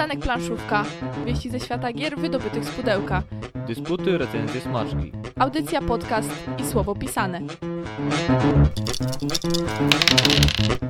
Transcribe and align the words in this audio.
Przystanek 0.00 0.24
Planszówka. 0.24 0.84
Wieści 1.26 1.50
ze 1.50 1.60
świata 1.60 1.92
gier 1.92 2.18
wydobytych 2.18 2.64
z 2.64 2.70
pudełka. 2.70 3.22
Dysputy, 3.66 4.18
recenzje, 4.18 4.60
smaczki. 4.60 5.12
Audycja, 5.38 5.82
podcast 5.82 6.30
i 6.58 6.66
słowo 6.66 6.94
pisane. 6.94 7.40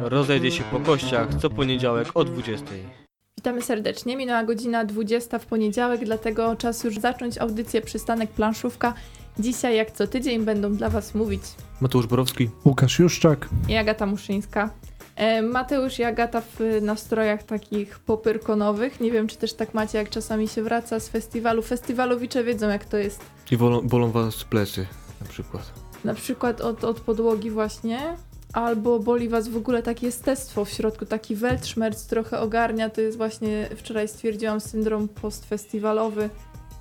Rozejdzie 0.00 0.50
się 0.50 0.64
po 0.64 0.80
kościach 0.80 1.28
co 1.34 1.50
poniedziałek 1.50 2.08
o 2.14 2.24
20. 2.24 2.66
Witamy 3.38 3.62
serdecznie. 3.62 4.16
Minęła 4.16 4.44
godzina 4.44 4.84
20 4.84 5.38
w 5.38 5.46
poniedziałek, 5.46 6.04
dlatego 6.04 6.56
czas 6.56 6.84
już 6.84 6.98
zacząć 6.98 7.38
audycję 7.38 7.80
Przystanek 7.80 8.30
Planszówka. 8.30 8.94
Dzisiaj, 9.38 9.76
jak 9.76 9.90
co 9.90 10.06
tydzień, 10.06 10.44
będą 10.44 10.76
dla 10.76 10.88
Was 10.88 11.14
mówić 11.14 11.42
Mateusz 11.80 12.06
Borowski. 12.06 12.50
Łukasz 12.64 12.98
Juszczak. 12.98 13.48
i 13.68 13.76
Agata 13.76 14.06
Muszyńska. 14.06 14.70
E, 15.20 15.42
Mateusz 15.42 15.98
i 15.98 16.04
Agata 16.04 16.40
w 16.40 16.60
nastrojach 16.82 17.42
takich 17.42 17.98
popyrkonowych. 17.98 19.00
Nie 19.00 19.10
wiem, 19.10 19.26
czy 19.26 19.36
też 19.36 19.52
tak 19.52 19.74
macie, 19.74 19.98
jak 19.98 20.10
czasami 20.10 20.48
się 20.48 20.62
wraca 20.62 21.00
z 21.00 21.08
festiwalu. 21.08 21.62
Festiwalowicze 21.62 22.44
wiedzą, 22.44 22.68
jak 22.68 22.84
to 22.84 22.96
jest. 22.96 23.20
I 23.50 23.56
bolą, 23.56 23.80
bolą 23.80 24.10
was 24.10 24.44
plecy 24.44 24.86
na 25.20 25.26
przykład. 25.26 25.72
Na 26.04 26.14
przykład 26.14 26.60
od, 26.60 26.84
od 26.84 27.00
podłogi 27.00 27.50
właśnie. 27.50 28.16
Albo 28.52 28.98
boli 28.98 29.28
was 29.28 29.48
w 29.48 29.56
ogóle 29.56 29.82
takie 29.82 30.06
jestestwo 30.06 30.64
w 30.64 30.70
środku, 30.70 31.06
taki 31.06 31.36
weltschmerz 31.36 31.96
trochę 31.96 32.40
ogarnia. 32.40 32.90
To 32.90 33.00
jest 33.00 33.16
właśnie, 33.16 33.68
wczoraj 33.76 34.08
stwierdziłam, 34.08 34.60
syndrom 34.60 35.08
postfestiwalowy, 35.08 36.30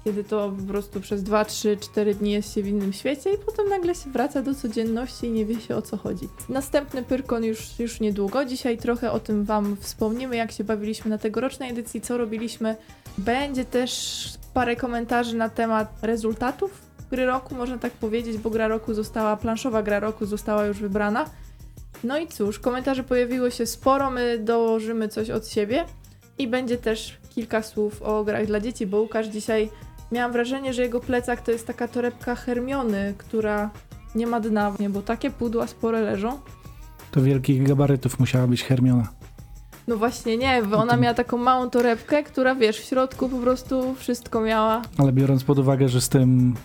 kiedy 0.04 0.24
to 0.24 0.54
po 0.60 0.72
prostu 0.72 1.02
przez 1.02 1.24
2, 1.24 1.46
3, 1.46 1.78
4 1.78 2.16
dni 2.16 2.32
jest 2.32 2.54
się 2.56 2.64
w 2.64 2.68
innym 2.68 2.94
świecie 2.94 3.34
i 3.34 3.38
potem 3.38 3.70
nagle 3.70 3.96
się 3.96 4.10
wraca 4.10 4.42
do 4.42 4.56
codzienności 4.56 5.28
i 5.28 5.32
nie 5.32 5.46
wie 5.46 5.62
się 5.62 5.76
o 5.76 5.82
co 5.82 5.98
chodzi. 5.98 6.30
Następny 6.50 7.04
Pyrkon 7.04 7.44
już, 7.44 7.80
już 7.80 8.00
niedługo. 8.00 8.46
Dzisiaj 8.46 8.78
trochę 8.78 9.12
o 9.12 9.20
tym 9.20 9.46
wam 9.46 9.78
wspomnimy, 9.80 10.36
jak 10.36 10.52
się 10.52 10.64
bawiliśmy 10.64 11.10
na 11.10 11.18
tegorocznej 11.18 11.70
edycji, 11.70 12.02
co 12.02 12.18
robiliśmy. 12.18 12.76
Będzie 13.18 13.66
też 13.66 14.24
parę 14.54 14.76
komentarzy 14.76 15.38
na 15.38 15.50
temat 15.50 15.94
rezultatów 16.02 16.90
gry 17.12 17.26
roku, 17.26 17.56
można 17.56 17.78
tak 17.78 17.94
powiedzieć, 17.94 18.38
bo 18.38 18.50
gra 18.50 18.68
roku 18.68 18.94
została, 18.94 19.38
planszowa 19.38 19.84
gra 19.84 20.00
roku 20.00 20.26
została 20.26 20.66
już 20.66 20.80
wybrana. 20.80 21.26
No 22.04 22.18
i 22.18 22.28
cóż, 22.28 22.60
komentarzy 22.60 23.04
pojawiło 23.04 23.50
się 23.50 23.66
sporo, 23.66 24.10
my 24.10 24.40
dołożymy 24.40 25.08
coś 25.10 25.30
od 25.30 25.48
siebie 25.48 25.86
i 26.38 26.48
będzie 26.48 26.78
też 26.78 27.18
kilka 27.30 27.64
słów 27.64 28.02
o 28.02 28.24
grach 28.24 28.46
dla 28.46 28.60
dzieci, 28.60 28.88
bo 28.88 29.02
Łukasz 29.02 29.28
dzisiaj 29.28 29.70
miałam 30.12 30.32
wrażenie, 30.32 30.74
że 30.74 30.82
jego 30.82 31.00
plecak 31.00 31.42
to 31.42 31.52
jest 31.52 31.68
taka 31.68 31.88
torebka 31.88 32.36
Hermiony, 32.36 33.14
która 33.18 33.70
nie 34.16 34.28
ma 34.28 34.40
dna, 34.40 34.74
nie, 34.80 34.90
bo 34.90 35.02
takie 35.02 35.32
pudła 35.32 35.68
spore 35.68 36.02
leżą. 36.02 36.40
To 37.12 37.22
wielkich 37.22 37.64
gabarytów 37.68 38.20
musiała 38.20 38.48
być 38.48 38.64
Hermiona. 38.64 39.08
No 39.88 39.98
właśnie 39.98 40.38
nie, 40.38 40.64
bo 40.64 40.78
ona 40.78 40.98
miała 40.98 41.14
taką 41.14 41.38
małą 41.38 41.70
torebkę, 41.70 42.24
która 42.24 42.56
wiesz, 42.56 42.80
w 42.80 42.84
środku 42.84 43.30
po 43.30 43.38
prostu 43.38 43.96
wszystko 43.96 44.42
miała. 44.42 44.82
Ale 44.98 45.12
biorąc 45.12 45.44
pod 45.44 45.60
uwagę, 45.60 45.90
że 45.90 46.02
z 46.02 46.10
tym 46.10 46.56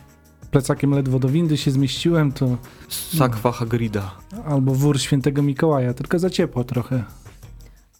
plecakiem 0.50 0.94
ledwo 0.94 1.18
do 1.18 1.28
windy 1.28 1.56
się 1.56 1.70
zmieściłem, 1.70 2.32
to 2.32 2.56
Sakwa 2.88 3.52
Hagrida. 3.52 4.10
albo 4.46 4.74
wór 4.74 5.00
świętego 5.00 5.42
Mikołaja, 5.42 5.94
tylko 5.94 6.18
za 6.18 6.30
ciepło 6.30 6.64
trochę. 6.64 7.04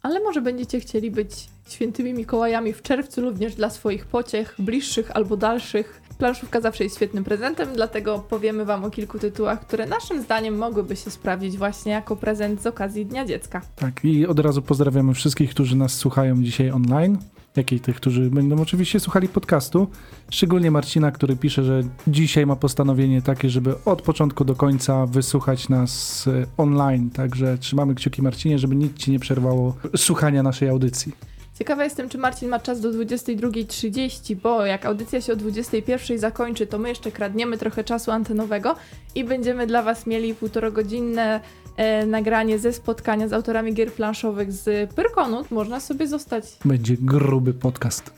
Ale 0.05 0.21
może 0.21 0.41
będziecie 0.43 0.81
chcieli 0.81 1.11
być 1.11 1.31
świętymi 1.69 2.15
Mikołajami 2.15 2.73
w 2.73 2.83
czerwcu 2.83 3.21
również 3.21 3.55
dla 3.55 3.71
swoich 3.71 4.07
pociech, 4.07 4.55
bliższych 4.59 5.17
albo 5.17 5.37
dalszych. 5.37 6.01
Planszówka 6.19 6.61
zawsze 6.61 6.85
jest 6.85 6.97
świetnym 6.97 7.25
prezentem, 7.25 7.69
dlatego 7.75 8.19
powiemy 8.19 8.65
Wam 8.65 8.85
o 8.85 8.91
kilku 8.91 9.19
tytułach, 9.19 9.61
które 9.61 9.87
naszym 9.87 10.23
zdaniem 10.23 10.57
mogłyby 10.57 10.97
się 10.97 11.11
sprawdzić 11.11 11.57
właśnie 11.57 11.93
jako 11.93 12.17
prezent 12.17 12.63
z 12.63 12.67
okazji 12.67 13.07
Dnia 13.07 13.25
Dziecka. 13.25 13.61
Tak, 13.77 14.05
i 14.05 14.27
od 14.27 14.39
razu 14.39 14.63
pozdrawiamy 14.63 15.15
wszystkich, 15.15 15.51
którzy 15.51 15.77
nas 15.77 15.95
słuchają 15.95 16.43
dzisiaj 16.43 16.71
online, 16.71 17.19
jak 17.57 17.73
i 17.73 17.81
tych, 17.81 17.97
którzy 17.97 18.31
będą 18.31 18.61
oczywiście 18.61 19.01
słuchali 19.01 19.29
podcastu. 19.29 19.89
Szczególnie 20.31 20.71
Marcina, 20.71 21.11
który 21.11 21.37
pisze, 21.37 21.65
że 21.65 21.83
dzisiaj 22.07 22.47
ma 22.47 22.57
postanowienie 22.57 23.23
takie, 23.23 23.51
żeby 23.51 23.75
od 23.85 24.03
początku 24.03 24.45
do 24.45 24.55
końca 24.55 25.07
wysłuchać 25.07 25.69
nas 25.69 26.25
e, 26.27 26.47
online. 26.57 27.11
Także 27.11 27.59
trzymamy 27.59 27.95
kciuki 27.95 28.23
Marcinie, 28.23 28.59
żeby 28.59 28.77
nic 28.77 28.97
ci 28.97 29.11
nie 29.11 29.19
przerwało 29.19 29.77
słuchania 29.97 30.43
naszej 30.43 30.69
audycji. 30.69 31.13
Ciekawa 31.59 31.85
jestem, 31.85 32.09
czy 32.09 32.19
Marcin 32.19 32.49
ma 32.49 32.59
czas 32.59 32.81
do 32.81 32.91
22.30, 32.91 34.37
bo 34.37 34.67
jak 34.67 34.87
audycja 34.87 35.21
się 35.21 35.33
o 35.33 35.37
21.00 35.37 36.19
zakończy, 36.19 36.67
to 36.67 36.79
my 36.79 36.89
jeszcze 36.89 37.13
kradniemy 37.13 37.59
trochę 37.59 37.85
czasu 37.85 38.11
antenowego 38.11 38.77
i 39.15 39.25
będziemy 39.25 39.67
dla 39.67 39.83
Was 39.83 40.07
mieli 40.07 40.35
półtorogodzinne 40.35 41.41
e, 41.77 42.07
nagranie 42.07 42.59
ze 42.59 42.73
spotkania 42.73 43.29
z 43.29 43.33
autorami 43.33 43.75
gier 43.75 43.93
planszowych 43.93 44.53
z 44.53 44.95
Pyrkonu. 44.95 45.45
Można 45.51 45.81
sobie 45.81 46.09
zostać. 46.09 46.45
Będzie 46.65 46.97
gruby 47.01 47.55
podcast. 47.55 48.13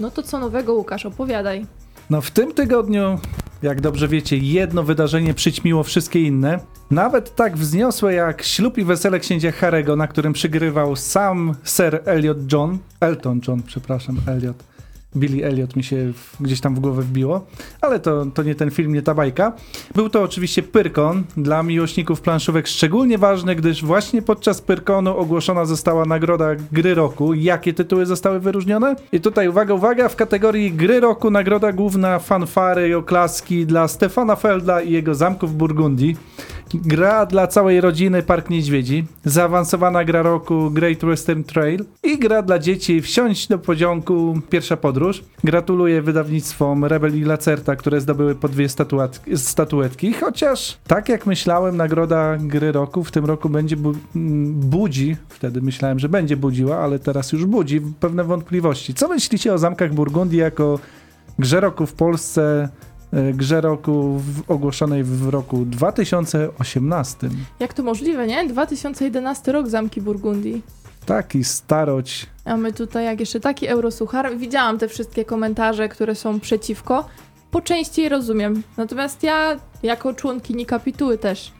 No 0.00 0.10
to 0.10 0.22
co 0.22 0.38
nowego, 0.38 0.74
Łukasz, 0.74 1.06
opowiadaj. 1.06 1.66
No 2.10 2.20
w 2.20 2.30
tym 2.30 2.54
tygodniu, 2.54 3.18
jak 3.62 3.80
dobrze 3.80 4.08
wiecie, 4.08 4.36
jedno 4.36 4.82
wydarzenie 4.82 5.34
przyćmiło 5.34 5.82
wszystkie 5.82 6.22
inne. 6.22 6.60
Nawet 6.90 7.34
tak 7.34 7.56
wzniosłe 7.56 8.14
jak 8.14 8.42
ślub 8.42 8.78
i 8.78 8.84
wesele 8.84 9.20
księcia 9.20 9.52
Harego, 9.52 9.96
na 9.96 10.06
którym 10.06 10.32
przygrywał 10.32 10.96
sam 10.96 11.54
Sir 11.64 12.02
Elliot 12.04 12.52
John, 12.52 12.78
Elton 13.00 13.40
John, 13.48 13.62
przepraszam, 13.62 14.16
Elliot. 14.26 14.69
Billy 15.16 15.46
Elliot 15.46 15.76
mi 15.76 15.84
się 15.84 16.12
w, 16.12 16.36
gdzieś 16.40 16.60
tam 16.60 16.74
w 16.74 16.80
głowę 16.80 17.02
wbiło, 17.02 17.46
ale 17.80 18.00
to, 18.00 18.26
to 18.34 18.42
nie 18.42 18.54
ten 18.54 18.70
film, 18.70 18.94
nie 18.94 19.02
ta 19.02 19.14
bajka. 19.14 19.52
Był 19.94 20.08
to 20.08 20.22
oczywiście 20.22 20.62
Pyrkon, 20.62 21.24
dla 21.36 21.62
miłośników 21.62 22.20
planszówek 22.20 22.66
szczególnie 22.66 23.18
ważny, 23.18 23.54
gdyż 23.54 23.84
właśnie 23.84 24.22
podczas 24.22 24.62
Pyrkonu 24.62 25.16
ogłoszona 25.16 25.64
została 25.64 26.04
nagroda 26.04 26.46
gry 26.72 26.94
roku. 26.94 27.34
Jakie 27.34 27.72
tytuły 27.72 28.06
zostały 28.06 28.40
wyróżnione? 28.40 28.96
I 29.12 29.20
tutaj 29.20 29.48
uwaga, 29.48 29.74
uwaga, 29.74 30.08
w 30.08 30.16
kategorii 30.16 30.72
gry 30.72 31.00
roku 31.00 31.30
nagroda 31.30 31.72
główna 31.72 32.18
fanfary 32.18 32.88
i 32.88 32.94
oklaski 32.94 33.66
dla 33.66 33.88
Stefana 33.88 34.36
Felda 34.36 34.82
i 34.82 34.92
jego 34.92 35.14
zamków 35.14 35.54
Burgundii. 35.54 36.16
Gra 36.74 37.26
dla 37.26 37.46
całej 37.46 37.80
rodziny 37.80 38.22
Park 38.22 38.50
Niedźwiedzi, 38.50 39.04
zaawansowana 39.24 40.04
gra 40.04 40.22
roku 40.22 40.70
Great 40.70 40.98
Western 41.04 41.42
Trail. 41.44 41.84
I 42.02 42.18
gra 42.18 42.42
dla 42.42 42.58
dzieci 42.58 43.00
Wsiąść 43.02 43.48
do 43.48 43.58
pociągu 43.58 44.40
Pierwsza 44.50 44.76
Podróż. 44.76 45.24
Gratuluję 45.44 46.02
wydawnictwom 46.02 46.84
Rebel 46.84 47.18
i 47.18 47.24
Lacerta, 47.24 47.76
które 47.76 48.00
zdobyły 48.00 48.34
po 48.34 48.48
dwie 48.48 48.66
statuetki, 49.36 50.12
chociaż 50.12 50.78
tak 50.86 51.08
jak 51.08 51.26
myślałem, 51.26 51.76
nagroda 51.76 52.36
gry 52.40 52.72
roku 52.72 53.04
w 53.04 53.10
tym 53.10 53.24
roku 53.24 53.48
będzie 53.48 53.76
bu- 53.76 53.94
m, 54.16 54.54
budzi, 54.54 55.16
wtedy 55.28 55.62
myślałem, 55.62 55.98
że 55.98 56.08
będzie 56.08 56.36
budziła, 56.36 56.76
ale 56.78 56.98
teraz 56.98 57.32
już 57.32 57.44
budzi 57.46 57.80
pewne 58.00 58.24
wątpliwości. 58.24 58.94
Co 58.94 59.08
myślicie 59.08 59.54
o 59.54 59.58
zamkach 59.58 59.94
Burgundii 59.94 60.38
jako 60.38 60.78
grze 61.38 61.60
roku 61.60 61.86
w 61.86 61.92
Polsce, 61.92 62.68
grze 63.12 63.60
roku 63.60 64.18
w, 64.18 64.50
ogłoszonej 64.50 65.04
w 65.04 65.28
roku 65.28 65.64
2018. 65.64 67.28
Jak 67.60 67.74
to 67.74 67.82
możliwe, 67.82 68.26
nie? 68.26 68.48
2011 68.48 69.52
rok 69.52 69.68
Zamki 69.68 70.00
Burgundii. 70.00 70.62
Taki 71.06 71.44
staroć. 71.44 72.26
A 72.44 72.56
my 72.56 72.72
tutaj, 72.72 73.04
jak 73.04 73.20
jeszcze 73.20 73.40
taki 73.40 73.66
eurosuchar, 73.66 74.36
widziałam 74.36 74.78
te 74.78 74.88
wszystkie 74.88 75.24
komentarze, 75.24 75.88
które 75.88 76.14
są 76.14 76.40
przeciwko. 76.40 77.04
Po 77.50 77.60
części 77.60 78.08
rozumiem. 78.08 78.62
Natomiast 78.76 79.22
ja, 79.22 79.56
jako 79.82 80.14
członkini 80.14 80.66
kapituły 80.66 81.18
też, 81.18 81.52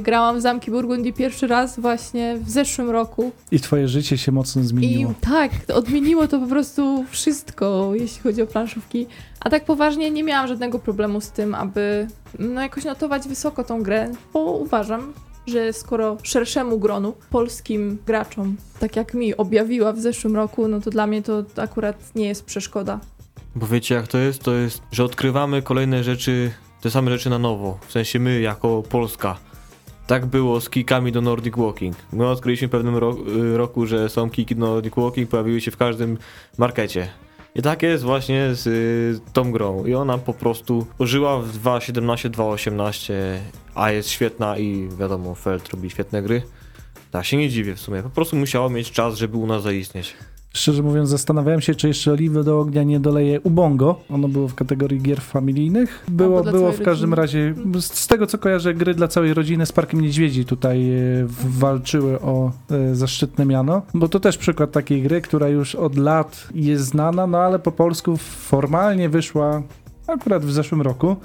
grałam 0.00 0.38
w 0.38 0.40
Zamki 0.40 0.70
Burgundii 0.70 1.12
pierwszy 1.12 1.46
raz 1.46 1.80
właśnie 1.80 2.38
w 2.40 2.50
zeszłym 2.50 2.90
roku. 2.90 3.32
I 3.50 3.60
twoje 3.60 3.88
życie 3.88 4.18
się 4.18 4.32
mocno 4.32 4.62
I 4.62 4.64
zmieniło. 4.64 5.14
tak, 5.20 5.50
odmieniło 5.74 6.28
to 6.28 6.38
po 6.40 6.46
prostu 6.46 7.04
wszystko, 7.10 7.90
jeśli 7.94 8.22
chodzi 8.22 8.42
o 8.42 8.46
planszówki. 8.46 9.06
A 9.40 9.50
tak 9.50 9.64
poważnie 9.64 10.10
nie 10.10 10.24
miałam 10.24 10.48
żadnego 10.48 10.78
problemu 10.78 11.20
z 11.20 11.30
tym, 11.30 11.54
aby 11.54 12.06
no, 12.38 12.60
jakoś 12.60 12.84
notować 12.84 13.28
wysoko 13.28 13.64
tą 13.64 13.82
grę, 13.82 14.10
bo 14.32 14.40
uważam, 14.40 15.12
że 15.46 15.72
skoro 15.72 16.16
szerszemu 16.22 16.78
gronu, 16.78 17.14
polskim 17.30 17.98
graczom, 18.06 18.56
tak 18.80 18.96
jak 18.96 19.14
mi 19.14 19.36
objawiła 19.36 19.92
w 19.92 20.00
zeszłym 20.00 20.36
roku, 20.36 20.68
no 20.68 20.80
to 20.80 20.90
dla 20.90 21.06
mnie 21.06 21.22
to 21.22 21.44
akurat 21.56 22.14
nie 22.14 22.26
jest 22.26 22.44
przeszkoda. 22.44 23.00
Bo 23.54 23.66
wiecie 23.66 23.94
jak 23.94 24.08
to 24.08 24.18
jest? 24.18 24.42
To 24.42 24.54
jest, 24.54 24.82
że 24.92 25.04
odkrywamy 25.04 25.62
kolejne 25.62 26.04
rzeczy, 26.04 26.50
te 26.80 26.90
same 26.90 27.10
rzeczy 27.10 27.30
na 27.30 27.38
nowo. 27.38 27.78
W 27.88 27.92
sensie 27.92 28.18
my 28.18 28.40
jako 28.40 28.82
Polska. 28.82 29.36
Tak 30.06 30.26
było 30.26 30.60
z 30.60 30.70
kikami 30.70 31.12
do 31.12 31.20
Nordic 31.20 31.56
Walking. 31.56 31.96
My 32.12 32.28
odkryliśmy 32.28 32.68
w 32.68 32.70
pewnym 32.70 32.96
ro 32.96 33.16
y, 33.36 33.56
roku, 33.56 33.86
że 33.86 34.08
są 34.08 34.30
kiki 34.30 34.56
do 34.56 34.66
Nordic 34.66 34.94
Walking, 34.96 35.30
pojawiły 35.30 35.60
się 35.60 35.70
w 35.70 35.76
każdym 35.76 36.18
markecie. 36.58 37.08
I 37.54 37.62
tak 37.62 37.82
jest 37.82 38.04
właśnie 38.04 38.54
z 38.54 38.66
y, 38.66 39.32
tą 39.32 39.52
grą. 39.52 39.84
I 39.84 39.94
ona 39.94 40.18
po 40.18 40.34
prostu 40.34 40.86
ożyła 40.98 41.38
w 41.38 41.58
2.17, 41.58 42.30
2.18, 42.30 43.14
a 43.74 43.90
jest 43.90 44.08
świetna 44.08 44.58
i 44.58 44.88
wiadomo, 44.98 45.34
Feld 45.34 45.68
robi 45.68 45.90
świetne 45.90 46.22
gry. 46.22 46.42
Tak, 47.10 47.26
się 47.26 47.36
nie 47.36 47.48
dziwię 47.48 47.74
w 47.74 47.80
sumie. 47.80 48.02
Po 48.02 48.10
prostu 48.10 48.36
musiało 48.36 48.70
mieć 48.70 48.90
czas, 48.90 49.14
żeby 49.14 49.36
u 49.36 49.46
nas 49.46 49.62
zaistnieć. 49.62 50.16
Szczerze 50.54 50.82
mówiąc, 50.82 51.08
zastanawiałem 51.08 51.60
się, 51.60 51.74
czy 51.74 51.88
jeszcze 51.88 52.12
oliwy 52.12 52.44
do 52.44 52.60
ognia 52.60 52.82
nie 52.82 53.00
doleję 53.00 53.40
Ubongo. 53.40 54.00
Ono 54.10 54.28
było 54.28 54.48
w 54.48 54.54
kategorii 54.54 55.00
gier 55.00 55.20
familijnych. 55.20 56.04
Było, 56.08 56.44
było 56.44 56.72
w 56.72 56.82
każdym 56.82 57.14
rodziny. 57.14 57.54
razie, 57.54 57.80
z, 57.80 57.92
z 57.98 58.06
tego 58.06 58.26
co 58.26 58.38
kojarzę, 58.38 58.74
gry 58.74 58.94
dla 58.94 59.08
całej 59.08 59.34
rodziny 59.34 59.66
z 59.66 59.72
Parkiem 59.72 60.00
Niedźwiedzi 60.00 60.44
tutaj 60.44 60.90
e, 60.90 61.00
walczyły 61.48 62.20
o 62.20 62.52
e, 62.70 62.94
zaszczytne 62.94 63.46
miano. 63.46 63.82
Bo 63.94 64.08
to 64.08 64.20
też 64.20 64.38
przykład 64.38 64.72
takiej 64.72 65.02
gry, 65.02 65.20
która 65.20 65.48
już 65.48 65.74
od 65.74 65.96
lat 65.96 66.48
jest 66.54 66.84
znana, 66.84 67.26
no 67.26 67.38
ale 67.38 67.58
po 67.58 67.72
polsku 67.72 68.16
formalnie 68.16 69.08
wyszła 69.08 69.62
akurat 70.06 70.44
w 70.44 70.52
zeszłym 70.52 70.82
roku. 70.82 71.16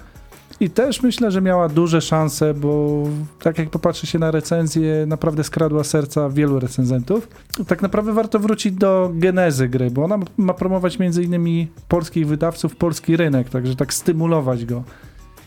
I 0.60 0.70
też 0.70 1.04
myślę, 1.04 1.32
że 1.32 1.42
miała 1.42 1.70
duże 1.70 2.02
szanse, 2.02 2.54
bo 2.54 3.04
tak 3.40 3.58
jak 3.58 3.70
popatrzy 3.70 4.08
się 4.08 4.20
na 4.20 4.32
recenzję, 4.32 5.06
naprawdę 5.08 5.44
skradła 5.44 5.84
serca 5.84 6.30
wielu 6.30 6.60
recenzentów. 6.60 7.28
Tak 7.68 7.82
naprawdę 7.82 8.14
warto 8.14 8.40
wrócić 8.40 8.74
do 8.74 9.12
genezy 9.14 9.70
gry, 9.70 9.92
bo 9.92 10.04
ona 10.04 10.20
ma 10.38 10.54
promować 10.54 11.00
między 11.00 11.24
innymi 11.24 11.68
polskich 11.88 12.28
wydawców, 12.28 12.76
polski 12.76 13.18
rynek, 13.18 13.50
także 13.50 13.76
tak 13.76 13.94
stymulować 13.94 14.66
go. 14.66 14.84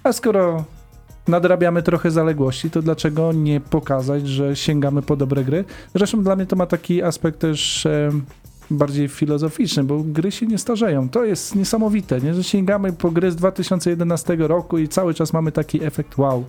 A 0.03 0.13
skoro 0.13 0.65
nadrabiamy 1.29 1.83
trochę 1.83 2.11
zaległości, 2.11 2.71
to 2.71 2.83
dlaczego 2.83 3.33
nie 3.33 3.61
pokazać, 3.61 4.29
że 4.29 4.57
sięgamy 4.57 5.03
po 5.03 5.17
dobre 5.17 5.45
gry? 5.45 5.65
Zresztą 5.95 6.23
dla 6.23 6.37
mnie 6.37 6.47
to 6.47 6.57
ma 6.57 6.67
taki 6.67 7.03
aspekt 7.03 7.39
też 7.39 7.87
bardziej 8.71 9.09
filozoficzny, 9.09 9.85
bo 9.85 10.03
gry 10.05 10.33
się 10.33 10.47
nie 10.47 10.59
starzeją. 10.59 11.09
To 11.09 11.25
jest 11.25 11.55
niesamowite, 11.55 12.21
nie? 12.21 12.35
że 12.35 12.45
sięgamy 12.45 12.93
po 12.93 13.11
gry 13.11 13.31
z 13.31 13.37
2011 13.37 14.37
roku 14.39 14.79
i 14.79 14.89
cały 14.89 15.15
czas 15.15 15.33
mamy 15.33 15.53
taki 15.53 15.85
efekt 15.85 16.19
wow. 16.19 16.45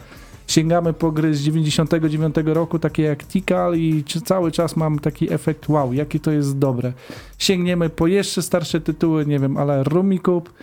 Sięgamy 0.47 0.93
po 0.93 1.11
gry 1.11 1.35
z 1.35 1.41
99 1.41 2.35
roku, 2.45 2.79
takie 2.79 3.03
jak 3.03 3.23
Tikal 3.23 3.75
i 3.75 4.03
cały 4.25 4.51
czas 4.51 4.75
mam 4.75 4.99
taki 4.99 5.33
efekt 5.33 5.69
wow, 5.69 5.93
jakie 5.93 6.19
to 6.19 6.31
jest 6.31 6.57
dobre. 6.57 6.93
Sięgniemy 7.37 7.89
po 7.89 8.07
jeszcze 8.07 8.41
starsze 8.41 8.81
tytuły, 8.81 9.25
nie 9.25 9.39
wiem, 9.39 9.57
ale 9.57 9.83
Rumikub 9.83 10.53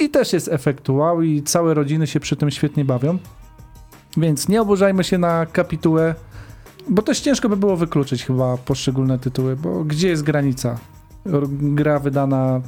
i 0.00 0.08
też 0.08 0.32
jest 0.32 0.48
efekt 0.48 0.88
wow 0.88 1.22
i 1.22 1.42
całe 1.42 1.74
rodziny 1.74 2.06
się 2.06 2.20
przy 2.20 2.36
tym 2.36 2.50
świetnie 2.50 2.84
bawią. 2.84 3.18
Więc 4.16 4.48
nie 4.48 4.62
oburzajmy 4.62 5.04
się 5.04 5.18
na 5.18 5.46
kapitułę, 5.46 6.14
bo 6.88 7.02
też 7.02 7.20
ciężko 7.20 7.48
by 7.48 7.56
było 7.56 7.76
wykluczyć 7.76 8.24
chyba 8.24 8.56
poszczególne 8.56 9.18
tytuły, 9.18 9.56
bo 9.56 9.84
gdzie 9.84 10.08
jest 10.08 10.22
granica? 10.22 10.78
Gra 11.50 11.98
wydana 11.98 12.60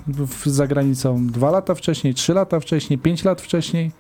za 0.47 0.67
granicą 0.67 1.26
dwa 1.26 1.50
lata 1.50 1.75
wcześniej, 1.75 2.14
trzy 2.14 2.35
lata 2.35 2.61
wcześniej, 2.61 2.99
pięć 2.99 3.25
lat 3.25 3.41
wcześniej. 3.41 3.91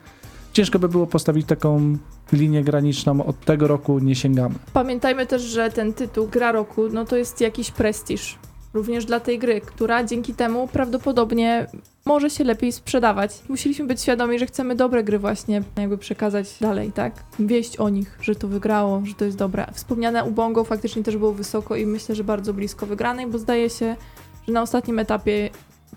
Ciężko 0.52 0.78
by 0.78 0.88
było 0.88 1.06
postawić 1.06 1.46
taką 1.46 1.96
linię 2.32 2.64
graniczną, 2.64 3.26
od 3.26 3.40
tego 3.40 3.68
roku 3.68 3.98
nie 3.98 4.14
sięgamy. 4.14 4.54
Pamiętajmy 4.72 5.26
też, 5.26 5.42
że 5.42 5.70
ten 5.70 5.92
tytuł 5.92 6.28
Gra 6.28 6.52
Roku, 6.52 6.88
no 6.88 7.04
to 7.04 7.16
jest 7.16 7.40
jakiś 7.40 7.70
prestiż. 7.70 8.38
Również 8.74 9.04
dla 9.04 9.20
tej 9.20 9.38
gry, 9.38 9.60
która 9.60 10.04
dzięki 10.04 10.34
temu 10.34 10.68
prawdopodobnie 10.68 11.66
może 12.04 12.30
się 12.30 12.44
lepiej 12.44 12.72
sprzedawać. 12.72 13.42
Musieliśmy 13.48 13.86
być 13.86 14.00
świadomi, 14.00 14.38
że 14.38 14.46
chcemy 14.46 14.74
dobre 14.76 15.04
gry 15.04 15.18
właśnie 15.18 15.62
jakby 15.78 15.98
przekazać 15.98 16.46
dalej, 16.60 16.92
tak? 16.92 17.24
Wieść 17.38 17.76
o 17.76 17.88
nich, 17.88 18.18
że 18.22 18.34
to 18.34 18.48
wygrało, 18.48 19.02
że 19.04 19.14
to 19.14 19.24
jest 19.24 19.36
dobre. 19.36 19.66
Wspomniane 19.72 20.24
Ubongo 20.24 20.64
faktycznie 20.64 21.02
też 21.02 21.16
było 21.16 21.32
wysoko 21.32 21.76
i 21.76 21.86
myślę, 21.86 22.14
że 22.14 22.24
bardzo 22.24 22.54
blisko 22.54 22.86
wygranej, 22.86 23.26
bo 23.26 23.38
zdaje 23.38 23.70
się, 23.70 23.96
że 24.46 24.52
na 24.52 24.62
ostatnim 24.62 24.98
etapie 24.98 25.50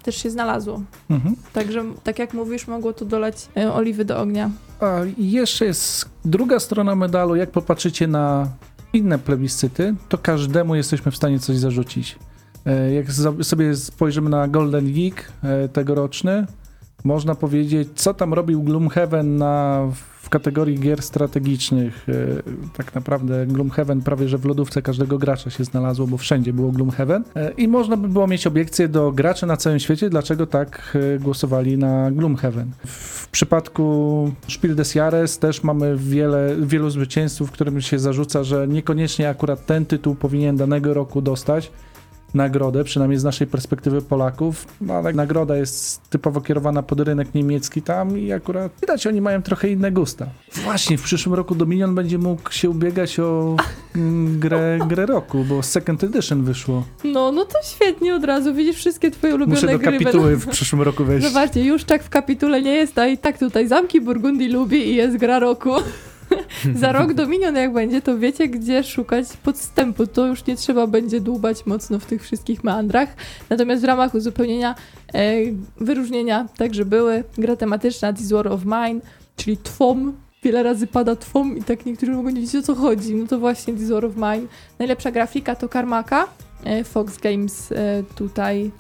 też 0.04 0.16
się 0.16 0.30
znalazło. 0.30 0.82
Mhm. 1.10 1.36
Także, 1.54 1.84
tak 2.04 2.20
jak 2.20 2.34
mówisz, 2.34 2.68
mogło 2.68 2.94
to 2.94 3.06
dolać 3.06 3.50
e, 3.58 3.74
oliwy 3.74 4.06
do 4.06 4.20
ognia. 4.20 4.50
A 4.80 5.00
jeszcze 5.18 5.66
jest 5.66 6.10
druga 6.26 6.60
strona 6.60 6.96
medalu. 6.96 7.36
Jak 7.36 7.52
popatrzycie 7.52 8.08
na 8.08 8.48
inne 8.94 9.20
plebiscyty, 9.20 9.96
to 10.10 10.18
każdemu 10.18 10.76
jesteśmy 10.76 11.12
w 11.12 11.16
stanie 11.16 11.40
coś 11.40 11.58
zarzucić. 11.58 12.16
E, 12.66 12.94
Jak 12.94 13.06
sobie 13.42 13.76
spojrzymy 13.76 14.30
na 14.30 14.48
Golden 14.48 14.94
Geek 14.94 15.32
e, 15.44 15.70
tegoroczny, 15.70 16.46
można 17.04 17.36
powiedzieć, 17.36 17.90
co 17.96 18.14
tam 18.14 18.34
robił 18.34 18.64
Gloomhaven 18.64 19.38
na, 19.38 19.82
w 20.22 20.30
kategorii 20.30 20.80
gier 20.80 21.02
strategicznych. 21.02 22.06
E, 22.10 22.74
Tak 22.78 22.96
naprawdę 22.96 23.48
Gloomhaven 23.48 24.02
prawie 24.02 24.30
że 24.30 24.38
w 24.38 24.46
lodówce 24.46 24.82
każdego 24.82 25.18
gracza 25.18 25.50
się 25.50 25.64
znalazło, 25.64 26.08
bo 26.08 26.18
wszędzie 26.18 26.54
było 26.54 26.72
Gloomhaven. 26.72 27.24
I 27.58 27.68
można 27.68 27.98
by 27.98 28.08
było 28.08 28.28
mieć 28.28 28.48
obiekcję 28.48 28.88
do 28.88 29.12
graczy 29.12 29.46
na 29.46 29.58
całym 29.58 29.80
świecie, 29.80 30.10
dlaczego 30.10 30.48
tak 30.48 30.98
głosowali 31.20 31.78
na 31.78 32.12
Gloomhaven. 32.12 32.72
W 32.86 33.28
przypadku 33.28 34.32
Spiel 34.50 34.76
des 34.76 34.96
Jahres 34.96 35.40
też 35.40 35.64
mamy 35.64 35.98
wiele, 35.98 36.56
wielu 36.60 36.90
zwycięzców, 36.90 37.52
którym 37.52 37.82
się 37.82 38.00
zarzuca, 38.00 38.44
że 38.44 38.68
niekoniecznie 38.68 39.30
akurat 39.30 39.66
ten 39.66 39.86
tytuł 39.86 40.16
powinien 40.16 40.58
danego 40.58 40.94
roku 40.94 41.22
dostać 41.22 41.72
nagrodę, 42.36 42.84
przynajmniej 42.84 43.20
z 43.20 43.24
naszej 43.24 43.48
perspektywy 43.48 44.02
Polaków, 44.02 44.68
no 44.82 44.94
ale 44.94 45.14
nagroda 45.14 45.58
jest 45.58 46.10
typowo 46.10 46.42
kierowana 46.42 46.84
pod 46.84 47.00
rynek 47.00 47.34
niemiecki 47.34 47.82
tam 47.82 48.20
i 48.20 48.32
akurat 48.32 48.72
widać, 48.82 49.08
oni 49.08 49.22
mają 49.22 49.42
trochę 49.42 49.70
inne 49.70 49.92
gusta. 49.92 50.28
Właśnie, 50.54 50.98
w 50.98 51.04
przyszłym 51.04 51.36
roku 51.36 51.56
Dominion 51.56 51.96
będzie 51.96 52.18
mógł 52.18 52.52
się 52.52 52.70
ubiegać 52.70 53.20
o 53.20 53.56
mm, 53.96 54.40
grę, 54.40 54.80
grę 54.88 55.06
roku, 55.06 55.46
bo 55.50 55.64
Second 55.64 56.04
Edition 56.04 56.44
wyszło. 56.44 56.84
No, 57.04 57.32
no 57.32 57.46
to 57.46 57.60
świetnie 57.64 58.16
od 58.16 58.24
razu. 58.24 58.54
Widzisz 58.54 58.76
wszystkie 58.76 59.12
twoje 59.12 59.36
ulubione 59.36 59.62
Muszę 59.62 59.68
do 59.68 59.80
gry. 59.80 59.92
kapituły 59.92 60.36
w 60.36 60.48
przyszłym 60.48 60.82
roku 60.82 61.06
wejść. 61.06 61.28
Zobaczcie, 61.28 61.64
już 61.64 61.84
tak 61.84 62.04
w 62.04 62.10
kapitule 62.10 62.62
nie 62.62 62.74
jest, 62.74 62.98
a 62.98 63.08
i 63.08 63.18
tak 63.18 63.38
tutaj 63.40 63.68
Zamki 63.68 64.02
Burgundii 64.02 64.50
lubi 64.50 64.88
i 64.88 64.96
jest 64.96 65.18
gra 65.18 65.40
roku. 65.40 65.70
Za 66.82 66.92
rok 66.92 67.14
Dominion 67.14 67.56
jak 67.56 67.74
będzie, 67.74 68.02
to 68.02 68.18
wiecie 68.18 68.48
gdzie 68.48 68.84
szukać 68.84 69.28
podstępu. 69.44 70.08
To 70.08 70.28
już 70.28 70.46
nie 70.46 70.56
trzeba 70.56 70.88
będzie 70.88 71.22
dłubać 71.22 71.66
mocno 71.66 72.00
w 72.00 72.06
tych 72.06 72.24
wszystkich 72.24 72.64
meandrach. 72.64 73.10
Natomiast 73.50 73.82
w 73.82 73.86
ramach 73.86 74.16
uzupełnienia 74.16 74.76
e, 75.14 75.34
wyróżnienia 75.78 76.48
także 76.58 76.86
były 76.86 77.24
gra 77.38 77.56
tematyczna 77.56 78.14
This 78.14 78.32
War 78.32 78.48
of 78.48 78.66
Mine, 78.66 79.02
czyli 79.36 79.58
TWOM. 79.58 80.14
Wiele 80.44 80.64
razy 80.64 80.88
pada 80.88 81.16
TWOM 81.16 81.58
i 81.58 81.64
tak 81.64 81.86
niektórzy 81.86 82.12
mogą 82.12 82.30
nie 82.30 82.42
wiedzieć 82.42 82.56
o 82.56 82.62
co 82.62 82.76
chodzi. 82.76 83.16
No 83.16 83.28
to 83.28 83.40
właśnie 83.40 83.74
This 83.74 83.90
War 83.90 84.06
of 84.06 84.16
Mine. 84.16 84.48
Najlepsza 84.80 85.12
grafika 85.12 85.56
to 85.56 85.70
Karmaka. 85.70 86.28
E, 86.64 86.84
Fox 86.84 87.18
Games 87.18 87.72
e, 87.72 88.04
tutaj 88.16 88.72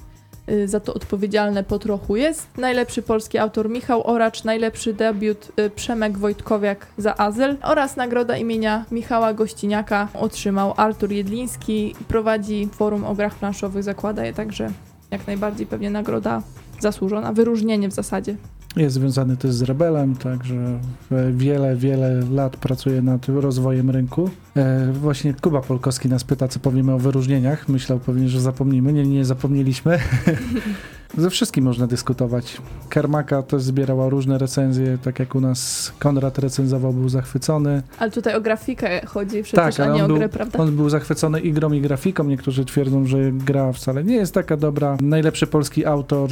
za 0.65 0.79
to 0.79 0.93
odpowiedzialne 0.93 1.63
po 1.63 1.79
trochu 1.79 2.15
jest. 2.15 2.47
Najlepszy 2.57 3.01
polski 3.01 3.37
autor 3.37 3.69
Michał 3.69 4.07
Oracz, 4.07 4.43
najlepszy 4.43 4.93
debiut 4.93 5.51
y, 5.59 5.69
Przemek 5.69 6.17
Wojtkowiak 6.17 6.87
za 6.97 7.17
Azyl 7.17 7.57
oraz 7.63 7.95
nagroda 7.95 8.37
imienia 8.37 8.85
Michała 8.91 9.33
Gościniaka 9.33 10.07
otrzymał 10.13 10.73
Artur 10.77 11.11
Jedliński. 11.11 11.95
Prowadzi 12.07 12.69
forum 12.71 13.03
o 13.03 13.15
grach 13.15 13.35
planszowych, 13.35 13.83
zakłada 13.83 14.25
je 14.25 14.33
także 14.33 14.69
jak 15.11 15.27
najbardziej 15.27 15.67
pewnie 15.67 15.89
nagroda 15.89 16.41
zasłużona, 16.79 17.33
wyróżnienie 17.33 17.89
w 17.89 17.93
zasadzie. 17.93 18.35
Jest 18.77 18.95
związany 18.95 19.37
też 19.37 19.53
z 19.53 19.61
Rebelem, 19.61 20.15
także 20.15 20.79
e, 21.11 21.31
wiele, 21.31 21.75
wiele 21.75 22.21
lat 22.31 22.57
pracuje 22.57 23.01
nad 23.01 23.29
rozwojem 23.29 23.89
rynku. 23.89 24.29
E, 24.55 24.91
właśnie 24.93 25.33
Kuba 25.33 25.61
Polkowski 25.61 26.09
nas 26.09 26.23
pyta, 26.23 26.47
co 26.47 26.59
powiemy 26.59 26.93
o 26.93 26.99
wyróżnieniach. 26.99 27.69
Myślał 27.69 27.99
pewnie, 27.99 28.29
że 28.29 28.41
zapomnimy. 28.41 28.93
Nie, 28.93 29.03
nie 29.03 29.25
zapomnieliśmy. 29.25 29.99
Ze 31.17 31.29
wszystkim 31.29 31.63
można 31.63 31.87
dyskutować. 31.87 32.57
Kermaka 32.89 33.43
też 33.43 33.61
zbierała 33.61 34.09
różne 34.09 34.37
recenzje, 34.37 34.97
tak 35.03 35.19
jak 35.19 35.35
u 35.35 35.41
nas 35.41 35.91
Konrad 35.99 36.37
recenzował, 36.39 36.93
był 36.93 37.09
zachwycony. 37.09 37.81
Ale 37.99 38.11
tutaj 38.11 38.35
o 38.35 38.41
grafikę 38.41 39.05
chodzi 39.05 39.43
przecież, 39.43 39.79
a 39.79 39.83
ale 39.83 39.93
nie 39.93 40.03
o 40.03 40.07
był, 40.07 40.17
grę, 40.17 40.29
prawda? 40.29 40.59
on 40.59 40.75
był 40.75 40.89
zachwycony 40.89 41.39
i 41.39 41.53
grą 41.53 41.71
i 41.71 41.81
grafiką. 41.81 42.23
Niektórzy 42.23 42.65
twierdzą, 42.65 43.05
że 43.05 43.31
gra 43.31 43.71
wcale 43.73 44.03
nie 44.03 44.15
jest 44.15 44.33
taka 44.33 44.57
dobra. 44.57 44.97
Najlepszy 45.01 45.47
polski 45.47 45.85
autor 45.85 46.29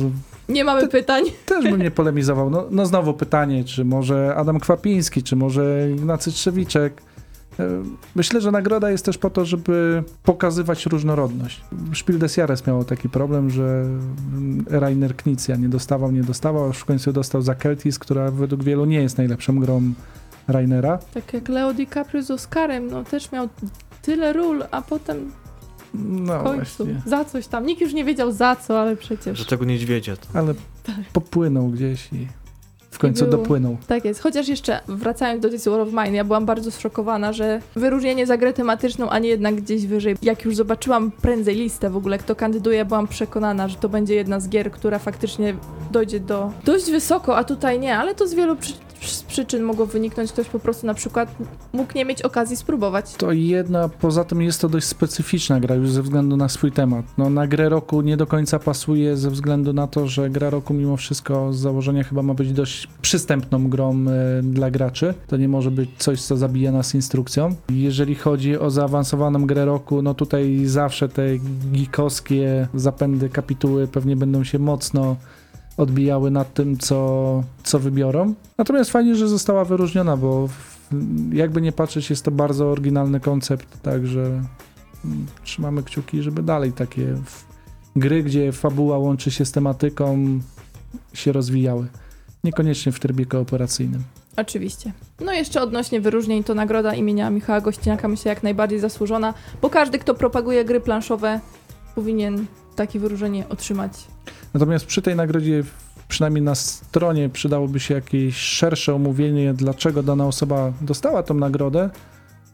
Nie 0.50 0.64
mamy 0.64 0.88
pytań. 0.88 1.24
też 1.46 1.64
bym 1.64 1.82
nie 1.82 1.92
polemizował. 1.92 2.50
No, 2.50 2.66
no 2.72 2.86
znowu 2.86 3.14
pytanie, 3.14 3.64
czy 3.64 3.86
może 3.86 4.36
Adam 4.36 4.60
Kwapiński, 4.60 5.24
czy 5.24 5.36
może 5.36 5.90
Ignacy 5.92 6.32
Trzewiczek. 6.32 7.02
E, 7.60 7.84
Myślę, 8.16 8.42
że 8.42 8.52
nagroda 8.52 8.92
jest 8.92 9.06
też 9.06 9.18
po 9.18 9.30
to, 9.30 9.46
żeby 9.46 10.04
pokazywać 10.24 10.86
różnorodność. 10.86 11.62
Spiel 11.96 12.20
des 12.20 12.38
Jahres 12.38 12.68
miało 12.68 12.84
taki 12.84 13.10
problem, 13.10 13.50
że 13.50 13.86
Rainer 14.70 15.16
Knizia 15.16 15.56
nie 15.56 15.70
dostawał, 15.70 16.12
nie 16.12 16.24
dostawał, 16.24 16.70
aż 16.70 16.78
w 16.78 16.86
końcu 16.86 17.14
dostał 17.14 17.42
za 17.42 17.56
Keltis, 17.56 18.00
która 18.00 18.32
według 18.32 18.64
wielu 18.64 18.86
nie 18.86 19.02
jest 19.02 19.18
najlepszą 19.18 19.60
grą 19.60 19.82
Rainera. 20.48 20.98
Tak 21.14 21.34
jak 21.34 21.50
Leo 21.50 21.74
DiCaprio 21.74 22.24
z 22.24 22.32
Oscarem, 22.32 22.88
no 22.88 23.04
też 23.04 23.32
miał 23.32 23.50
tyle 24.02 24.34
ról, 24.34 24.64
a 24.72 24.82
potem 24.82 25.32
No 25.94 26.40
w 26.40 26.44
końcu 26.44 26.86
właśnie. 26.86 27.02
za 27.06 27.26
coś 27.26 27.48
tam. 27.48 27.66
Nikt 27.66 27.82
już 27.82 27.94
nie 27.94 28.06
wiedział 28.06 28.32
za 28.32 28.56
co, 28.56 28.82
ale 28.82 28.96
przecież... 28.96 29.40
Do 29.40 29.46
tego 29.46 29.66
niedźwiedzia. 29.66 30.16
To. 30.18 30.40
Ale 30.40 30.54
popłynął 31.14 31.68
gdzieś 31.70 32.14
i 32.14 32.28
w 32.94 33.00
końcu 33.00 33.28
dopłynął. 33.28 33.78
Tak 33.88 34.06
jest. 34.06 34.20
Chociaż 34.20 34.48
jeszcze 34.48 34.80
wracając 34.88 35.42
do 35.42 35.50
This 35.50 35.68
War 35.68 35.80
of 35.80 35.90
Mine, 35.90 36.12
ja 36.12 36.24
byłam 36.24 36.46
bardzo 36.46 36.72
zszokowana, 36.72 37.34
że 37.34 37.62
wyróżnienie 37.76 38.28
za 38.28 38.38
grę 38.38 38.54
tematyczną, 38.54 39.10
a 39.10 39.20
nie 39.20 39.30
jednak 39.30 39.56
gdzieś 39.56 39.88
wyżej. 39.88 40.16
Jak 40.22 40.46
już 40.46 40.56
zobaczyłam 40.56 41.12
prędzej 41.12 41.56
listę 41.56 41.90
w 41.90 41.98
ogóle, 41.98 42.18
kto 42.18 42.36
kandyduje, 42.36 42.86
byłam 42.86 43.08
przekonana, 43.08 43.68
że 43.68 43.76
to 43.76 43.90
będzie 43.90 44.16
jedna 44.16 44.40
z 44.40 44.50
gier, 44.50 44.72
która 44.72 45.00
faktycznie 45.00 45.56
dojdzie 45.92 46.20
do 46.20 46.52
dość 46.66 46.92
wysoko, 46.92 47.38
a 47.38 47.44
tutaj 47.44 47.80
nie, 47.80 47.98
ale 47.98 48.16
to 48.16 48.28
z 48.28 48.34
wielu 48.34 48.56
przy 48.56 48.74
z 49.12 49.24
przyczyn 49.24 49.64
mogło 49.64 49.86
wyniknąć, 49.86 50.32
ktoś 50.32 50.50
po 50.50 50.60
prostu 50.60 50.88
na 50.88 50.94
przykład 50.94 51.36
mógł 51.74 51.94
nie 51.96 52.06
mieć 52.06 52.22
okazji 52.22 52.58
spróbować. 52.58 53.14
To 53.14 53.32
jedna, 53.32 53.90
poza 53.90 54.24
tym 54.24 54.42
jest 54.42 54.62
to 54.62 54.70
dość 54.70 54.88
specyficzna 54.88 55.60
gra 55.60 55.76
już 55.76 55.92
ze 55.92 56.02
względu 56.02 56.38
na 56.38 56.50
swój 56.50 56.72
temat. 56.72 57.06
No, 57.18 57.30
na 57.30 57.48
grę 57.48 57.70
roku 57.70 58.02
nie 58.02 58.18
do 58.18 58.28
końca 58.28 58.60
pasuje 58.60 59.18
ze 59.18 59.30
względu 59.30 59.74
na 59.74 59.88
to, 59.88 60.08
że 60.08 60.30
gra 60.30 60.50
roku 60.50 60.74
mimo 60.74 60.98
wszystko 60.98 61.54
z 61.54 61.58
założenia 61.58 62.04
chyba 62.04 62.22
ma 62.22 62.34
być 62.34 62.54
dość 62.54 62.88
przystępną 63.02 63.70
grą 63.70 64.06
e, 64.08 64.42
dla 64.44 64.72
graczy. 64.72 65.14
To 65.28 65.38
nie 65.38 65.48
może 65.48 65.72
być 65.72 65.90
coś, 65.98 66.22
co 66.22 66.38
zabija 66.38 66.72
nas 66.72 66.96
instrukcją. 66.96 67.56
Jeżeli 67.70 68.16
chodzi 68.16 68.60
o 68.60 68.70
zaawansowaną 68.70 69.46
grę 69.46 69.66
roku, 69.66 70.02
no 70.02 70.14
tutaj 70.14 70.62
zawsze 70.66 71.10
te 71.10 71.24
geekowskie 71.72 72.68
zapędy, 72.74 73.30
kapituły 73.30 73.88
pewnie 73.88 74.16
będą 74.16 74.44
się 74.44 74.60
mocno 74.60 75.16
odbijały 75.78 76.32
nad 76.32 76.54
tym, 76.54 76.78
co, 76.78 77.44
co 77.64 77.80
wybiorą. 77.80 78.34
Natomiast 78.58 78.92
fajnie, 78.92 79.16
że 79.16 79.28
została 79.28 79.66
wyróżniona, 79.66 80.18
bo 80.18 80.50
jakby 81.32 81.62
nie 81.62 81.72
patrzeć, 81.72 82.10
jest 82.10 82.26
to 82.26 82.32
bardzo 82.32 82.72
oryginalny 82.72 83.20
koncept, 83.20 83.82
także 83.82 84.22
mm, 85.06 85.26
trzymamy 85.44 85.84
kciuki, 85.84 86.22
żeby 86.22 86.44
dalej 86.44 86.72
takie 86.72 87.16
gry, 87.96 88.24
gdzie 88.24 88.52
fabuła 88.52 88.98
łączy 88.98 89.32
się 89.32 89.46
z 89.46 89.52
tematyką, 89.52 90.40
się 91.14 91.32
rozwijały. 91.32 91.88
Niekoniecznie 92.44 92.92
w 92.92 93.00
trybie 93.00 93.26
kooperacyjnym. 93.26 94.04
Oczywiście. 94.38 94.92
No 95.20 95.34
jeszcze 95.34 95.62
odnośnie 95.62 96.02
wyróżnień, 96.02 96.44
to 96.44 96.56
nagroda 96.56 96.94
imienia 96.94 97.30
Michała 97.30 97.62
Gościniaka 97.62 98.08
myślę 98.08 98.30
jak 98.30 98.44
najbardziej 98.44 98.80
zasłużona, 98.80 99.34
bo 99.62 99.70
każdy, 99.70 100.00
kto 100.00 100.16
propaguje 100.16 100.66
gry 100.66 100.80
planszowe, 100.80 101.40
powinien 101.96 102.46
takie 102.76 103.00
wyróżnienie 103.00 103.50
otrzymać. 103.50 103.92
Natomiast 104.54 104.86
przy 104.86 105.02
tej 105.02 105.16
nagrodzie, 105.16 105.64
przynajmniej 106.08 106.42
na 106.44 106.56
stronie, 106.56 107.30
przydałoby 107.30 107.80
się 107.80 107.94
jakieś 107.94 108.36
szersze 108.36 108.96
omówienie, 108.96 109.54
dlaczego 109.54 110.04
dana 110.04 110.28
osoba 110.28 110.74
dostała 110.82 111.24
tą 111.24 111.34
nagrodę. 111.34 111.90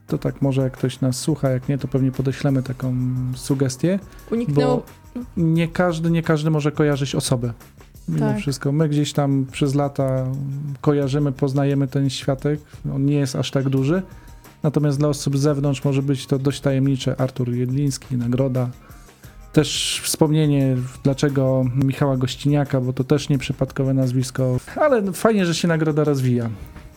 To 0.07 0.17
tak, 0.17 0.41
może 0.41 0.61
jak 0.61 0.73
ktoś 0.77 1.01
nas 1.01 1.19
słucha, 1.19 1.49
jak 1.49 1.69
nie, 1.69 1.77
to 1.77 1.87
pewnie 1.87 2.11
podeślemy 2.11 2.63
taką 2.63 2.95
sugestię, 3.35 3.99
Uniknęło. 4.31 4.83
bo 5.15 5.21
nie 5.37 5.67
każdy, 5.67 6.11
nie 6.11 6.23
każdy 6.23 6.49
może 6.49 6.71
kojarzyć 6.71 7.15
osobę. 7.15 7.53
Mimo 8.07 8.19
Tak. 8.27 8.37
wszystko, 8.37 8.71
my 8.71 8.89
gdzieś 8.89 9.13
tam 9.13 9.45
przez 9.51 9.75
lata 9.75 10.25
kojarzymy, 10.81 11.31
poznajemy 11.31 11.87
ten 11.87 12.09
światek, 12.09 12.59
on 12.95 13.05
nie 13.05 13.15
jest 13.15 13.35
aż 13.35 13.51
tak 13.51 13.69
duży, 13.69 14.01
natomiast 14.63 14.97
dla 14.99 15.07
osób 15.07 15.37
z 15.37 15.41
zewnątrz 15.41 15.83
może 15.83 16.01
być 16.01 16.27
to 16.27 16.39
dość 16.39 16.61
tajemnicze. 16.61 17.21
Artur 17.21 17.49
Jedliński, 17.49 18.15
nagroda, 18.17 18.69
też 19.53 20.01
wspomnienie, 20.03 20.75
dlaczego 21.03 21.65
Michała 21.75 22.17
Gościniaka, 22.17 22.81
bo 22.81 22.93
to 22.93 23.03
też 23.03 23.29
nieprzypadkowe 23.29 23.93
nazwisko, 23.93 24.57
ale 24.75 25.01
no, 25.01 25.11
fajnie, 25.13 25.45
że 25.45 25.55
się 25.55 25.67
nagroda 25.67 26.03
rozwija. 26.03 26.49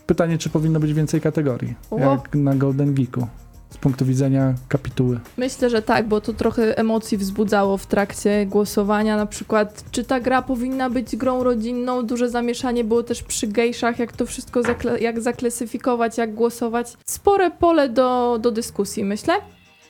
Pytanie, 0.07 0.39
czy 0.39 0.51
powinno 0.51 0.81
być 0.81 0.93
więcej 0.95 1.21
kategorii, 1.21 1.75
O. 1.91 1.99
jak 1.99 2.35
na 2.35 2.55
Golden 2.55 2.95
Geeku, 2.95 3.27
z 3.71 3.77
punktu 3.77 4.05
widzenia 4.05 4.55
kapituły. 4.69 5.21
Myślę, 5.37 5.71
że 5.71 5.83
tak, 5.83 6.09
bo 6.09 6.21
to 6.21 6.33
trochę 6.33 6.79
emocji 6.79 7.19
wzbudzało 7.19 7.77
w 7.79 7.87
trakcie 7.87 8.47
głosowania. 8.47 9.17
Na 9.17 9.27
przykład, 9.27 9.85
czy 9.91 10.05
ta 10.05 10.21
gra 10.21 10.43
powinna 10.43 10.91
być 10.91 11.17
grą 11.17 11.45
rodzinną? 11.45 12.07
Duże 12.07 12.29
zamieszanie 12.31 12.85
było 12.85 13.03
też 13.03 13.23
przy 13.23 13.47
gejszach, 13.47 13.99
jak 13.99 14.13
to 14.13 14.27
wszystko 14.27 14.61
zakla- 14.61 15.01
jak 15.01 15.21
zaklasyfikować, 15.21 16.19
jak 16.19 16.35
głosować. 16.35 16.93
Spore 17.07 17.51
pole 17.51 17.89
do, 17.89 18.39
do 18.43 18.51
dyskusji, 18.51 19.05
myślę. 19.05 19.35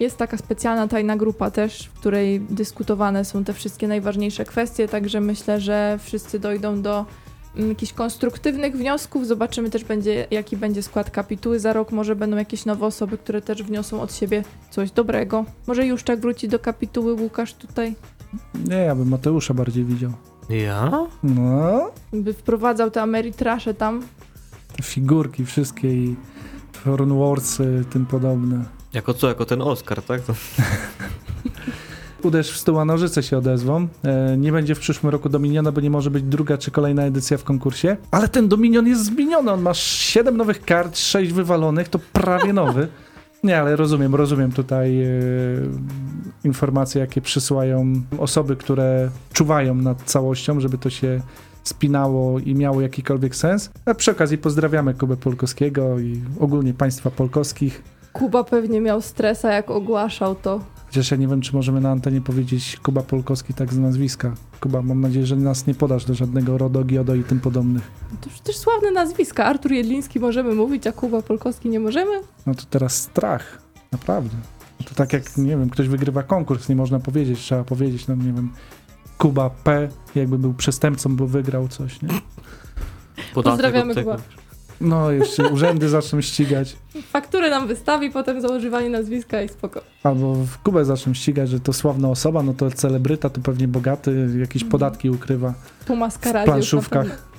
Jest 0.01 0.17
taka 0.17 0.37
specjalna 0.37 0.89
tajna 0.89 1.17
grupa 1.17 1.51
też, 1.51 1.87
w 1.87 1.93
której 2.01 2.41
dyskutowane 2.41 3.25
są 3.25 3.45
te 3.45 3.53
wszystkie 3.53 3.89
najważniejsze 3.89 4.45
kwestie, 4.45 4.89
także 4.89 5.21
myślę, 5.21 5.61
że 5.61 5.99
wszyscy 6.03 6.39
dojdą 6.39 6.83
do 6.83 7.07
mm, 7.57 7.69
jakichś 7.69 7.93
konstruktywnych 7.93 8.77
wniosków. 8.77 9.27
Zobaczymy 9.27 9.71
też, 9.71 9.85
będzie, 9.85 10.27
jaki 10.31 10.57
będzie 10.57 10.83
skład 10.83 11.11
kapituły 11.11 11.61
za 11.61 11.73
rok. 11.73 11.93
Może 11.93 12.17
będą 12.17 12.37
jakieś 12.37 12.65
nowe 12.65 12.87
osoby, 12.87 13.19
które 13.19 13.43
też 13.43 13.63
wniosą 13.63 14.01
od 14.01 14.15
siebie 14.15 14.45
coś 14.71 14.91
dobrego. 14.91 15.45
Może 15.67 15.87
już 15.87 16.03
tak 16.03 16.21
wróci 16.21 16.49
do 16.49 16.59
kapituły 16.59 17.13
Łukasz 17.15 17.55
tutaj, 17.55 17.95
Nie, 18.69 18.77
ja 18.77 18.95
bym 18.95 19.09
Mateusza 19.09 19.55
bardziej 19.55 19.85
widział. 19.85 20.13
Ja? 20.49 21.07
No, 21.23 21.91
by 22.13 22.33
wprowadzał 22.33 22.91
te 22.91 23.03
Ameritrasze 23.03 23.75
tam. 23.75 24.03
te 24.77 24.83
figurki 24.83 25.45
wszystkie 25.45 25.95
i 25.95 26.17
Rune 26.87 27.19
Warsy, 27.19 27.85
tym 27.91 28.07
podobne. 28.07 28.65
Jako 28.95 29.15
co? 29.15 29.29
Jako 29.29 29.45
ten 29.45 29.63
Oscar, 29.63 30.03
tak? 30.03 30.21
To... 30.21 30.35
Uderz 32.23 32.53
w 32.53 32.57
stół, 32.57 32.79
a 32.79 32.85
nożyce 32.85 33.23
się 33.23 33.39
odezwą. 33.39 33.89
E, 34.05 34.37
nie 34.37 34.53
będzie 34.53 34.75
w 34.75 34.79
przyszłym 34.79 35.13
roku 35.13 35.29
Dominiona, 35.29 35.73
bo 35.73 35.81
nie 35.81 35.91
może 35.91 36.11
być 36.11 36.25
druga 36.25 36.59
czy 36.59 36.71
kolejna 36.71 37.03
edycja 37.03 37.39
w 37.39 37.45
konkursie. 37.45 37.97
Ale 38.11 38.29
ten 38.29 38.49
Dominion 38.49 38.87
jest 38.87 39.05
zmieniony. 39.05 39.53
On 39.53 39.63
ma 39.63 39.75
7 39.75 40.37
nowych 40.37 40.65
kart, 40.65 40.99
6 40.99 41.33
wywalonych, 41.33 41.89
to 41.89 41.99
prawie 42.13 42.53
nowy. 42.63 42.89
Nie, 43.45 43.61
ale 43.61 43.77
rozumiem, 43.77 44.15
rozumiem 44.15 44.53
tutaj 44.53 45.03
e, 45.03 45.09
informacje, 46.45 47.01
jakie 47.01 47.21
przysyłają 47.21 48.03
osoby, 48.19 48.57
które 48.57 49.11
czuwają 49.33 49.75
nad 49.75 50.03
całością, 50.03 50.61
żeby 50.61 50.79
to 50.79 50.91
się 50.91 51.21
spinało 51.65 52.39
i 52.39 52.55
miało 52.55 52.81
jakikolwiek 52.81 53.37
sens. 53.37 53.71
A 53.85 53.95
przy 53.95 54.11
okazji 54.11 54.39
pozdrawiamy 54.39 54.95
Kubę 54.95 55.17
Polkowskiego 55.17 55.99
i 55.99 56.21
ogólnie 56.41 56.75
państwa 56.75 57.11
polkowskich. 57.11 57.83
Kuba 58.13 58.45
pewnie 58.45 58.81
miał 58.81 59.03
stresa, 59.03 59.53
jak 59.53 59.71
ogłaszał 59.71 60.35
to. 60.35 60.61
Chociaż 60.87 61.11
ja 61.11 61.17
nie 61.17 61.29
wiem, 61.29 61.41
czy 61.41 61.55
możemy 61.55 61.81
na 61.81 61.91
antenie 61.91 62.21
powiedzieć 62.21 62.79
Kuba 62.83 63.03
Polkowski 63.03 63.55
tak 63.55 63.73
z 63.73 63.79
nazwiska. 63.79 64.35
Kuba, 64.61 64.83
mam 64.83 65.01
nadzieję, 65.01 65.27
że 65.27 65.37
nas 65.37 65.67
nie 65.67 65.75
podasz 65.75 66.05
do 66.05 66.15
żadnego 66.15 66.59
RODO, 66.59 66.85
GIODO 66.85 67.15
i 67.15 67.25
tym 67.25 67.41
podobnych. 67.41 67.91
To 68.21 68.31
przecież 68.31 68.57
sławne 68.57 68.91
nazwiska. 68.91 69.45
Artur 69.45 69.73
Jedliński 69.73 70.21
możemy 70.21 70.55
mówić, 70.55 70.87
a 70.87 70.93
Kuba 70.93 71.23
Polkowski 71.23 71.69
nie 71.69 71.81
możemy? 71.81 72.11
No 72.47 72.55
to 72.55 72.63
teraz 72.71 72.97
strach, 72.97 73.59
naprawdę. 73.93 74.37
No 74.81 74.87
to 74.89 74.95
tak 74.95 75.13
jak, 75.13 75.37
nie 75.37 75.57
wiem, 75.57 75.71
ktoś 75.71 75.89
wygrywa 75.89 76.23
konkurs, 76.23 76.69
nie 76.69 76.77
można 76.77 77.01
powiedzieć, 77.01 77.41
trzeba 77.41 77.65
powiedzieć, 77.65 78.09
no 78.09 78.15
nie 78.15 78.33
wiem, 78.33 78.53
Kuba 79.19 79.51
P, 79.51 79.89
jakby 80.15 80.39
był 80.39 80.55
przestępcą, 80.55 81.17
bo 81.17 81.27
wygrał 81.27 81.69
coś, 81.69 82.03
nie? 82.03 82.09
Pozdrawiamy. 83.35 83.95
Kuba. 83.95 84.17
No, 84.81 85.11
jeszcze 85.11 85.49
urzędy 85.49 85.89
zaczną 85.89 86.21
ścigać, 86.21 86.77
Fakturę 87.03 87.51
nam 87.51 87.69
wystawi, 87.69 88.11
potem 88.11 88.41
za 88.41 88.49
używanie 88.49 88.89
nazwiska 88.91 89.43
i 89.43 89.49
spoko. 89.49 89.81
albo 90.03 90.35
w 90.35 90.59
Kubę 90.59 90.85
zaczną 90.85 91.15
ścigać, 91.15 91.49
że 91.51 91.61
to 91.61 91.73
sławna 91.73 92.09
osoba, 92.09 92.43
no 92.43 92.55
to 92.55 92.71
celebryta, 92.71 93.31
to 93.31 93.41
pewnie 93.41 93.69
bogaty, 93.69 94.29
jakieś 94.41 94.63
Mhm. 94.63 94.71
podatki 94.71 95.11
ukrywa. 95.11 95.55
Po 95.87 95.97
maskaradzie. 95.97 96.45
W 96.47 96.53
planszówkach. 96.53 97.33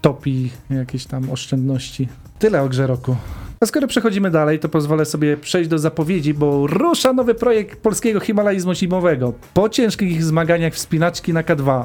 topi 0.00 0.50
jakieś 0.70 1.06
tam 1.06 1.30
oszczędności. 1.30 2.08
Tyle 2.38 2.62
o 2.62 2.68
grze 2.68 2.86
roku. 2.86 3.16
A 3.60 3.66
skoro 3.66 3.86
przechodzimy 3.86 4.30
dalej, 4.30 4.58
to 4.58 4.68
pozwolę 4.68 5.04
sobie 5.04 5.36
przejść 5.36 5.70
do 5.70 5.78
zapowiedzi, 5.78 6.34
bo 6.34 6.66
rusza 6.66 7.12
nowy 7.12 7.34
projekt 7.34 7.80
polskiego 7.80 8.20
himalaizmu 8.20 8.74
zimowego. 8.74 9.32
Po 9.54 9.68
ciężkich 9.68 10.24
zmaganiach 10.24 10.72
wspinaczki 10.74 11.32
na 11.32 11.42
K2, 11.42 11.84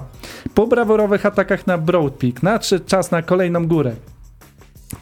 po 0.54 0.68
braworowych 0.68 1.26
atakach 1.26 1.68
na 1.68 1.78
Broad 1.78 2.14
Peak, 2.14 2.44
nadszedł 2.44 2.86
czas 2.86 3.12
na 3.12 3.22
kolejną 3.22 3.68
górę. 3.68 3.96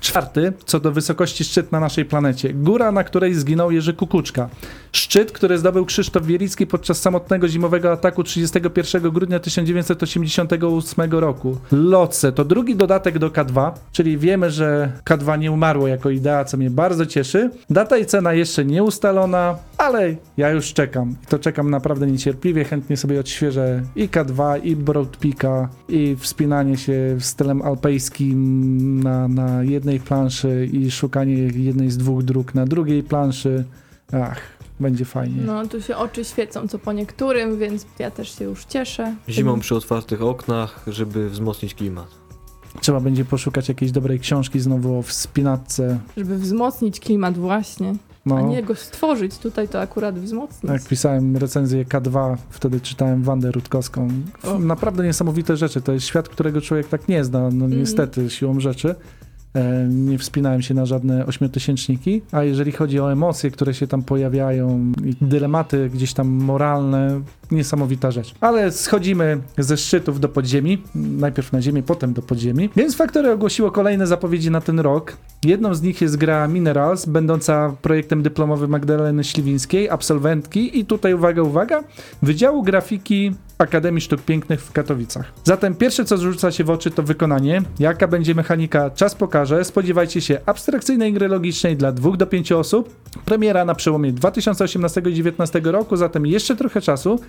Czwarty, 0.06 0.54
co 0.66 0.80
do 0.80 0.92
wysokości 0.92 1.44
szczyt 1.44 1.72
na 1.72 1.80
naszej 1.80 2.06
planecie. 2.06 2.54
Góra, 2.54 2.92
na 2.92 3.04
której 3.04 3.34
zginął 3.34 3.72
Jerzy 3.72 3.94
Kukuczka. 3.94 4.50
Szczyt, 4.92 5.32
który 5.32 5.58
zdobył 5.58 5.86
Krzysztof 5.86 6.26
Wielicki 6.26 6.68
podczas 6.68 7.02
samotnego 7.02 7.48
zimowego 7.48 7.92
ataku 7.92 8.24
31 8.24 9.12
grudnia 9.12 9.40
1988 9.40 11.12
roku. 11.12 11.58
Loce 11.72 12.32
to 12.32 12.46
drugi 12.46 12.76
dodatek 12.76 13.20
do 13.20 13.30
K2, 13.30 13.72
czyli 13.92 14.18
wiemy, 14.18 14.52
że 14.52 14.92
K2 15.06 15.40
nie 15.40 15.52
umarło 15.52 15.88
jako 15.88 16.10
idea, 16.10 16.46
co 16.46 16.58
mnie 16.58 16.70
bardzo 16.70 17.06
cieszy. 17.06 17.50
Data 17.70 17.98
i 17.98 18.06
cena 18.06 18.34
jeszcze 18.34 18.66
nie 18.66 18.84
ustalona, 18.84 19.58
ale 19.78 20.16
ja 20.38 20.50
już 20.50 20.74
czekam. 20.74 21.16
I 21.24 21.28
to 21.28 21.40
czekam 21.40 21.70
naprawdę 21.70 22.08
niecierpliwie, 22.08 22.64
chętnie 22.64 22.98
sobie 22.98 23.20
odświeżę 23.20 23.82
i 23.96 24.10
K2, 24.10 24.60
i 24.64 24.76
Broad 24.76 25.18
Peaka, 25.18 25.70
i 25.90 26.16
wspinanie 26.20 26.78
się 26.78 27.18
stylem 27.20 27.62
alpejskim 27.62 29.04
na, 29.04 29.28
na 29.28 29.64
jednej 29.64 29.95
planszy 30.00 30.70
i 30.74 30.92
szukanie 30.92 31.34
jednej 31.36 31.92
z 31.92 31.98
dwóch 31.98 32.24
dróg 32.24 32.56
na 32.56 32.66
drugiej 32.66 33.04
planszy. 33.04 33.64
Ach, 34.14 34.42
będzie 34.80 35.06
fajnie. 35.06 35.42
No, 35.46 35.68
tu 35.68 35.82
się 35.82 35.96
oczy 35.98 36.26
świecą 36.26 36.68
co 36.68 36.80
po 36.80 36.94
niektórym, 36.94 37.58
więc 37.60 37.86
ja 38.00 38.12
też 38.12 38.38
się 38.38 38.46
już 38.46 38.66
cieszę. 38.66 39.16
Zimą 39.30 39.60
przy 39.60 39.76
otwartych 39.76 40.22
oknach, 40.22 40.80
żeby 40.88 41.30
wzmocnić 41.30 41.76
klimat. 41.76 42.08
Trzeba 42.82 43.00
będzie 43.00 43.26
poszukać 43.26 43.70
jakiejś 43.70 43.92
dobrej 43.92 44.20
książki 44.20 44.60
znowu 44.60 45.00
o 45.00 45.02
wspinatce. 45.02 46.00
Żeby 46.18 46.38
wzmocnić 46.38 47.00
klimat 47.00 47.38
właśnie, 47.38 47.96
No, 48.26 48.38
a 48.38 48.42
nie 48.42 48.64
go 48.64 48.76
stworzyć. 48.76 49.38
Tutaj 49.38 49.68
to 49.68 49.82
akurat 49.82 50.20
wzmocnić. 50.20 50.72
jak 50.72 50.84
pisałem 50.88 51.38
recenzję 51.38 51.86
K2, 51.86 52.38
wtedy 52.50 52.82
czytałem 52.82 53.24
Wandę 53.24 53.52
Rutkowską. 53.52 54.08
O. 54.44 54.60
Naprawdę 54.60 55.04
niesamowite 55.04 55.58
rzeczy. 55.58 55.82
To 55.82 55.92
jest 55.92 56.06
świat, 56.06 56.30
którego 56.30 56.62
człowiek 56.62 56.88
tak 56.88 57.08
nie 57.08 57.24
zna, 57.24 57.40
no 57.40 57.48
Mhm. 57.66 57.80
niestety, 57.80 58.30
siłą 58.30 58.60
rzeczy. 58.60 58.96
E, 59.56 59.88
nie 59.90 60.18
wspinałem 60.18 60.62
się 60.62 60.74
na 60.74 60.86
żadne 60.86 61.26
ośmiotysięczniki, 61.26 62.22
a 62.32 62.44
jeżeli 62.44 62.72
chodzi 62.72 63.00
o 63.00 63.12
emocje, 63.12 63.52
które 63.52 63.74
się 63.74 63.88
tam 63.88 64.04
pojawiają 64.04 64.92
i 65.06 65.16
dylematy 65.22 65.90
gdzieś 65.94 66.14
tam 66.14 66.28
moralne, 66.28 67.22
niesamowita 67.52 68.12
rzecz. 68.12 68.34
Ale 68.42 68.72
schodzimy 68.72 69.38
ze 69.58 69.78
szczytów 69.78 70.20
do 70.20 70.30
podziemi, 70.30 70.84
najpierw 70.96 71.54
na 71.54 71.62
ziemię, 71.62 71.84
potem 71.84 72.14
do 72.14 72.22
podziemi. 72.22 72.70
Więc 72.76 72.96
Factory 72.96 73.32
ogłosiło 73.32 73.72
kolejne 73.72 74.08
zapowiedzi 74.08 74.52
na 74.52 74.62
ten 74.62 74.80
rok. 74.80 75.18
Jedną 75.46 75.74
z 75.76 75.82
nich 75.82 76.02
jest 76.02 76.18
gra 76.18 76.48
Minerals, 76.48 77.06
będąca 77.06 77.76
projektem 77.82 78.24
dyplomowym 78.24 78.70
Magdaleny 78.70 79.24
Śliwińskiej, 79.24 79.90
absolwentki 79.90 80.80
i 80.80 80.86
tutaj 80.86 81.14
uwaga, 81.14 81.42
uwaga, 81.42 81.84
Wydziału 82.22 82.64
Grafiki 82.64 83.32
Akademii 83.58 84.02
Sztuk 84.02 84.22
Pięknych 84.22 84.62
w 84.62 84.72
Katowicach. 84.72 85.32
Zatem 85.44 85.76
pierwsze 85.76 86.06
co 86.06 86.18
rzuca 86.18 86.52
się 86.52 86.64
w 86.64 86.70
oczy 86.70 86.92
to 86.92 87.04
wykonanie. 87.04 87.62
Jaka 87.80 88.08
będzie 88.08 88.36
mechanika, 88.36 88.90
czas 88.90 89.16
pokaże. 89.16 89.66
Spodziewajcie 89.66 90.22
się 90.22 90.40
abstrakcyjnej 90.46 91.14
gry 91.14 91.28
logicznej 91.28 91.78
dla 91.78 91.92
2 91.92 92.18
do 92.18 92.28
5 92.28 92.52
osób. 92.52 92.96
Premiera 93.26 93.66
na 93.66 93.76
przełomie 93.76 94.12
2018 94.14 95.00
i 95.00 95.04
2019 95.04 95.62
roku, 95.64 95.98
zatem 95.98 96.26
jeszcze 96.26 96.56
trochę 96.56 96.82
czasu. 96.82 97.20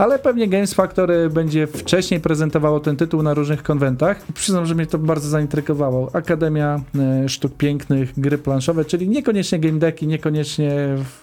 Ale 0.00 0.18
pewnie 0.18 0.48
Games 0.48 0.74
Factory 0.74 1.30
będzie 1.30 1.66
wcześniej 1.66 2.20
prezentowało 2.20 2.80
ten 2.80 2.96
tytuł 2.96 3.22
na 3.22 3.34
różnych 3.34 3.62
konwentach. 3.62 4.20
Przyznam, 4.34 4.66
że 4.66 4.74
mnie 4.74 4.86
to 4.86 4.98
bardzo 4.98 5.28
zaintrygowało. 5.28 6.10
Akademia 6.12 6.80
e, 6.98 7.28
Sztuk 7.28 7.56
Pięknych, 7.56 8.20
gry 8.20 8.38
planszowe, 8.38 8.84
czyli 8.84 9.08
niekoniecznie 9.08 9.58
game 9.58 9.78
decki, 9.78 10.06
niekoniecznie 10.06 10.70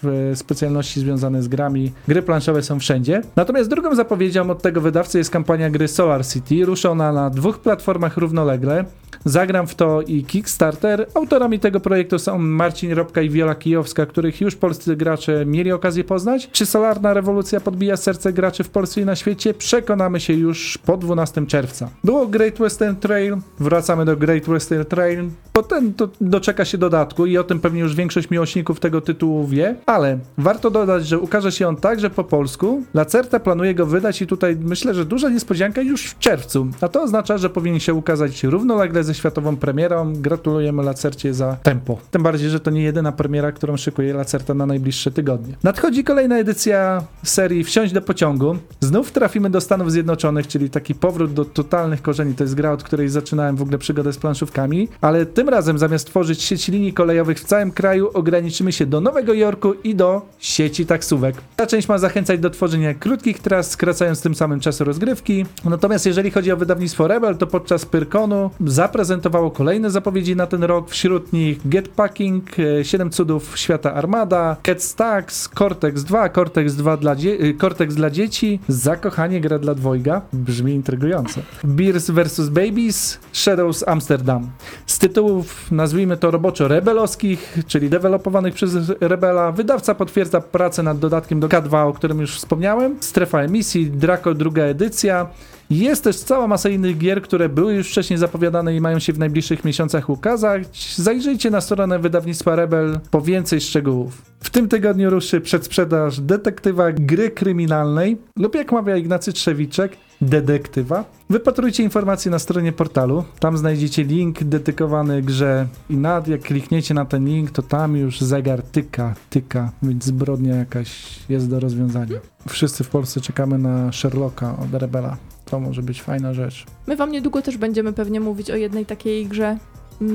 w, 0.04 0.32
specjalności 0.36 1.00
związane 1.00 1.44
z 1.44 1.48
grami. 1.48 1.92
Gry 2.08 2.22
planszowe 2.22 2.64
są 2.64 2.80
wszędzie. 2.80 3.22
Natomiast 3.36 3.70
drugą 3.70 3.96
zapowiedzią 3.96 4.50
od 4.50 4.62
tego 4.62 4.82
wydawcy 4.82 5.18
jest 5.18 5.30
kampania 5.30 5.70
gry 5.70 5.88
Solar 5.88 6.28
City, 6.28 6.66
ruszona 6.66 7.14
na 7.14 7.30
dwóch 7.30 7.60
platformach 7.60 8.18
równolegle. 8.18 8.86
Zagram 9.26 9.68
w 9.68 9.76
to 9.76 10.02
i 10.02 10.24
Kickstarter. 10.24 11.08
Autorami 11.14 11.60
tego 11.60 11.80
projektu 11.80 12.20
są 12.20 12.38
Marcin 12.38 12.92
Robka 12.92 13.22
i 13.22 13.30
Wiola 13.30 13.56
Kijowska, 13.56 14.06
których 14.06 14.42
już 14.42 14.56
polscy 14.56 14.96
gracze 14.96 15.46
mieli 15.46 15.72
okazję 15.72 16.04
poznać. 16.04 16.50
Czy 16.52 16.66
Solarna 16.66 17.14
Rewolucja 17.14 17.60
podbija 17.60 17.98
serce 17.98 18.34
graczy 18.34 18.64
w 18.64 18.70
Polsce 18.70 19.02
i 19.02 19.06
na 19.06 19.16
świecie? 19.16 19.54
Przekonamy 19.54 20.20
się 20.20 20.34
już 20.34 20.78
po 20.78 20.98
12 20.98 21.46
czerwca. 21.46 21.90
Było 22.04 22.28
Great 22.28 22.58
Western 22.58 22.96
Trail, 22.96 23.38
wracamy 23.60 24.06
do 24.06 24.18
Great 24.18 24.46
Western 24.46 24.86
Trail. 24.86 25.30
Potem 25.54 25.94
to 25.94 26.10
doczeka 26.22 26.66
się 26.66 26.78
dodatku 26.78 27.26
i 27.26 27.38
o 27.38 27.44
tym 27.44 27.60
pewnie 27.60 27.80
już 27.82 27.96
większość 27.96 28.30
miłośników 28.30 28.80
tego 28.80 29.02
tytułu 29.02 29.48
wie, 29.48 29.76
ale 29.86 30.20
warto 30.38 30.72
dodać, 30.72 31.08
że 31.08 31.20
ukaże 31.20 31.52
się 31.52 31.68
on 31.68 31.76
także 31.76 32.10
po 32.10 32.24
polsku. 32.24 32.84
Lacerta 32.94 33.40
planuje 33.40 33.76
go 33.76 33.86
wydać 33.86 34.22
i 34.22 34.28
tutaj 34.28 34.58
myślę, 34.62 34.94
że 34.94 35.06
duża 35.06 35.30
niespodzianka 35.30 35.82
już 35.82 36.06
w 36.06 36.20
czerwcu, 36.20 36.68
a 36.82 36.88
to 36.88 37.02
oznacza, 37.02 37.38
że 37.38 37.50
powinien 37.50 37.80
się 37.80 37.94
ukazać 37.94 38.44
równolegle 38.44 38.97
ze 39.04 39.14
światową 39.14 39.58
premierą. 39.58 40.14
Gratulujemy 40.16 40.84
Lacercie 40.84 41.34
za 41.34 41.58
tempo. 41.64 41.98
Tym 42.12 42.24
bardziej, 42.24 42.50
że 42.50 42.60
to 42.60 42.72
nie 42.72 42.82
jedyna 42.82 43.12
premiera, 43.12 43.52
którą 43.52 43.78
szykuje 43.78 44.14
Lacerta 44.14 44.54
na 44.54 44.66
najbliższe 44.66 45.12
tygodnie. 45.12 45.56
Nadchodzi 45.64 46.04
kolejna 46.04 46.38
edycja 46.38 47.04
serii 47.24 47.64
Wsiąść 47.64 47.94
do 47.94 48.02
pociągu. 48.02 48.56
Znów 48.80 49.12
trafimy 49.12 49.50
do 49.50 49.62
Stanów 49.62 49.92
Zjednoczonych, 49.92 50.48
czyli 50.48 50.70
taki 50.70 50.96
powrót 50.96 51.34
do 51.34 51.46
totalnych 51.46 52.02
korzeni. 52.02 52.34
To 52.34 52.44
jest 52.44 52.56
gra, 52.56 52.72
od 52.72 52.84
której 52.84 53.10
zaczynałem 53.10 53.56
w 53.56 53.62
ogóle 53.62 53.78
przygodę 53.78 54.14
z 54.14 54.18
planszówkami, 54.18 54.88
ale 55.02 55.26
tym 55.26 55.50
razem 55.50 55.78
zamiast 55.78 56.08
tworzyć 56.08 56.42
sieć 56.42 56.68
linii 56.68 56.94
kolejowych 56.94 57.40
w 57.40 57.46
całym 57.46 57.72
kraju, 57.72 58.10
ograniczymy 58.14 58.72
się 58.72 58.86
do 58.86 59.02
Nowego 59.02 59.34
Jorku 59.34 59.74
i 59.74 59.96
do 59.96 60.22
sieci 60.40 60.86
taksówek. 60.86 61.36
Ta 61.56 61.68
część 61.68 61.88
ma 61.88 61.98
zachęcać 61.98 62.40
do 62.40 62.50
tworzenia 62.50 62.94
krótkich 62.94 63.40
tras, 63.40 63.70
skracając 63.70 64.22
tym 64.22 64.36
samym 64.36 64.60
czas 64.60 64.82
rozgrywki. 64.82 65.46
Natomiast 65.66 66.06
jeżeli 66.06 66.32
chodzi 66.32 66.52
o 66.52 66.58
wydawnictwo 66.58 67.08
Rebel, 67.08 67.38
to 67.38 67.48
podczas 67.48 67.86
Pyrkonu 67.86 68.50
zaprezentowało 68.88 69.52
kolejne 69.52 69.92
zapowiedzi 69.92 70.36
na 70.36 70.48
ten 70.48 70.64
rok, 70.64 70.90
wśród 70.90 71.34
nich 71.34 71.58
Getpacking, 71.66 72.44
7 72.84 73.10
cudów 73.10 73.58
świata 73.58 73.94
Armada, 73.94 74.56
Cat 74.64 74.84
Stacks, 74.84 75.50
Cortex 75.50 76.04
2, 76.04 76.30
Cortex 76.30 76.74
2 76.74 76.98
dla, 76.98 77.16
y, 77.16 77.54
Cortex 77.62 77.96
dla 77.96 78.10
dzieci, 78.10 78.60
Zakochanie 78.68 79.42
gra 79.42 79.60
dla 79.60 79.76
dwojga, 79.76 80.22
brzmi 80.34 80.74
intrygująco. 80.74 81.42
Beers 81.64 82.10
vs. 82.10 82.50
Babies, 82.50 83.20
Shadows 83.34 83.88
Amsterdam. 83.88 84.50
Z 84.86 85.00
tytułów, 85.00 85.72
nazwijmy 85.72 86.18
to 86.18 86.32
roboczo 86.32 86.68
rebelowskich, 86.68 87.58
czyli 87.68 87.90
dewelopowanych 87.90 88.54
przez 88.54 88.74
Rebela, 89.00 89.52
wydawca 89.52 89.96
potwierdza 89.96 90.42
pracę 90.42 90.84
nad 90.84 91.00
dodatkiem 91.00 91.40
do 91.40 91.48
K2, 91.48 91.88
o 91.88 91.94
którym 91.94 92.20
już 92.20 92.38
wspomniałem. 92.38 92.96
Strefa 93.00 93.42
emisji, 93.42 93.92
Draco 93.92 94.34
druga 94.34 94.64
edycja. 94.64 95.28
Jest 95.70 96.04
też 96.04 96.18
cała 96.18 96.48
masa 96.48 96.70
innych 96.70 96.98
gier, 96.98 97.22
które 97.22 97.50
były 97.50 97.74
już 97.74 97.90
wcześniej 97.90 98.20
zapowiadane 98.20 98.76
i 98.76 98.82
mają 98.82 99.00
się 99.00 99.14
w 99.14 99.20
najbliższych 99.20 99.66
miesiącach 99.66 100.10
ukazać. 100.10 100.96
Zajrzyjcie 100.96 101.52
na 101.52 101.62
stronę 101.62 102.00
wydawnictwa 102.00 102.56
Rebel 102.56 103.00
po 103.12 103.22
więcej 103.22 103.62
szczegółów. 103.62 104.22
W 104.40 104.50
tym 104.50 104.70
tygodniu 104.70 105.10
ruszy 105.10 105.42
przedsprzedaż 105.42 106.20
detektywa 106.20 106.92
gry 106.92 107.32
kryminalnej 107.32 108.18
lub 108.36 108.56
jak 108.56 108.72
mawia 108.72 108.98
Ignacy 108.98 109.34
Trzewiczek, 109.34 109.98
detektywa. 110.22 111.06
Wypatrujcie 111.30 111.84
informacje 111.84 112.32
na 112.32 112.40
stronie 112.40 112.72
portalu. 112.72 113.24
Tam 113.40 113.58
znajdziecie 113.58 114.04
link 114.04 114.44
dedykowany 114.44 115.22
grze 115.22 115.68
i 115.90 115.98
nad 115.98 116.28
jak 116.28 116.42
klikniecie 116.42 116.94
na 116.94 117.06
ten 117.06 117.26
link, 117.26 117.52
to 117.52 117.62
tam 117.62 117.96
już 117.96 118.22
zegar 118.22 118.62
tyka, 118.62 119.14
tyka, 119.30 119.72
więc 119.84 120.04
zbrodnia 120.04 120.56
jakaś 120.56 121.20
jest 121.30 121.50
do 121.50 121.60
rozwiązania. 121.60 122.20
Wszyscy 122.50 122.84
w 122.84 122.90
Polsce 122.90 123.22
czekamy 123.22 123.58
na 123.58 123.92
Sherlocka 123.92 124.58
od 124.60 124.82
Rebela. 124.82 125.18
To 125.50 125.60
może 125.60 125.82
być 125.82 126.02
fajna 126.02 126.34
rzecz. 126.34 126.66
My 126.88 126.96
wam 126.96 127.12
niedługo 127.12 127.42
też 127.42 127.58
będziemy 127.58 127.94
pewnie 127.94 128.20
mówić 128.20 128.52
o 128.52 128.56
jednej 128.56 128.86
takiej 128.86 129.26
grze 129.26 129.58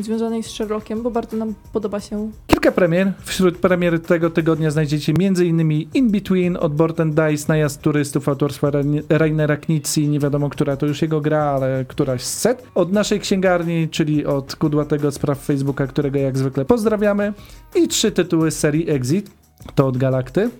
związanej 0.01 0.43
z 0.43 0.47
Sherlockiem, 0.47 1.03
bo 1.03 1.11
bardzo 1.11 1.37
nam 1.37 1.55
podoba 1.73 2.01
się. 2.01 2.31
Kilka 2.47 2.73
premier. 2.73 3.13
Wśród 3.25 3.59
premier 3.59 4.01
tego 4.01 4.31
tygodnia 4.31 4.71
znajdziecie 4.71 5.13
m.in. 5.21 5.71
In 5.95 6.11
Between 6.11 6.57
od 6.57 6.75
Board 6.75 7.01
and 7.01 7.15
Dice, 7.15 7.45
najazd 7.49 7.81
turystów 7.81 8.29
autorstwa 8.29 8.71
Rain- 8.71 9.03
Rainera 9.09 9.57
Knizzi, 9.57 10.09
nie 10.09 10.19
wiadomo, 10.19 10.51
która 10.51 10.77
to 10.77 10.87
już 10.87 11.03
jego 11.03 11.21
gra, 11.21 11.45
ale 11.45 11.85
któraś 11.89 12.23
z 12.23 12.39
set. 12.39 12.63
Od 12.75 12.93
naszej 12.93 13.21
księgarni, 13.21 13.89
czyli 13.89 14.27
od 14.27 14.57
Kudłatego 14.57 15.11
spraw 15.13 15.39
Facebooka, 15.45 15.87
którego 15.87 16.19
jak 16.19 16.39
zwykle 16.39 16.65
pozdrawiamy. 16.65 17.33
I 17.75 17.89
trzy 17.89 18.13
tytuły 18.13 18.51
z 18.51 18.59
serii 18.59 18.91
Exit, 18.91 19.31
to 19.75 19.87
od 19.87 19.97
Galakty. 19.99 20.51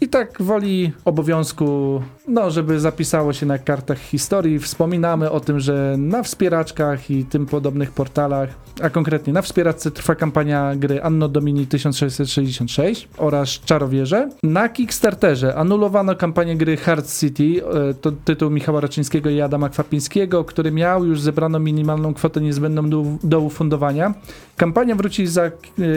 I 0.00 0.08
tak 0.08 0.42
woli 0.42 0.92
obowiązku, 1.04 2.02
no, 2.28 2.50
żeby 2.50 2.80
zapisało 2.80 3.32
się 3.32 3.46
na 3.46 3.58
kartach 3.58 3.98
historii, 3.98 4.58
wspominamy 4.58 5.30
o 5.30 5.40
tym, 5.40 5.60
że 5.60 5.94
na 5.98 6.22
wspieraczkach 6.22 7.10
i 7.10 7.24
tym 7.24 7.46
podobnych 7.46 7.92
portalach, 7.92 8.48
a 8.82 8.90
konkretnie 8.90 9.32
na 9.32 9.42
wspieraczce 9.42 9.90
trwa 9.90 10.14
kampania 10.14 10.76
gry 10.76 11.02
Anno 11.02 11.28
Domini 11.28 11.66
1666 11.66 13.08
oraz 13.16 13.48
Czarowierze. 13.48 14.28
Na 14.42 14.68
Kickstarterze 14.68 15.54
anulowano 15.54 16.14
kampanię 16.14 16.56
gry 16.56 16.76
Hard 16.76 17.18
City, 17.20 17.62
e, 17.90 17.94
to 17.94 18.12
tytuł 18.12 18.50
Michała 18.50 18.80
Raczyńskiego 18.80 19.30
i 19.30 19.40
Adama 19.40 19.68
Kwapińskiego, 19.68 20.44
który 20.44 20.72
miał 20.72 21.04
już 21.04 21.20
zebraną 21.20 21.58
minimalną 21.58 22.14
kwotę 22.14 22.40
niezbędną 22.40 22.90
do, 22.90 23.04
do 23.22 23.40
ufundowania. 23.40 24.14
Kampania 24.56 24.94
wróci 24.94 25.26
za 25.26 25.42
e, 25.42 25.50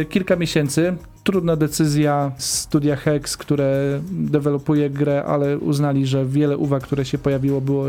kilka 0.09 0.35
miesięcy. 0.35 0.97
Trudna 1.27 1.55
decyzja 1.55 2.31
studia 2.37 2.95
Hex, 2.95 3.37
które 3.37 4.01
dewelopuje 4.11 4.89
grę, 4.89 5.23
ale 5.25 5.57
uznali, 5.57 6.05
że 6.05 6.25
wiele 6.25 6.57
uwag, 6.57 6.83
które 6.83 7.05
się 7.05 7.17
pojawiło, 7.17 7.61
było 7.61 7.85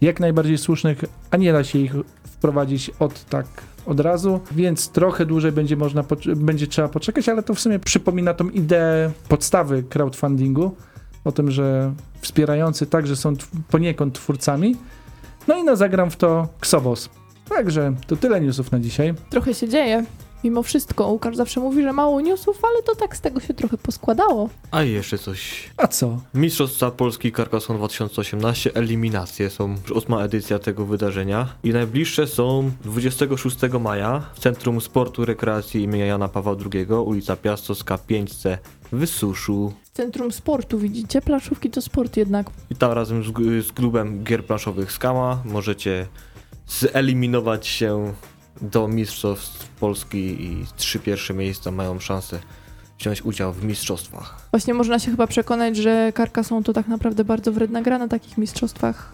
jak 0.00 0.20
najbardziej 0.20 0.58
słusznych, 0.58 1.04
a 1.30 1.36
nie 1.36 1.52
da 1.52 1.64
się 1.64 1.78
ich 1.78 1.92
wprowadzić 2.24 2.90
od 2.98 3.24
tak 3.24 3.46
od 3.86 4.00
razu, 4.00 4.40
więc 4.52 4.88
trochę 4.88 5.26
dłużej 5.26 5.52
będzie 5.52 5.76
można 5.76 6.04
będzie 6.36 6.66
trzeba 6.66 6.88
poczekać, 6.88 7.28
ale 7.28 7.42
to 7.42 7.54
w 7.54 7.60
sumie 7.60 7.78
przypomina 7.78 8.34
tą 8.34 8.48
ideę 8.48 9.10
podstawy 9.28 9.82
crowdfundingu, 9.82 10.74
o 11.24 11.32
tym, 11.32 11.50
że 11.50 11.92
wspierający 12.20 12.86
także 12.86 13.16
są 13.16 13.32
poniekąd 13.70 14.14
twórcami. 14.14 14.76
No 15.48 15.58
i 15.58 15.64
na 15.64 15.76
zagram 15.76 16.10
w 16.10 16.16
to 16.16 16.48
Xobos. 16.58 17.08
Także 17.48 17.94
to 18.06 18.16
tyle 18.16 18.40
newsów 18.40 18.72
na 18.72 18.80
dzisiaj. 18.80 19.14
Trochę 19.30 19.54
się 19.54 19.68
dzieje. 19.68 20.04
Mimo 20.44 20.62
wszystko, 20.62 21.06
Łukasz 21.06 21.36
zawsze 21.36 21.60
mówi, 21.60 21.82
że 21.82 21.92
mało 21.92 22.20
newsów, 22.20 22.60
ale 22.64 22.82
to 22.82 22.94
tak 22.94 23.16
z 23.16 23.20
tego 23.20 23.40
się 23.40 23.54
trochę 23.54 23.78
poskładało. 23.78 24.48
A 24.70 24.82
i 24.82 24.92
jeszcze 24.92 25.18
coś. 25.18 25.70
A 25.76 25.86
co? 25.86 26.20
Mistrzostwa 26.34 26.90
Polski 26.90 27.32
Carcassonne 27.32 27.78
2018, 27.78 28.74
eliminacje 28.74 29.50
są 29.50 29.70
już 29.82 29.90
ósma 29.90 30.22
edycja 30.22 30.58
tego 30.58 30.86
wydarzenia 30.86 31.48
i 31.64 31.70
najbliższe 31.70 32.26
są 32.26 32.70
26 32.84 33.56
maja 33.80 34.22
w 34.34 34.40
Centrum 34.40 34.80
Sportu 34.80 35.24
Rekreacji 35.24 35.82
imienia 35.82 36.06
Jana 36.06 36.28
Pawła 36.28 36.56
II, 36.74 36.86
ulica 36.86 37.36
Piastowska 37.36 37.96
5C 37.96 38.56
w 38.92 39.06
Suszu. 39.06 39.72
Centrum 39.92 40.32
sportu, 40.32 40.78
widzicie? 40.78 41.22
Planszówki 41.22 41.70
to 41.70 41.82
sport 41.82 42.16
jednak. 42.16 42.50
I 42.70 42.74
tam 42.74 42.92
razem 42.92 43.24
z, 43.24 43.26
z 43.66 43.72
klubem 43.72 44.24
gier 44.24 44.44
planszowych 44.44 44.92
Skama 44.92 45.42
możecie 45.44 46.06
zeliminować 46.66 47.66
się 47.66 48.12
do 48.62 48.88
Mistrzostw 48.88 49.68
Polski 49.68 50.18
i 50.18 50.64
trzy 50.76 50.98
pierwsze 50.98 51.34
miejsca 51.34 51.70
mają 51.70 52.00
szansę 52.00 52.38
wziąć 52.98 53.22
udział 53.22 53.52
w 53.52 53.64
mistrzostwach. 53.64 54.48
Właśnie 54.50 54.74
można 54.74 54.98
się 54.98 55.10
chyba 55.10 55.26
przekonać, 55.26 55.76
że 55.76 56.12
Carcassonne 56.16 56.64
to 56.64 56.72
tak 56.72 56.88
naprawdę 56.88 57.24
bardzo 57.24 57.52
wredna 57.52 57.82
gra 57.82 57.98
na 57.98 58.08
takich 58.08 58.38
mistrzostwach. 58.38 59.12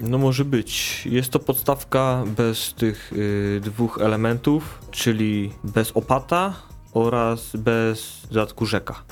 No 0.00 0.18
może 0.18 0.44
być. 0.44 1.02
Jest 1.06 1.30
to 1.30 1.38
podstawka 1.38 2.24
bez 2.36 2.74
tych 2.74 3.12
y, 3.12 3.60
dwóch 3.64 3.98
elementów, 4.02 4.78
czyli 4.90 5.52
bez 5.64 5.92
opata 5.92 6.54
oraz 6.92 7.56
bez 7.56 8.26
dodatku 8.30 8.66
rzeka. 8.66 9.02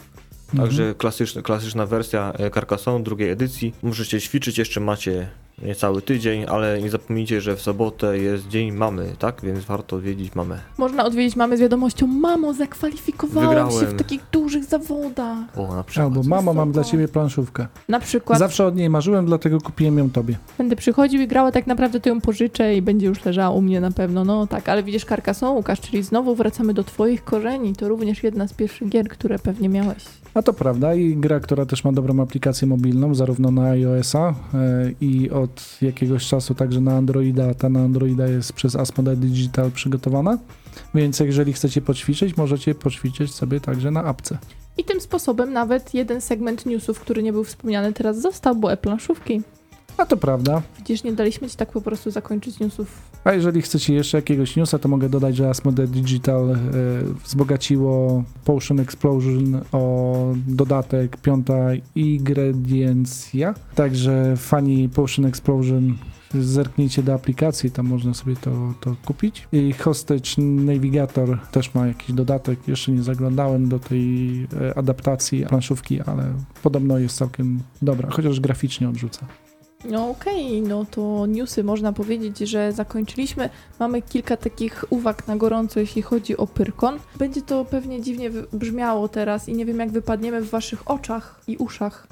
Także 0.57 0.95
klasyczna, 0.95 1.43
klasyczna 1.43 1.87
wersja 1.87 2.33
Carcassonne 2.55 3.05
drugiej 3.05 3.31
edycji. 3.31 3.75
Możecie 3.83 4.21
ćwiczyć, 4.21 4.59
jeszcze 4.59 4.81
macie 4.81 5.31
niecały 5.63 6.03
tydzień, 6.03 6.45
ale 6.49 6.83
nie 6.83 6.91
zapomnijcie, 6.91 7.41
że 7.41 7.57
w 7.57 7.63
sobotę 7.63 8.19
jest 8.19 8.49
dzień 8.49 8.73
mamy, 8.73 9.13
tak? 9.19 9.41
Więc 9.43 9.65
warto 9.65 9.97
odwiedzić 9.97 10.35
mamę. 10.35 10.59
Można 10.79 11.05
odwiedzić 11.05 11.37
mamy 11.37 11.57
z 11.57 11.61
wiadomością, 11.61 12.07
mamo, 12.07 12.55
zakwalifikowałam 12.55 13.71
się 13.71 13.77
w 13.77 13.79
Wygrałem. 13.79 13.99
takich 13.99 14.21
dużych 14.33 14.65
zawodach. 14.65 15.59
O, 15.59 15.77
na 15.77 15.85
przykład. 15.85 16.07
Albo 16.17 16.23
mama, 16.29 16.53
mam 16.53 16.73
dla 16.73 16.85
ciebie 16.85 17.09
planszówkę. 17.09 17.67
Na 17.89 18.01
przykład 18.01 18.39
Zawsze 18.39 18.67
od 18.67 18.77
niej 18.77 18.91
marzyłem, 18.91 19.27
dlatego 19.27 19.61
kupiłem 19.61 19.99
ją 19.99 20.11
tobie. 20.11 20.37
będę 20.59 20.77
przychodził 20.77 21.21
i 21.21 21.27
grała, 21.27 21.53
tak 21.53 21.67
naprawdę 21.67 22.01
to 22.01 22.09
ją 22.09 22.21
pożyczę 22.21 22.77
i 22.77 22.83
będzie 22.83 23.07
już 23.07 23.25
leżała 23.25 23.51
u 23.57 23.63
mnie 23.63 23.81
na 23.81 23.91
pewno. 23.91 24.25
No 24.25 24.47
tak, 24.47 24.69
ale 24.69 24.83
widzisz 24.83 25.05
Carcassonne, 25.05 25.57
Łukasz, 25.57 25.81
czyli 25.81 26.03
znowu 26.03 26.35
wracamy 26.35 26.75
do 26.75 26.85
twoich 26.85 27.25
korzeni. 27.25 27.73
To 27.73 27.89
również 27.89 28.23
jedna 28.23 28.49
z 28.49 28.53
pierwszych 28.53 28.89
gier, 28.89 29.09
które 29.09 29.39
pewnie 29.39 29.69
miałeś. 29.69 30.05
A 30.35 30.43
to 30.43 30.53
prawda 30.53 30.95
i 30.95 31.17
gra, 31.17 31.41
która 31.41 31.67
też 31.67 31.85
ma 31.85 31.93
dobrą 31.93 32.23
aplikację 32.23 32.69
mobilną, 32.69 33.15
zarówno 33.15 33.51
na 33.51 33.63
iOS-a 33.63 34.29
e, 34.29 34.35
i 35.01 35.31
od 35.31 35.79
jakiegoś 35.83 36.27
czasu 36.27 36.55
także 36.55 36.81
na 36.81 36.97
Androida. 36.97 37.55
Ta 37.55 37.69
na 37.69 37.81
Androida 37.81 38.27
jest 38.27 38.53
przez 38.53 38.77
Asmodee 38.77 39.17
Digital 39.17 39.71
przygotowana, 39.71 40.39
więc 40.95 41.21
jeżeli 41.21 41.53
chcecie 41.53 41.81
poćwiczyć, 41.81 42.37
możecie 42.37 42.75
poćwiczyć 42.75 43.35
sobie 43.35 43.61
także 43.61 43.91
na 43.91 44.05
apce. 44.05 44.39
I 44.79 44.85
tym 44.85 45.01
sposobem 45.01 45.53
nawet 45.53 45.95
jeden 45.95 46.21
segment 46.21 46.67
newsów, 46.67 47.01
który 47.01 47.23
nie 47.23 47.33
był 47.33 47.45
wspomniany 47.45 47.93
teraz 47.93 48.21
został, 48.21 48.55
bo 48.55 48.73
e-planszówki. 48.73 49.43
A 49.97 50.07
to 50.07 50.17
prawda. 50.17 50.63
Widzisz, 50.79 51.05
nie 51.05 51.13
daliśmy 51.13 51.51
ci 51.51 51.57
tak 51.57 51.73
po 51.73 51.81
prostu 51.81 52.11
zakończyć 52.11 52.59
newsów. 52.61 53.12
A 53.25 53.33
jeżeli 53.33 53.63
chcecie 53.63 53.95
jeszcze 53.95 54.19
jakiegoś 54.19 54.57
newsa, 54.57 54.79
to 54.79 54.89
mogę 54.89 55.09
dodać, 55.09 55.37
że 55.37 55.49
Asmodee 55.49 55.89
Digital 55.89 56.51
e, 56.51 56.59
wzbogaciło 57.25 58.25
Potion 58.45 58.81
Explosion 58.81 59.61
o 59.73 60.35
dodatek 60.47 61.17
piąta 61.17 61.55
ingrediencja. 61.95 63.55
Także 63.75 64.35
fani 64.37 64.89
Potion 64.89 65.27
Explosion 65.27 65.97
zerknijcie 66.35 67.03
do 67.03 67.15
aplikacji, 67.15 67.71
tam 67.71 67.87
można 67.87 68.15
sobie 68.15 68.37
to, 68.37 68.75
to 68.81 68.97
kupić. 69.05 69.49
I 69.53 69.73
Hostage 69.73 70.31
Navigator 70.39 71.39
też 71.53 71.75
ma 71.75 71.87
jakiś 71.87 72.13
dodatek. 72.13 72.69
Jeszcze 72.69 72.93
nie 72.93 73.03
zaglądałem 73.03 73.69
do 73.69 73.79
tej 73.79 74.43
e, 74.61 74.79
adaptacji 74.79 75.47
planszówki, 75.47 76.01
ale 76.01 76.35
podobno 76.63 76.99
jest 76.99 77.17
całkiem 77.17 77.61
dobra, 77.83 78.11
chociaż 78.11 78.41
graficznie 78.41 78.89
odrzuca. 78.89 79.27
No 79.85 80.11
okej, 80.11 80.63
no 80.63 80.85
to 80.85 81.27
newsy 81.27 81.65
można 81.65 81.93
powiedzieć, 81.93 82.39
że 82.39 82.73
zakończyliśmy. 82.73 83.51
Mamy 83.81 84.03
kilka 84.03 84.37
takich 84.37 84.85
uwag 84.91 85.29
na 85.29 85.37
gorąco, 85.37 85.81
jeśli 85.81 86.03
chodzi 86.03 86.37
o 86.37 86.47
Pyrkon. 86.47 86.99
Będzie 87.17 87.43
to 87.43 87.65
pewnie 87.65 88.03
dziwnie 88.03 88.31
brzmiało 88.53 89.09
teraz 89.09 89.49
i 89.49 89.55
nie 89.55 89.67
wiem 89.67 89.79
jak 89.79 89.91
wypadniemy 89.91 90.41
w 90.41 90.51
waszych 90.51 90.91
oczach 90.91 91.41
i 91.49 91.57
uszach. 91.57 92.07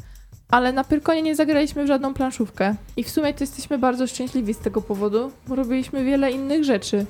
Ale 0.50 0.72
na 0.72 0.84
Pyrkonie 0.84 1.22
nie 1.22 1.36
zagraliśmy 1.36 1.84
w 1.84 1.86
żadną 1.86 2.14
planszówkę. 2.14 2.74
I 2.96 3.04
w 3.04 3.10
sumie 3.10 3.34
to 3.34 3.44
jesteśmy 3.44 3.78
bardzo 3.78 4.06
szczęśliwi 4.06 4.54
z 4.54 4.58
tego 4.58 4.82
powodu, 4.82 5.30
bo 5.48 5.54
robiliśmy 5.54 6.04
wiele 6.04 6.30
innych 6.30 6.64
rzeczy. 6.64 7.06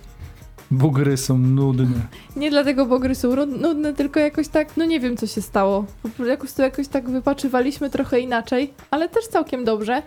Bo 0.70 0.90
gry 0.90 1.16
są 1.16 1.38
nudne. 1.38 2.00
Nie 2.36 2.50
dlatego, 2.50 2.86
bo 2.86 2.98
gry 2.98 3.14
są 3.14 3.46
nudne, 3.46 3.94
tylko 3.94 4.20
jakoś 4.20 4.48
tak, 4.48 4.76
no 4.76 4.84
nie 4.84 5.00
wiem 5.00 5.16
co 5.16 5.26
się 5.26 5.42
stało. 5.42 5.84
Po 6.02 6.08
prostu 6.08 6.62
jakoś 6.62 6.88
tak 6.88 7.10
wypaczywaliśmy 7.10 7.90
trochę 7.90 8.20
inaczej, 8.20 8.74
ale 8.90 9.08
też 9.08 9.26
całkiem 9.26 9.64
dobrze. 9.64 10.02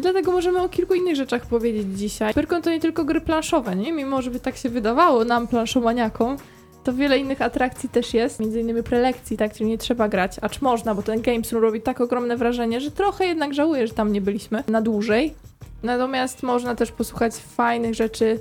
I 0.00 0.02
dlatego 0.02 0.32
możemy 0.32 0.62
o 0.62 0.68
kilku 0.68 0.94
innych 0.94 1.16
rzeczach 1.16 1.46
powiedzieć 1.46 1.98
dzisiaj. 1.98 2.34
Pyrkon 2.34 2.62
to 2.62 2.70
nie 2.70 2.80
tylko 2.80 3.04
gry 3.04 3.20
planszowe, 3.20 3.76
nie? 3.76 3.92
Mimo, 3.92 4.22
żeby 4.22 4.40
tak 4.40 4.56
się 4.56 4.68
wydawało 4.68 5.24
nam, 5.24 5.46
planszomaniakom, 5.46 6.36
to 6.84 6.92
wiele 6.92 7.18
innych 7.18 7.42
atrakcji 7.42 7.88
też 7.88 8.14
jest, 8.14 8.40
między 8.40 8.60
innymi 8.60 8.82
prelekcji, 8.82 9.36
tak, 9.36 9.54
czyli 9.54 9.70
nie 9.70 9.78
trzeba 9.78 10.08
grać, 10.08 10.36
acz 10.42 10.60
można, 10.60 10.94
bo 10.94 11.02
ten 11.02 11.22
Games 11.22 11.52
Room 11.52 11.62
robi 11.62 11.80
tak 11.80 12.00
ogromne 12.00 12.36
wrażenie, 12.36 12.80
że 12.80 12.90
trochę 12.90 13.26
jednak 13.26 13.54
żałuję, 13.54 13.86
że 13.86 13.94
tam 13.94 14.12
nie 14.12 14.20
byliśmy 14.20 14.64
na 14.68 14.82
dłużej. 14.82 15.34
Natomiast 15.82 16.42
można 16.42 16.74
też 16.74 16.92
posłuchać 16.92 17.34
fajnych 17.34 17.94
rzeczy. 17.94 18.38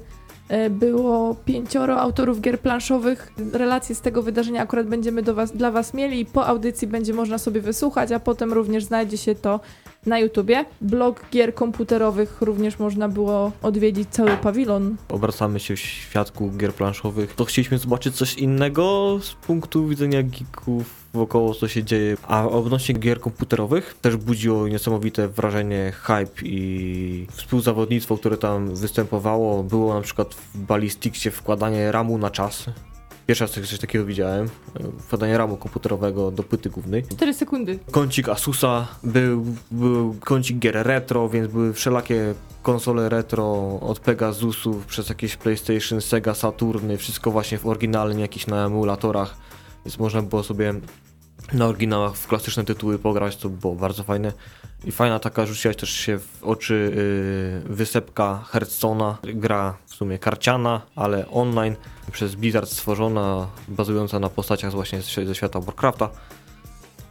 E, 0.50 0.70
Było 0.70 1.36
pięcioro 1.46 2.00
autorów 2.00 2.42
gier 2.42 2.60
planszowych. 2.60 3.34
Relacje 3.54 3.96
z 3.96 4.02
tego 4.02 4.24
wydarzenia 4.24 4.62
akurat 4.62 4.88
będziemy 4.88 5.22
was, 5.22 5.52
dla 5.52 5.72
Was 5.72 5.94
mieli. 5.94 6.26
Po 6.26 6.48
audycji 6.48 6.88
będzie 6.88 7.14
można 7.14 7.38
sobie 7.38 7.62
wysłuchać, 7.62 8.12
a 8.12 8.20
potem 8.20 8.54
również 8.54 8.84
znajdzie 8.84 9.18
się 9.18 9.36
to 9.36 9.60
na 10.10 10.20
YouTubie. 10.20 10.66
Blog 10.82 11.26
gier 11.32 11.54
komputerowych 11.54 12.42
również 12.42 12.80
można 12.80 13.10
było 13.10 13.52
odwiedzić 13.62 14.10
cały 14.10 14.32
pawilon. 14.32 14.96
Obracamy 15.10 15.60
się 15.60 15.76
w 15.76 15.80
świadku 15.80 16.52
gier 16.58 16.74
planszowych. 16.74 17.36
To 17.36 17.46
chcieliśmy 17.46 17.78
zobaczyć 17.78 18.16
coś 18.16 18.34
innego 18.34 19.20
z 19.22 19.34
punktu 19.34 19.88
widzenia 19.88 20.24
geeków 20.24 21.00
wokoło 21.14 21.54
co 21.54 21.68
się 21.68 21.84
dzieje. 21.84 22.18
A 22.28 22.48
odnośnie 22.48 22.96
gier 22.96 23.20
komputerowych 23.20 23.98
też 24.02 24.16
budziło 24.18 24.68
niesamowite 24.68 25.28
wrażenie, 25.28 25.92
hype 25.96 26.42
i 26.44 27.28
współzawodnictwo, 27.32 28.18
które 28.18 28.38
tam 28.38 28.76
występowało. 28.76 29.64
Było 29.64 29.94
na 29.94 30.02
przykład 30.02 30.34
w 30.36 30.58
Ballisticsie 30.58 31.32
wkładanie 31.32 31.92
ramu 31.92 32.18
na 32.18 32.30
czas. 32.30 32.66
Pierwszy 33.30 33.44
raz 33.44 33.52
coś 33.52 33.80
takiego 33.80 34.06
widziałem. 34.06 34.50
Wkładanie 35.00 35.38
ramu 35.38 35.58
komputerowego 35.58 36.32
do 36.32 36.44
płyty 36.44 36.70
głównej. 36.70 37.04
4 37.04 37.34
sekundy. 37.34 37.80
Kącik 37.92 38.30
Asusa, 38.30 38.88
był, 39.04 39.46
był 39.72 40.16
kącik 40.20 40.60
gier 40.60 40.76
retro, 40.88 41.30
więc 41.30 41.52
były 41.52 41.74
wszelakie 41.74 42.34
konsole 42.64 43.10
retro 43.10 43.80
od 43.82 44.00
Pegasusów 44.00 44.86
przez 44.86 45.10
jakieś 45.10 45.36
PlayStation, 45.36 46.02
Sega, 46.02 46.34
Saturny, 46.34 46.98
wszystko 46.98 47.32
właśnie 47.32 47.58
w 47.58 47.68
oryginalnie, 47.68 48.22
jakieś 48.22 48.48
na 48.48 48.66
emulatorach, 48.66 49.38
więc 49.86 50.00
można 50.00 50.22
było 50.22 50.44
sobie 50.44 50.74
na 51.54 51.68
oryginałach 51.68 52.16
w 52.16 52.28
klasyczne 52.28 52.66
tytuły 52.66 53.00
pograć, 53.00 53.36
co 53.36 53.50
było 53.50 53.76
bardzo 53.76 54.04
fajne. 54.04 54.34
I 54.86 54.92
fajna 54.92 55.20
taka 55.20 55.46
rzuciła 55.46 55.74
też 55.74 55.90
się 55.90 56.20
w 56.20 56.44
oczy 56.44 56.92
yy, 57.68 57.76
wysepka 57.76 58.44
Hearthstone'a, 58.52 59.16
gra 59.24 59.78
w 59.86 59.96
sumie 59.96 60.20
karciana, 60.20 60.82
ale 60.96 61.30
online, 61.32 61.76
przez 62.12 62.36
Blizzard 62.36 62.70
stworzona, 62.70 63.48
bazująca 63.68 64.20
na 64.20 64.30
postaciach 64.30 64.72
właśnie 64.72 65.02
ze 65.02 65.36
świata 65.36 65.60
Warcrafta. 65.60 66.10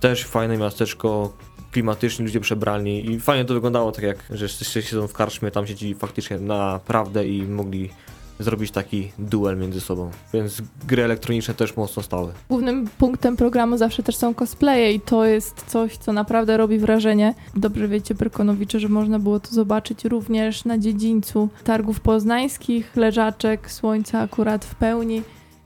Też 0.00 0.24
fajne 0.24 0.56
miasteczko, 0.56 1.32
klimatycznie 1.72 2.24
ludzie 2.24 2.40
przebrani 2.40 3.10
i 3.10 3.20
fajnie 3.20 3.44
to 3.44 3.54
wyglądało, 3.54 3.92
tak 3.92 4.04
jak, 4.04 4.18
że 4.30 4.48
wszyscy 4.48 4.82
siedzą 4.82 5.08
w 5.08 5.12
karczmie, 5.12 5.50
tam 5.50 5.66
siedzieli 5.66 5.94
faktycznie 5.94 6.38
naprawdę 6.38 7.26
i 7.26 7.42
mogli 7.42 7.90
zrobić 8.38 8.70
taki 8.70 9.12
duel 9.18 9.58
między 9.58 9.80
sobą. 9.80 10.10
Więc 10.32 10.62
gry 10.86 11.04
elektroniczne 11.04 11.54
też 11.54 11.76
mocno 11.76 12.02
stały. 12.02 12.32
Głównym 12.48 12.88
punktem 12.98 13.36
programu 13.36 13.76
zawsze 13.76 14.02
też 14.02 14.16
są 14.16 14.34
cosplaye 14.34 14.92
i 14.92 15.00
to 15.00 15.24
jest 15.24 15.64
coś, 15.66 15.96
co 15.96 16.12
naprawdę 16.12 16.56
robi 16.56 16.78
wrażenie. 16.78 17.34
Dobrze 17.56 17.88
wiecie, 17.88 18.14
Pyrkonowicze, 18.14 18.80
że 18.80 18.88
można 18.88 19.18
było 19.18 19.40
to 19.40 19.54
zobaczyć 19.54 20.04
również 20.04 20.64
na 20.64 20.78
dziedzińcu 20.78 21.48
targów 21.64 22.00
poznańskich, 22.00 22.96
leżaczek, 22.96 23.70
słońca 23.70 24.20
akurat 24.20 24.64
w 24.64 24.74
pełni 24.74 25.22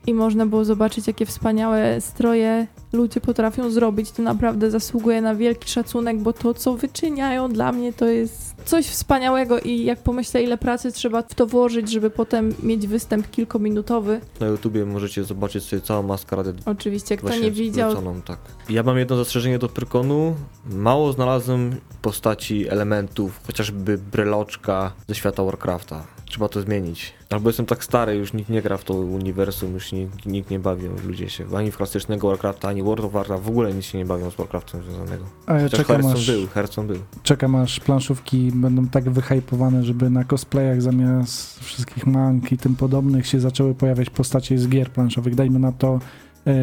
i 0.07 0.13
można 0.13 0.45
było 0.45 0.65
zobaczyć, 0.65 1.07
jakie 1.07 1.25
wspaniałe 1.25 2.01
stroje 2.01 2.67
ludzie 2.93 3.21
potrafią 3.21 3.71
zrobić. 3.71 4.11
To 4.11 4.21
naprawdę 4.21 4.71
zasługuje 4.71 5.21
na 5.21 5.35
wielki 5.35 5.69
szacunek, 5.69 6.17
bo 6.17 6.33
to, 6.33 6.53
co 6.53 6.75
wyczyniają 6.75 7.53
dla 7.53 7.71
mnie, 7.71 7.93
to 7.93 8.05
jest 8.05 8.55
coś 8.65 8.87
wspaniałego 8.87 9.59
i 9.59 9.83
jak 9.83 9.99
pomyślę, 9.99 10.43
ile 10.43 10.57
pracy 10.57 10.91
trzeba 10.91 11.21
w 11.21 11.35
to 11.35 11.47
włożyć, 11.47 11.91
żeby 11.91 12.09
potem 12.09 12.53
mieć 12.63 12.87
występ 12.87 13.31
kilkuminutowy. 13.31 14.21
Na 14.39 14.47
YouTubie 14.47 14.85
możecie 14.85 15.23
zobaczyć 15.23 15.63
sobie 15.63 15.81
całą 15.81 16.03
maskaradę 16.03 16.53
Oczywiście, 16.65 17.17
kto 17.17 17.37
nie 17.37 17.51
widział, 17.51 17.95
tak. 18.25 18.39
Ja 18.69 18.83
mam 18.83 18.97
jedno 18.97 19.15
zastrzeżenie 19.15 19.59
do 19.59 19.69
Pyrkonu. 19.69 20.35
Mało 20.65 21.13
znalazłem 21.13 21.75
postaci 22.01 22.69
elementów, 22.69 23.39
chociażby 23.47 23.97
breloczka 23.97 24.91
ze 25.07 25.15
świata 25.15 25.43
Warcrafta. 25.43 26.12
Trzeba 26.33 26.49
to 26.49 26.61
zmienić. 26.61 27.13
Albo 27.29 27.49
jestem 27.49 27.65
tak 27.65 27.83
stary, 27.83 28.15
już 28.15 28.33
nikt 28.33 28.49
nie 28.49 28.61
gra 28.61 28.77
w 28.77 28.83
to 28.83 28.93
uniwersum, 28.93 29.73
już 29.73 29.91
nikt, 29.91 30.25
nikt 30.25 30.49
nie 30.49 30.59
bawi, 30.59 30.87
ludzie 31.05 31.29
się 31.29 31.45
ani 31.57 31.71
w 31.71 31.77
klasycznego 31.77 32.27
Warcrafta, 32.27 32.69
ani 32.69 32.83
World 32.83 33.05
of 33.05 33.11
Warcraft, 33.11 33.43
w 33.43 33.47
ogóle 33.47 33.73
nic 33.73 33.85
się 33.85 33.97
nie 33.97 34.05
bawią 34.05 34.31
z 34.31 34.35
Warcraftem 34.35 34.83
związanego. 34.83 35.25
A 35.45 35.53
ja 35.53 35.69
czekam 35.69 35.85
Hearthstone 35.85 36.13
aż, 36.13 36.31
był, 36.31 36.47
Hearthstone 36.47 36.87
był. 36.87 36.97
czekam 37.23 37.55
aż 37.55 37.79
planszówki 37.79 38.51
będą 38.51 38.87
tak 38.87 39.09
wyhypowane, 39.09 39.83
żeby 39.83 40.09
na 40.09 40.23
cosplayach 40.23 40.81
zamiast 40.81 41.59
wszystkich 41.59 42.07
mank 42.07 42.51
i 42.51 42.57
tym 42.57 42.75
podobnych 42.75 43.27
się 43.27 43.39
zaczęły 43.39 43.75
pojawiać 43.75 44.09
postacie 44.09 44.57
z 44.57 44.67
gier 44.67 44.89
planszowych. 44.91 45.35
Dajmy 45.35 45.59
na 45.59 45.71
to 45.71 45.99
e, 46.47 46.53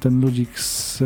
ten 0.00 0.20
ludzik 0.20 0.58
z 0.58 1.02
e, 1.02 1.04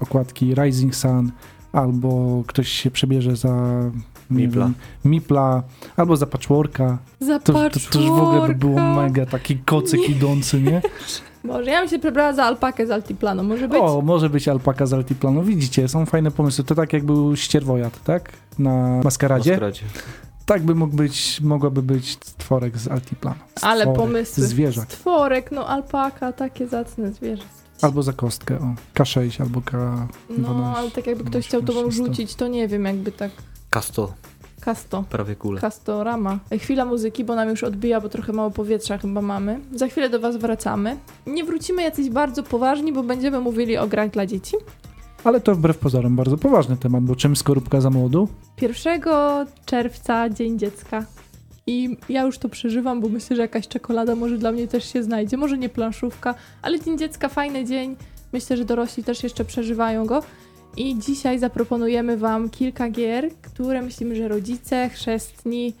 okładki 0.00 0.54
Rising 0.54 0.94
Sun, 0.94 1.32
albo 1.72 2.42
ktoś 2.46 2.68
się 2.68 2.90
przebierze 2.90 3.36
za 3.36 3.80
Mipla. 4.30 4.70
Mipla, 5.04 5.62
albo 5.96 6.16
za 6.16 6.26
Patchworka. 6.26 6.98
za 7.20 7.38
To, 7.38 7.52
to, 7.52 7.70
to 7.90 8.00
już 8.00 8.08
w 8.10 8.12
ogóle 8.12 8.48
by 8.48 8.54
było 8.54 8.74
patchworka. 8.74 9.02
mega, 9.02 9.26
taki 9.26 9.58
kocyk 9.58 10.08
idący, 10.08 10.60
nie? 10.60 10.82
Może 11.44 11.70
ja 11.70 11.80
bym 11.80 11.88
się 11.88 11.98
przebrała 11.98 12.32
za 12.32 12.44
alpakę 12.44 12.86
z 12.86 12.90
Altiplano, 12.90 13.42
może 13.42 13.68
być? 13.68 13.78
O, 13.80 14.00
może 14.00 14.30
być 14.30 14.48
alpaka 14.48 14.86
z 14.86 14.92
Altiplanu. 14.92 15.42
Widzicie, 15.42 15.88
są 15.88 16.06
fajne 16.06 16.30
pomysły. 16.30 16.64
To 16.64 16.74
tak 16.74 16.92
jak 16.92 17.04
był 17.04 17.36
ścierwojad, 17.36 18.02
tak? 18.04 18.32
Na 18.58 19.00
maskaradzie. 19.04 19.50
Maskaradzie. 19.50 19.82
tak 20.46 20.62
by 20.62 20.74
mógł 20.74 20.96
być, 20.96 21.40
mogłaby 21.40 21.82
być 21.82 22.10
stworek 22.24 22.78
z 22.78 22.88
Altiplanu. 22.88 23.36
Ale 23.62 23.80
Stworek, 23.80 24.00
pomysły. 24.00 24.44
Zwierzak. 24.44 24.92
Stworek, 24.92 25.52
no 25.52 25.68
alpaka, 25.68 26.32
takie 26.32 26.66
zacne 26.68 27.12
zwierzę. 27.12 27.42
Albo 27.82 28.02
za 28.02 28.12
kostkę, 28.12 28.58
o. 28.58 28.74
K6 28.94 29.42
albo 29.42 29.60
K12. 29.60 30.06
No, 30.38 30.74
ale 30.76 30.90
tak 30.90 31.06
jakby 31.06 31.24
ktoś 31.24 31.46
chciał 31.46 31.62
tobą 31.62 31.90
rzucić, 31.90 32.34
to 32.34 32.48
nie 32.48 32.68
wiem, 32.68 32.84
jakby 32.84 33.12
tak 33.12 33.30
Kasto, 33.74 34.12
kasto. 34.60 35.04
prawie 35.10 35.36
kule. 35.36 35.60
Kastorama. 35.60 36.38
Chwila 36.58 36.84
muzyki, 36.84 37.24
bo 37.24 37.34
nam 37.34 37.48
już 37.48 37.64
odbija, 37.64 38.00
bo 38.00 38.08
trochę 38.08 38.32
mało 38.32 38.50
powietrza 38.50 38.98
chyba 38.98 39.22
mamy. 39.22 39.60
Za 39.72 39.88
chwilę 39.88 40.10
do 40.10 40.20
Was 40.20 40.36
wracamy. 40.36 40.96
Nie 41.26 41.44
wrócimy 41.44 41.82
jacyś 41.82 42.10
bardzo 42.10 42.42
poważni, 42.42 42.92
bo 42.92 43.02
będziemy 43.02 43.40
mówili 43.40 43.76
o 43.76 43.86
grach 43.86 44.10
dla 44.10 44.26
dzieci. 44.26 44.56
Ale 45.24 45.40
to 45.40 45.54
wbrew 45.54 45.78
pozorom 45.78 46.16
bardzo 46.16 46.36
poważny 46.36 46.76
temat, 46.76 47.04
bo 47.04 47.16
czym 47.16 47.36
skorupka 47.36 47.80
za 47.80 47.90
młodu? 47.90 48.28
1 48.60 49.00
czerwca, 49.66 50.28
Dzień 50.28 50.58
Dziecka. 50.58 51.06
I 51.66 51.96
ja 52.08 52.22
już 52.22 52.38
to 52.38 52.48
przeżywam, 52.48 53.00
bo 53.00 53.08
myślę, 53.08 53.36
że 53.36 53.42
jakaś 53.42 53.68
czekolada 53.68 54.14
może 54.14 54.38
dla 54.38 54.52
mnie 54.52 54.68
też 54.68 54.92
się 54.92 55.02
znajdzie. 55.02 55.36
Może 55.36 55.58
nie 55.58 55.68
planszówka, 55.68 56.34
ale 56.62 56.80
Dzień 56.80 56.98
Dziecka, 56.98 57.28
fajny 57.28 57.64
dzień. 57.64 57.96
Myślę, 58.32 58.56
że 58.56 58.64
dorośli 58.64 59.04
też 59.04 59.22
jeszcze 59.22 59.44
przeżywają 59.44 60.06
go. 60.06 60.22
I 60.76 60.98
dzisiaj 60.98 61.38
zaproponujemy 61.38 62.16
Wam 62.16 62.50
kilka 62.50 62.90
gier, 62.90 63.30
które 63.42 63.82
myślimy, 63.82 64.16
że 64.16 64.28
rodzice, 64.28 64.88
chrzestni 64.88 65.74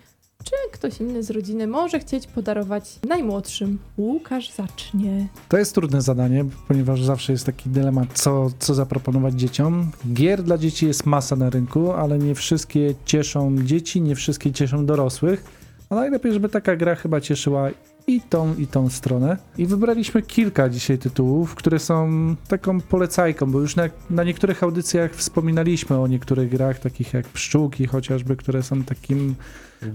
czy 0.44 0.52
ktoś 0.72 1.00
inny 1.00 1.22
z 1.22 1.30
rodziny 1.30 1.66
może 1.66 2.00
chcieć 2.00 2.26
podarować 2.26 2.98
najmłodszym. 3.08 3.78
Łukasz 3.98 4.50
zacznie. 4.50 5.28
To 5.48 5.58
jest 5.58 5.74
trudne 5.74 6.02
zadanie, 6.02 6.44
ponieważ 6.68 7.02
zawsze 7.02 7.32
jest 7.32 7.46
taki 7.46 7.70
dylemat, 7.70 8.08
co, 8.14 8.50
co 8.58 8.74
zaproponować 8.74 9.34
dzieciom. 9.34 9.90
Gier 10.12 10.42
dla 10.42 10.58
dzieci 10.58 10.86
jest 10.86 11.06
masa 11.06 11.36
na 11.36 11.50
rynku, 11.50 11.92
ale 11.92 12.18
nie 12.18 12.34
wszystkie 12.34 12.94
cieszą 13.04 13.56
dzieci, 13.64 14.00
nie 14.00 14.14
wszystkie 14.14 14.52
cieszą 14.52 14.86
dorosłych. 14.86 15.44
A 15.90 15.94
najlepiej, 15.94 16.32
żeby 16.32 16.48
taka 16.48 16.76
gra 16.76 16.94
chyba 16.94 17.20
cieszyła 17.20 17.68
i 18.06 18.20
tą, 18.20 18.54
i 18.54 18.66
tą 18.66 18.88
stronę. 18.90 19.36
I 19.58 19.66
wybraliśmy 19.66 20.22
kilka 20.22 20.68
dzisiaj 20.68 20.98
tytułów, 20.98 21.54
które 21.54 21.78
są 21.78 22.08
taką 22.48 22.80
polecajką, 22.80 23.52
bo 23.52 23.60
już 23.60 23.76
na, 23.76 23.84
na 24.10 24.24
niektórych 24.24 24.62
audycjach 24.62 25.14
wspominaliśmy 25.14 25.98
o 25.98 26.06
niektórych 26.06 26.50
grach, 26.50 26.78
takich 26.78 27.14
jak 27.14 27.28
Pszczółki 27.28 27.86
chociażby, 27.86 28.36
które 28.36 28.62
są 28.62 28.82
takim 28.82 29.34
e, 29.82 29.86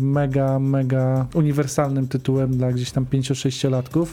mega, 0.00 0.58
mega 0.58 1.26
uniwersalnym 1.34 2.08
tytułem 2.08 2.56
dla 2.56 2.72
gdzieś 2.72 2.90
tam 2.90 3.04
5-6-latków. 3.04 4.06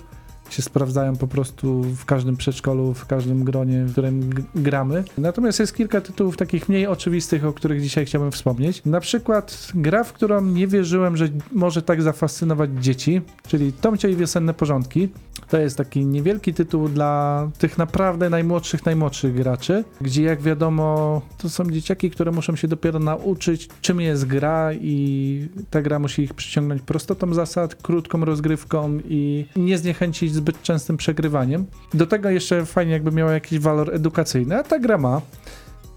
Się 0.49 0.61
sprawdzają 0.61 1.15
po 1.15 1.27
prostu 1.27 1.83
w 1.83 2.05
każdym 2.05 2.37
przedszkolu, 2.37 2.93
w 2.93 3.05
każdym 3.05 3.43
gronie, 3.43 3.85
w 3.85 3.91
którym 3.91 4.29
gramy. 4.55 5.03
Natomiast 5.17 5.59
jest 5.59 5.75
kilka 5.75 6.01
tytułów 6.01 6.37
takich 6.37 6.69
mniej 6.69 6.87
oczywistych, 6.87 7.45
o 7.45 7.53
których 7.53 7.81
dzisiaj 7.81 8.05
chciałbym 8.05 8.31
wspomnieć. 8.31 8.81
Na 8.85 8.99
przykład 8.99 9.71
gra, 9.75 10.03
w 10.03 10.13
którą 10.13 10.41
nie 10.41 10.67
wierzyłem, 10.67 11.17
że 11.17 11.27
może 11.51 11.81
tak 11.81 12.01
zafascynować 12.01 12.69
dzieci, 12.79 13.21
czyli 13.47 13.73
Tomcio 13.73 14.07
i 14.07 14.15
wiosenne 14.15 14.53
porządki. 14.53 15.09
To 15.49 15.57
jest 15.57 15.77
taki 15.77 16.05
niewielki 16.05 16.53
tytuł 16.53 16.89
dla 16.89 17.49
tych 17.57 17.77
naprawdę 17.77 18.29
najmłodszych, 18.29 18.85
najmłodszych 18.85 19.35
graczy, 19.35 19.83
gdzie 20.01 20.23
jak 20.23 20.41
wiadomo, 20.41 21.21
to 21.37 21.49
są 21.49 21.71
dzieciaki, 21.71 22.11
które 22.11 22.31
muszą 22.31 22.55
się 22.55 22.67
dopiero 22.67 22.99
nauczyć, 22.99 23.69
czym 23.81 24.01
jest 24.01 24.25
gra 24.25 24.73
i 24.73 25.47
ta 25.69 25.81
gra 25.81 25.99
musi 25.99 26.21
ich 26.21 26.33
przyciągnąć 26.33 26.81
prostotą 26.81 27.33
zasad, 27.33 27.75
krótką 27.75 28.25
rozgrywką 28.25 28.99
i 29.09 29.45
nie 29.55 29.77
zniechęcić 29.77 30.33
zbyt 30.35 30.61
częstym 30.61 30.97
przegrywaniem. 30.97 31.65
Do 31.93 32.07
tego 32.07 32.29
jeszcze 32.29 32.65
fajnie 32.65 32.93
jakby 32.93 33.11
miała 33.11 33.31
jakiś 33.31 33.59
walor 33.59 33.95
edukacyjny, 33.95 34.57
a 34.57 34.63
ta 34.63 34.79
gra 34.79 34.97
ma. 34.97 35.21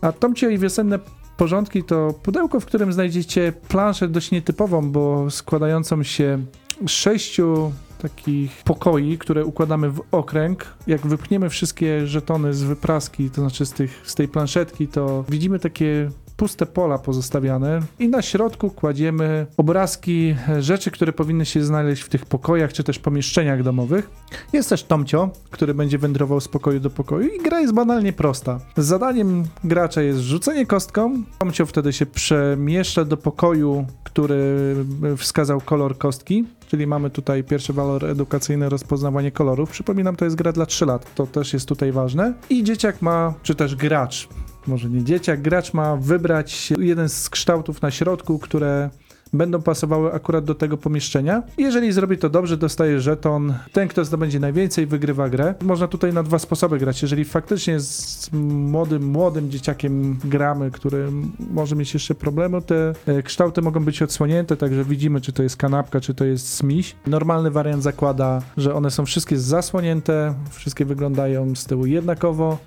A 0.01 0.12
Tomcio 0.12 0.48
i 0.48 0.59
wiosenne 0.59 0.98
porządki 1.37 1.85
to 1.85 2.14
pudełko, 2.22 2.61
w 2.61 2.66
którym 2.66 2.92
znajdziecie 2.92 3.53
planszę 3.68 4.09
dość 4.09 4.31
nietypową, 4.31 4.90
bo 4.90 5.31
składającą 5.31 6.03
się 6.03 6.38
z 6.87 6.90
sześciu 6.90 7.72
takich 8.03 8.62
pokoi, 8.64 9.18
które 9.18 9.44
układamy 9.44 9.90
w 9.90 10.03
okręg. 10.12 10.66
Jak 10.87 11.07
wypchniemy 11.07 11.51
wszystkie 11.51 12.07
żetony 12.07 12.55
z 12.55 12.62
wypraski, 12.62 13.31
to 13.31 13.40
znaczy 13.40 13.66
z, 13.66 13.72
tych, 13.72 14.03
z 14.05 14.14
tej 14.14 14.29
planszetki, 14.29 14.88
to 14.88 15.24
widzimy 15.29 15.59
takie 15.59 16.11
puste 16.38 16.66
pola 16.66 16.98
pozostawiane 16.98 17.81
i 17.98 18.09
na 18.09 18.22
środku 18.22 18.70
kładziemy 18.70 19.46
obrazki 19.57 20.37
rzeczy, 20.59 20.90
które 20.90 21.12
powinny 21.12 21.46
się 21.46 21.64
znaleźć 21.64 22.03
w 22.03 22.09
tych 22.09 22.27
pokojach 22.27 22.72
czy 22.72 22.85
też 22.85 22.98
pomieszczeniach 22.98 23.62
domowych. 23.62 24.11
Jest 24.53 24.68
też 24.68 24.85
Tomcio, 24.85 25.31
który 25.51 25.74
będzie 25.74 25.98
wędrował 25.98 26.40
z 26.40 26.48
pokoju 26.48 26.81
do 26.81 26.90
pokoju 26.90 27.29
i 27.29 27.42
gra 27.42 27.61
jest 27.61 27.74
banalnie 27.74 28.12
prosta. 28.12 28.61
Zadaniem 28.77 29.44
gracza 29.64 30.03
jest 30.03 30.20
rzucenie 30.20 30.66
kostką. 30.66 31.22
Tomcio 31.38 31.66
wtedy 31.66 31.92
się 31.92 32.07
przemieszcza 32.07 33.05
do 33.05 33.16
pokoju, 33.16 33.87
który 34.05 34.74
wskazał 35.16 35.61
kolor 35.61 35.98
kostki. 35.98 36.44
Czyli 36.68 36.87
mamy 36.87 37.11
tutaj 37.11 37.44
pierwszy 37.44 37.72
walor 37.72 38.05
edukacyjny, 38.05 38.68
rozpoznawanie 38.68 39.31
kolorów. 39.31 39.70
Przypominam, 39.70 40.16
to 40.16 40.24
jest 40.24 40.37
gra 40.37 40.53
dla 40.53 40.66
3 40.66 40.87
lat, 40.87 41.14
to 41.14 41.27
też 41.27 41.53
jest 41.53 41.68
tutaj 41.68 41.92
ważne. 41.92 42.35
I 42.51 42.64
dzieciak 42.64 43.03
ma, 43.03 43.35
czy 43.42 43.55
też 43.55 43.77
gracz, 43.77 44.29
może 44.68 44.90
nie 44.90 45.04
dzieciak, 45.04 45.42
gracz 45.42 45.74
ma 45.74 45.96
wybrać 45.96 46.72
jeden 46.78 47.09
z 47.09 47.31
kształtów 47.31 47.83
na 47.83 47.90
środku, 47.90 48.38
które 48.38 48.90
będą 49.33 49.62
pasowały 49.62 50.12
akurat 50.12 50.44
do 50.44 50.54
tego 50.54 50.76
pomieszczenia. 50.76 51.42
Jeżeli 51.59 51.92
zrobi 51.92 52.18
to 52.18 52.28
dobrze, 52.28 52.57
dostaje 52.57 53.00
żeton. 53.00 53.54
Ten, 53.72 53.88
kto 53.88 54.04
zdobędzie 54.04 54.40
najwięcej, 54.40 54.87
wygrywa 54.87 55.28
grę. 55.28 55.54
Można 55.62 55.88
tutaj 55.88 56.12
na 56.12 56.22
dwa 56.22 56.38
sposoby 56.38 56.78
grać. 56.78 57.02
Jeżeli 57.02 57.24
faktycznie 57.24 57.81
z 57.81 58.31
młodym, 58.33 59.07
młodym 59.07 59.50
dzieciakiem 59.50 60.18
gramy, 60.24 60.70
który 60.70 61.09
może 61.50 61.76
mieć 61.76 61.94
jeszcze 61.94 62.14
problemy, 62.14 62.62
te 62.62 62.92
e, 63.07 63.22
kształty 63.22 63.62
mogą 63.62 63.85
być 63.85 64.02
odsłonięte, 64.02 64.57
także 64.57 64.85
widzimy, 64.85 65.20
czy 65.20 65.33
to 65.33 65.42
jest 65.42 65.57
kanapka, 65.57 66.00
czy 66.00 66.14
to 66.14 66.24
jest 66.24 66.54
smiś. 66.54 66.96
Normalny 67.07 67.50
wariant 67.50 67.83
zakłada, 67.83 68.42
że 68.57 68.74
one 68.74 68.90
są 68.90 69.07
wszystkie 69.07 69.38
zasłonięte, 69.38 70.35
wszystkie 70.50 70.85
wyglądają 70.85 71.54
z 71.54 71.66
tyłu 71.66 71.87
jednakowo 71.87 72.59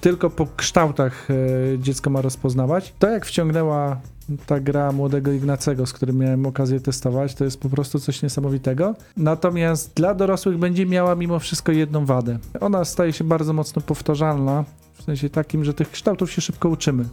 tylko 0.00 0.30
po 0.30 0.46
kształtach 0.56 1.28
e, 1.30 1.34
dziecko 1.78 2.10
ma 2.10 2.22
rozpoznawać. 2.22 2.94
To 2.98 3.08
jak 3.08 3.26
wciągnęła 3.26 4.00
ta 4.46 4.60
gra 4.60 4.92
młodego 4.92 5.32
Ignacego, 5.32 5.86
z 5.86 5.92
którym 5.92 6.18
miałem 6.18 6.46
okazję 6.46 6.80
testować, 6.80 7.34
to 7.34 7.44
jest 7.44 7.60
po 7.60 7.68
prostu 7.68 8.00
coś 8.00 8.22
niesamowitego. 8.22 8.94
Natomiast 9.16 9.94
dla 9.94 10.14
dorosłych 10.14 10.58
będzie 10.58 10.86
miała 10.86 11.14
mimo 11.14 11.38
wszystko 11.38 11.72
jedną 11.72 12.06
wadę. 12.06 12.38
Ona 12.60 12.84
staje 12.84 13.12
się 13.12 13.24
bardzo 13.24 13.52
mocno 13.52 13.82
powtarzalna, 13.82 14.64
w 14.94 15.02
sensie 15.02 15.30
takim, 15.30 15.64
że 15.64 15.74
tych 15.74 15.90
kształtów 15.90 16.32
się 16.32 16.40
szybko 16.40 16.68
uczymy. 16.68 17.04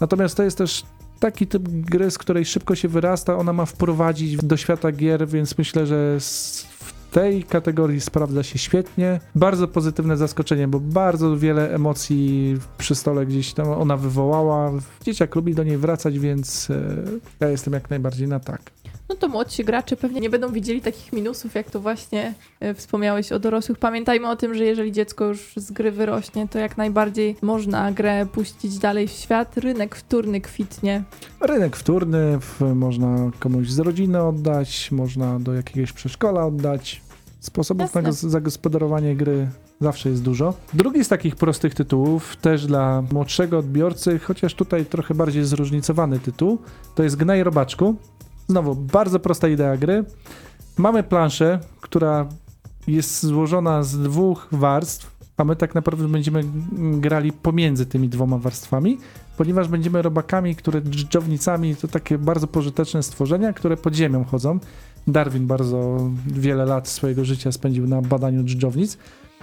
Natomiast 0.00 0.36
to 0.36 0.42
jest 0.42 0.58
też 0.58 0.84
taki 1.20 1.46
typ 1.46 1.68
gry, 1.68 2.10
z 2.10 2.18
której 2.18 2.44
szybko 2.44 2.74
się 2.74 2.88
wyrasta, 2.88 3.36
ona 3.36 3.52
ma 3.52 3.66
wprowadzić 3.66 4.36
do 4.36 4.56
świata 4.56 4.92
gier, 4.92 5.28
więc 5.28 5.58
myślę, 5.58 5.86
że 5.86 6.16
w 6.20 6.67
tej 7.10 7.44
kategorii 7.44 8.00
sprawdza 8.00 8.42
się 8.42 8.58
świetnie. 8.58 9.20
Bardzo 9.34 9.68
pozytywne 9.68 10.16
zaskoczenie, 10.16 10.68
bo 10.68 10.80
bardzo 10.80 11.36
wiele 11.36 11.74
emocji 11.74 12.56
przy 12.78 12.94
stole 12.94 13.26
gdzieś 13.26 13.52
tam 13.52 13.68
ona 13.68 13.96
wywołała. 13.96 14.72
Dzieciak 15.02 15.34
lubi 15.34 15.54
do 15.54 15.64
niej 15.64 15.76
wracać, 15.76 16.18
więc 16.18 16.70
e, 16.70 16.80
ja 17.40 17.48
jestem 17.48 17.74
jak 17.74 17.90
najbardziej 17.90 18.28
na 18.28 18.40
tak. 18.40 18.60
No 19.08 19.16
to 19.16 19.28
młodsi 19.28 19.64
gracze 19.64 19.96
pewnie 19.96 20.20
nie 20.20 20.30
będą 20.30 20.52
widzieli 20.52 20.80
takich 20.80 21.12
minusów, 21.12 21.54
jak 21.54 21.70
to 21.70 21.80
właśnie 21.80 22.34
e, 22.60 22.74
wspomniałeś 22.74 23.32
o 23.32 23.38
dorosłych. 23.38 23.78
Pamiętajmy 23.78 24.28
o 24.30 24.36
tym, 24.36 24.54
że 24.54 24.64
jeżeli 24.64 24.92
dziecko 24.92 25.24
już 25.24 25.52
z 25.56 25.72
gry 25.72 25.90
wyrośnie, 25.92 26.48
to 26.48 26.58
jak 26.58 26.76
najbardziej 26.76 27.36
można 27.42 27.92
grę 27.92 28.26
puścić 28.26 28.78
dalej 28.78 29.08
w 29.08 29.10
świat. 29.10 29.56
Rynek 29.58 29.96
wtórny 29.96 30.40
kwitnie. 30.40 31.02
Rynek 31.40 31.76
wtórny, 31.76 32.38
można 32.74 33.30
komuś 33.38 33.68
z 33.68 33.78
rodziny 33.78 34.22
oddać, 34.22 34.90
można 34.90 35.40
do 35.40 35.52
jakiegoś 35.54 35.92
przedszkola 35.92 36.46
oddać. 36.46 37.02
Sposobów 37.40 37.82
Jasne. 37.82 38.02
na 38.02 38.08
gos- 38.08 38.28
zagospodarowanie 38.28 39.16
gry 39.16 39.48
zawsze 39.80 40.08
jest 40.08 40.22
dużo. 40.22 40.54
Drugi 40.74 41.04
z 41.04 41.08
takich 41.08 41.36
prostych 41.36 41.74
tytułów, 41.74 42.36
też 42.36 42.66
dla 42.66 43.02
młodszego 43.12 43.58
odbiorcy, 43.58 44.18
chociaż 44.18 44.54
tutaj 44.54 44.86
trochę 44.86 45.14
bardziej 45.14 45.44
zróżnicowany 45.44 46.18
tytuł, 46.18 46.58
to 46.94 47.02
jest 47.02 47.16
Gnaj 47.16 47.42
Robaczku. 47.42 47.96
Znowu, 48.48 48.74
bardzo 48.74 49.20
prosta 49.20 49.48
idea 49.48 49.76
gry. 49.76 50.04
Mamy 50.76 51.02
planszę, 51.02 51.60
która 51.80 52.28
jest 52.86 53.26
złożona 53.26 53.82
z 53.82 53.98
dwóch 53.98 54.48
warstw, 54.52 55.18
a 55.36 55.44
my 55.44 55.56
tak 55.56 55.74
naprawdę 55.74 56.08
będziemy 56.08 56.44
grali 57.00 57.32
pomiędzy 57.32 57.86
tymi 57.86 58.08
dwoma 58.08 58.38
warstwami 58.38 58.98
ponieważ 59.38 59.68
będziemy 59.68 60.02
robakami, 60.02 60.56
które 60.56 60.82
dżdżownicami 60.82 61.76
to 61.76 61.88
takie 61.88 62.18
bardzo 62.18 62.46
pożyteczne 62.46 63.02
stworzenia, 63.02 63.52
które 63.52 63.76
pod 63.76 63.94
ziemią 63.94 64.24
chodzą. 64.24 64.58
Darwin 65.06 65.46
bardzo 65.46 66.10
wiele 66.26 66.64
lat 66.64 66.88
swojego 66.88 67.24
życia 67.24 67.52
spędził 67.52 67.86
na 67.86 68.02
badaniu 68.02 68.44
dżdżownic. 68.44 68.98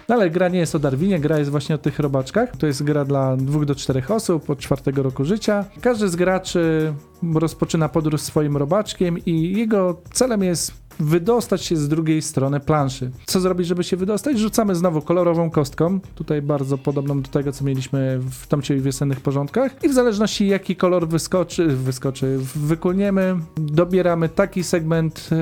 No 0.10 0.16
ale 0.16 0.30
gra 0.30 0.48
nie 0.48 0.60
jest 0.60 0.76
o 0.76 0.80
Darwinie, 0.80 1.20
gra 1.20 1.40
jest 1.40 1.52
właśnie 1.52 1.76
o 1.76 1.78
tych 1.78 2.00
robaczkach. 2.00 2.58
To 2.58 2.68
jest 2.68 2.84
gra 2.84 3.06
dla 3.06 3.38
dwóch 3.38 3.66
do 3.66 3.76
czterech 3.76 4.12
osób 4.12 4.50
od 4.50 4.60
czwartego 4.60 5.04
roku 5.04 5.26
życia. 5.26 5.66
Każdy 5.82 6.10
z 6.10 6.16
graczy 6.16 6.94
rozpoczyna 7.36 7.90
podróż 7.90 8.22
swoim 8.22 8.58
robaczkiem 8.58 9.18
i 9.26 9.58
jego 9.58 10.02
celem 10.14 10.44
jest 10.44 10.86
wydostać 11.00 11.64
się 11.64 11.76
z 11.76 11.88
drugiej 11.88 12.22
strony 12.22 12.60
planszy. 12.60 13.12
Co 13.26 13.40
zrobić, 13.40 13.68
żeby 13.68 13.84
się 13.84 13.98
wydostać? 13.98 14.40
Rzucamy 14.40 14.76
znowu 14.76 15.02
kolorową 15.02 15.50
kostką, 15.50 16.00
tutaj 16.16 16.42
bardzo 16.42 16.78
podobną 16.78 17.22
do 17.22 17.30
tego, 17.30 17.52
co 17.52 17.66
mieliśmy 17.66 18.20
w 18.32 18.48
tamciej 18.48 18.82
wiosennych 18.82 19.22
porządkach 19.22 19.84
i 19.84 19.90
w 19.90 19.94
zależności 19.94 20.48
jaki 20.48 20.76
kolor 20.76 21.08
wyskoczy, 21.08 21.68
wyskoczy, 21.68 22.40
wykulniemy, 22.56 23.36
dobieramy 23.58 24.30
taki 24.30 24.64
segment, 24.64 25.30
e, 25.32 25.36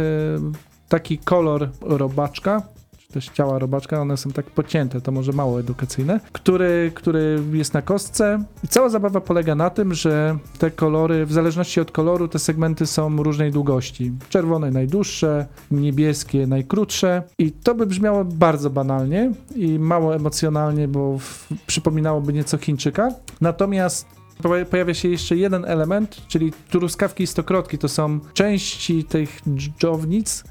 taki 0.90 1.18
kolor 1.18 1.70
robaczka, 1.82 2.62
też 3.14 3.30
ciała 3.30 3.60
robaczka, 3.60 4.02
one 4.02 4.18
są 4.18 4.32
tak 4.32 4.46
pocięte, 4.46 5.02
to 5.02 5.12
może 5.12 5.32
mało 5.32 5.60
edukacyjne, 5.60 6.20
który, 6.32 6.92
który 6.96 7.40
jest 7.54 7.74
na 7.74 7.82
kostce 7.82 8.44
i 8.64 8.68
cała 8.68 8.90
zabawa 8.90 9.22
polega 9.22 9.56
na 9.56 9.70
tym, 9.70 9.94
że 9.94 10.38
te 10.60 10.72
kolory, 10.72 11.26
w 11.26 11.34
zależności 11.34 11.80
od 11.82 11.92
koloru, 11.92 12.28
te 12.28 12.40
segmenty 12.40 12.86
są 12.86 13.24
różnej 13.24 13.52
długości. 13.52 14.12
Czerwone 14.30 14.72
najdłuższe, 14.72 15.46
niebieskie 15.72 16.48
najkrótsze 16.48 17.24
i 17.38 17.52
to 17.52 17.76
by 17.76 17.86
brzmiało 17.86 18.26
bardzo 18.26 18.70
banalnie 18.70 19.32
i 19.56 19.80
mało 19.80 20.16
emocjonalnie, 20.16 20.88
bo 20.88 21.18
w, 21.18 21.48
przypominałoby 21.68 22.34
nieco 22.34 22.58
Chińczyka. 22.58 23.10
Natomiast 23.42 24.08
poja- 24.44 24.66
pojawia 24.66 24.94
się 24.94 25.10
jeszcze 25.10 25.36
jeden 25.36 25.66
element, 25.66 26.28
czyli 26.28 26.54
truskawki 26.70 27.24
i 27.24 27.28
stokrotki. 27.28 27.78
To 27.78 27.88
są 27.88 28.20
części 28.34 29.04
tych 29.04 29.42
dżdżownic, 29.56 30.44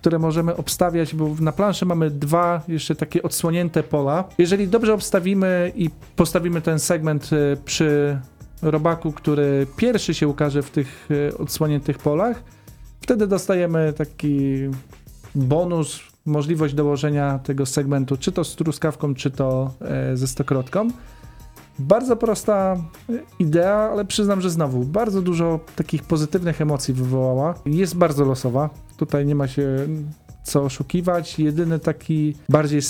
które 0.00 0.18
możemy 0.18 0.56
obstawiać, 0.56 1.14
bo 1.14 1.34
na 1.40 1.52
planszy 1.52 1.86
mamy 1.86 2.10
dwa 2.10 2.62
jeszcze 2.68 2.94
takie 2.94 3.22
odsłonięte 3.22 3.82
pola. 3.82 4.24
Jeżeli 4.38 4.68
dobrze 4.68 4.94
obstawimy 4.94 5.72
i 5.76 5.90
postawimy 6.16 6.60
ten 6.60 6.78
segment 6.78 7.30
e, 7.32 7.56
przy 7.64 8.18
robaku, 8.62 9.12
który 9.12 9.66
pierwszy 9.76 10.14
się 10.14 10.28
ukaże 10.28 10.62
w 10.62 10.70
tych 10.70 11.08
e, 11.10 11.38
odsłoniętych 11.38 11.98
polach, 11.98 12.42
wtedy 13.00 13.26
dostajemy 13.26 13.92
taki 13.92 14.54
bonus, 15.34 16.00
możliwość 16.26 16.74
dołożenia 16.74 17.38
tego 17.38 17.66
segmentu, 17.66 18.16
czy 18.16 18.32
to 18.32 18.44
z 18.44 18.56
truskawką, 18.56 19.14
czy 19.14 19.30
to 19.30 19.74
e, 19.80 20.16
ze 20.16 20.26
stokrotką. 20.26 20.88
Bardzo 21.80 22.16
prosta 22.16 22.76
idea, 23.38 23.90
ale 23.92 24.04
przyznam, 24.04 24.40
że 24.40 24.50
znowu 24.50 24.84
bardzo 24.84 25.22
dużo 25.22 25.60
takich 25.76 26.02
pozytywnych 26.02 26.60
emocji 26.60 26.94
wywołała. 26.94 27.54
Jest 27.66 27.96
bardzo 27.96 28.24
losowa. 28.24 28.70
Tutaj 28.96 29.26
nie 29.26 29.34
ma 29.34 29.48
się 29.48 29.88
co 30.42 30.62
oszukiwać. 30.62 31.38
Jedyny 31.38 31.78
taki 31.78 32.34
bardziej, 32.48 32.80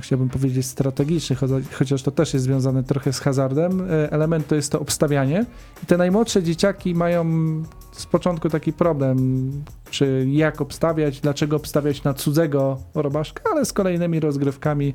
chciałbym 0.00 0.28
powiedzieć, 0.28 0.66
strategiczny, 0.66 1.36
cho- 1.36 1.62
chociaż 1.72 2.02
to 2.02 2.10
też 2.10 2.34
jest 2.34 2.44
związane 2.44 2.82
trochę 2.82 3.12
z 3.12 3.18
hazardem, 3.20 3.80
e, 3.90 4.12
element 4.12 4.46
to 4.48 4.54
jest 4.54 4.72
to 4.72 4.80
obstawianie. 4.80 5.46
I 5.82 5.86
te 5.86 5.96
najmłodsze 5.96 6.42
dzieciaki 6.42 6.94
mają 6.94 7.24
z 7.92 8.06
początku 8.06 8.48
taki 8.48 8.72
problem, 8.72 9.50
czy 9.90 10.26
jak 10.30 10.60
obstawiać, 10.60 11.20
dlaczego 11.20 11.56
obstawiać 11.56 12.04
na 12.04 12.14
cudzego 12.14 12.78
robaszka, 12.94 13.42
ale 13.52 13.64
z 13.64 13.72
kolejnymi 13.72 14.20
rozgrywkami 14.20 14.94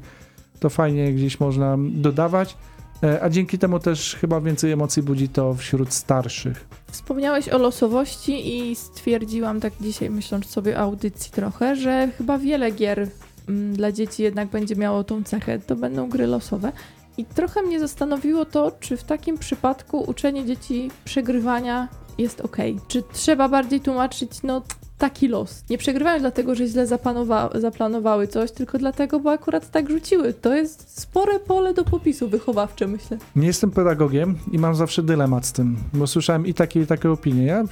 to 0.60 0.70
fajnie 0.70 1.14
gdzieś 1.14 1.40
można 1.40 1.78
dodawać. 1.80 2.58
E, 3.04 3.24
A 3.24 3.30
dzięki 3.30 3.58
temu 3.58 3.80
też 3.80 4.16
chyba 4.22 4.42
więcej 4.42 4.72
emocji 4.72 5.04
budzi 5.04 5.30
to 5.30 5.54
wśród 5.54 5.94
starszych. 5.94 6.68
Wspomniałeś 6.92 7.50
o 7.50 7.58
losowości 7.58 8.58
i 8.58 8.76
stwierdziłam 8.76 9.60
tak 9.60 9.74
dzisiaj, 9.82 10.10
myśląc 10.10 10.46
sobie 10.46 10.78
o 10.78 10.80
audycji 10.80 11.32
trochę, 11.32 11.76
że 11.76 12.10
chyba 12.18 12.38
wiele 12.38 12.72
gier 12.72 13.08
mm, 13.50 13.74
dla 13.74 13.92
dzieci 13.92 14.24
jednak 14.24 14.48
będzie 14.48 14.76
miało 14.76 15.04
tą 15.04 15.24
cechę. 15.24 15.60
To 15.60 15.76
będą 15.76 16.10
gry 16.10 16.28
losowe. 16.28 16.72
I 17.18 17.26
trochę 17.26 17.62
mnie 17.62 17.80
zastanowiło 17.80 18.46
to, 18.46 18.72
czy 18.80 18.98
w 18.98 19.04
takim 19.04 19.38
przypadku 19.38 20.04
uczenie 20.08 20.46
dzieci 20.46 20.92
przegrywania 21.06 21.88
jest 22.18 22.42
ok. 22.42 22.58
Czy 22.88 23.04
trzeba 23.14 23.50
bardziej 23.50 23.80
tłumaczyć, 23.80 24.44
no 24.44 24.62
taki 24.98 25.28
los. 25.28 25.64
Nie 25.70 25.78
przegrywają 25.78 26.20
dlatego, 26.20 26.56
że 26.56 26.68
źle 26.68 26.88
zapanowa- 26.88 27.60
zaplanowały 27.60 28.28
coś, 28.28 28.52
tylko 28.52 28.78
dlatego, 28.78 29.20
bo 29.20 29.32
akurat 29.32 29.72
tak 29.72 29.90
rzuciły. 29.90 30.34
To 30.34 30.56
jest 30.56 31.00
spore 31.02 31.40
pole 31.40 31.74
do 31.74 31.84
popisu 31.84 32.30
wychowawcze, 32.30 32.88
myślę. 32.88 33.18
Nie 33.36 33.48
jestem 33.48 33.72
pedagogiem 33.72 34.36
i 34.52 34.60
mam 34.60 34.76
zawsze 34.76 35.04
dylemat 35.04 35.46
z 35.46 35.52
tym, 35.52 35.78
bo 35.94 36.08
słyszałem 36.08 36.46
i 36.46 36.54
takie, 36.54 36.82
i 36.82 36.88
takie 36.88 37.12
opinie. 37.12 37.44
Ja 37.46 37.64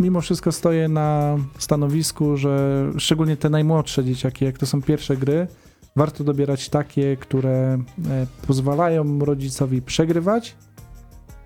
mimo 0.00 0.20
wszystko 0.20 0.52
stoję 0.52 0.88
na 0.88 1.36
stanowisku, 1.58 2.36
że 2.36 2.84
szczególnie 2.98 3.36
te 3.36 3.50
najmłodsze 3.50 4.04
dzieciaki, 4.04 4.44
jak 4.44 4.58
to 4.58 4.66
są 4.66 4.82
pierwsze 4.82 5.16
gry, 5.16 5.46
warto 5.96 6.24
dobierać 6.24 6.68
takie, 6.68 7.16
które 7.16 7.50
e, 7.52 7.78
pozwalają 8.46 9.18
rodzicowi 9.18 9.82
przegrywać, 9.82 10.56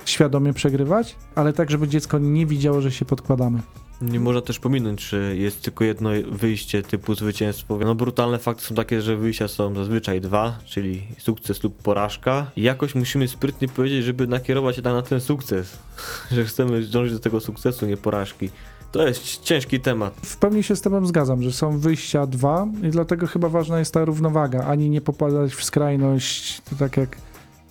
świadomie 0.04 0.52
przegrywać, 0.52 1.16
ale 1.34 1.52
tak, 1.52 1.70
żeby 1.70 1.88
dziecko 1.88 2.18
nie 2.18 2.46
widziało, 2.46 2.80
że 2.80 2.92
się 2.92 3.04
podkładamy. 3.04 3.60
Nie 4.02 4.20
można 4.20 4.40
też 4.40 4.58
pominąć, 4.58 5.02
że 5.02 5.36
jest 5.36 5.62
tylko 5.62 5.84
jedno 5.84 6.10
wyjście 6.30 6.82
typu 6.82 7.14
zwycięstwo. 7.14 7.78
No 7.78 7.94
brutalne 7.94 8.38
fakty 8.38 8.64
są 8.64 8.74
takie, 8.74 9.02
że 9.02 9.16
wyjścia 9.16 9.48
są 9.48 9.74
zazwyczaj 9.74 10.20
dwa, 10.20 10.58
czyli 10.64 11.02
sukces 11.18 11.62
lub 11.62 11.82
porażka. 11.82 12.50
I 12.56 12.62
jakoś 12.62 12.94
musimy 12.94 13.28
sprytnie 13.28 13.68
powiedzieć, 13.68 14.04
żeby 14.04 14.26
nakierować 14.26 14.76
się 14.76 14.82
tak 14.82 14.92
na 14.92 15.02
ten 15.02 15.20
sukces. 15.20 15.78
że 16.32 16.44
chcemy 16.44 16.82
dążyć 16.82 17.12
do 17.14 17.20
tego 17.20 17.40
sukcesu, 17.40 17.86
nie 17.86 17.96
porażki. 17.96 18.50
To 18.92 19.08
jest 19.08 19.42
ciężki 19.42 19.80
temat. 19.80 20.14
W 20.22 20.36
pełni 20.36 20.62
się 20.62 20.76
z 20.76 20.80
tobą 20.80 21.06
zgadzam, 21.06 21.42
że 21.42 21.52
są 21.52 21.78
wyjścia 21.78 22.26
dwa 22.26 22.66
i 22.82 22.88
dlatego 22.88 23.26
chyba 23.26 23.48
ważna 23.48 23.78
jest 23.78 23.94
ta 23.94 24.04
równowaga, 24.04 24.64
ani 24.64 24.90
nie 24.90 25.00
popadać 25.00 25.54
w 25.54 25.64
skrajność, 25.64 26.62
tak 26.78 26.96
jak 26.96 27.16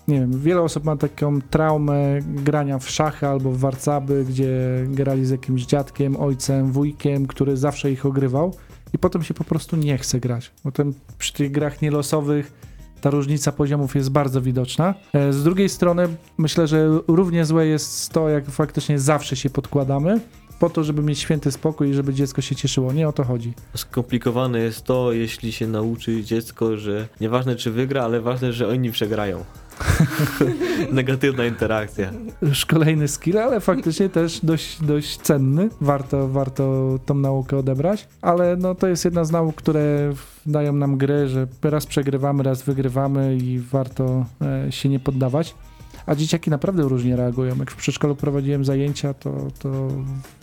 nie 0.07 0.19
wiem, 0.19 0.39
wiele 0.39 0.61
osób 0.61 0.83
ma 0.83 0.97
taką 0.97 1.41
traumę 1.41 2.19
grania 2.21 2.79
w 2.79 2.89
szachy 2.89 3.27
albo 3.27 3.51
w 3.51 3.57
warcaby, 3.57 4.25
gdzie 4.29 4.51
grali 4.87 5.25
z 5.25 5.29
jakimś 5.29 5.65
dziadkiem, 5.65 6.15
ojcem, 6.15 6.71
wujkiem, 6.71 7.27
który 7.27 7.57
zawsze 7.57 7.91
ich 7.91 8.05
ogrywał 8.05 8.53
i 8.93 8.97
potem 8.97 9.23
się 9.23 9.33
po 9.33 9.43
prostu 9.43 9.75
nie 9.75 9.97
chce 9.97 10.19
grać. 10.19 10.51
Potem 10.63 10.93
przy 11.17 11.33
tych 11.33 11.51
grach 11.51 11.81
nielosowych 11.81 12.53
ta 13.01 13.09
różnica 13.09 13.51
poziomów 13.51 13.95
jest 13.95 14.11
bardzo 14.11 14.41
widoczna. 14.41 14.93
E, 15.13 15.33
Z 15.33 15.43
drugiej 15.43 15.69
strony 15.69 16.07
myślę, 16.37 16.67
że 16.67 16.99
równie 17.07 17.45
złe 17.45 17.67
jest 17.67 18.09
to, 18.09 18.29
jak 18.29 18.45
faktycznie 18.45 18.99
zawsze 18.99 19.35
się 19.35 19.49
podkładamy, 19.49 20.19
po 20.59 20.69
to, 20.69 20.83
żeby 20.83 21.03
mieć 21.03 21.19
święty 21.19 21.51
spokój 21.51 21.89
i 21.89 21.93
żeby 21.93 22.13
dziecko 22.13 22.41
się 22.41 22.55
cieszyło. 22.55 22.93
Nie 22.93 23.07
o 23.07 23.13
to 23.13 23.23
chodzi. 23.23 23.53
Skomplikowane 23.75 24.59
jest 24.59 24.83
to, 24.83 25.11
jeśli 25.11 25.51
się 25.51 25.67
nauczy 25.67 26.23
dziecko, 26.23 26.77
że 26.77 27.07
nieważne 27.21 27.55
czy 27.55 27.71
wygra, 27.71 28.03
ale 28.03 28.21
ważne, 28.21 28.53
że 28.53 28.67
oni 28.67 28.91
przegrają. 28.91 29.43
Negatywna 30.91 31.45
interakcja. 31.45 32.11
Już 32.41 32.65
kolejny 32.65 33.07
skill, 33.07 33.37
ale 33.37 33.59
faktycznie 33.59 34.09
też 34.09 34.39
dość, 34.43 34.83
dość 34.83 35.17
cenny. 35.17 35.69
Warto, 35.81 36.27
warto 36.27 36.95
tą 37.05 37.15
naukę 37.15 37.57
odebrać. 37.57 38.07
Ale 38.21 38.55
no, 38.55 38.75
to 38.75 38.87
jest 38.87 39.05
jedna 39.05 39.25
z 39.25 39.31
nauk, 39.31 39.55
które 39.55 40.13
dają 40.45 40.73
nam 40.73 40.97
gry, 40.97 41.27
że 41.27 41.47
raz 41.63 41.85
przegrywamy, 41.85 42.43
raz 42.43 42.63
wygrywamy 42.63 43.37
i 43.37 43.59
warto 43.59 44.25
e, 44.41 44.71
się 44.71 44.89
nie 44.89 44.99
poddawać. 44.99 45.55
A 46.05 46.15
dzieciaki 46.15 46.49
naprawdę 46.49 46.83
różnie 46.83 47.15
reagują. 47.15 47.55
Jak 47.57 47.71
w 47.71 47.75
przedszkolu 47.75 48.15
prowadziłem 48.15 48.65
zajęcia, 48.65 49.13
to, 49.13 49.47
to 49.59 49.69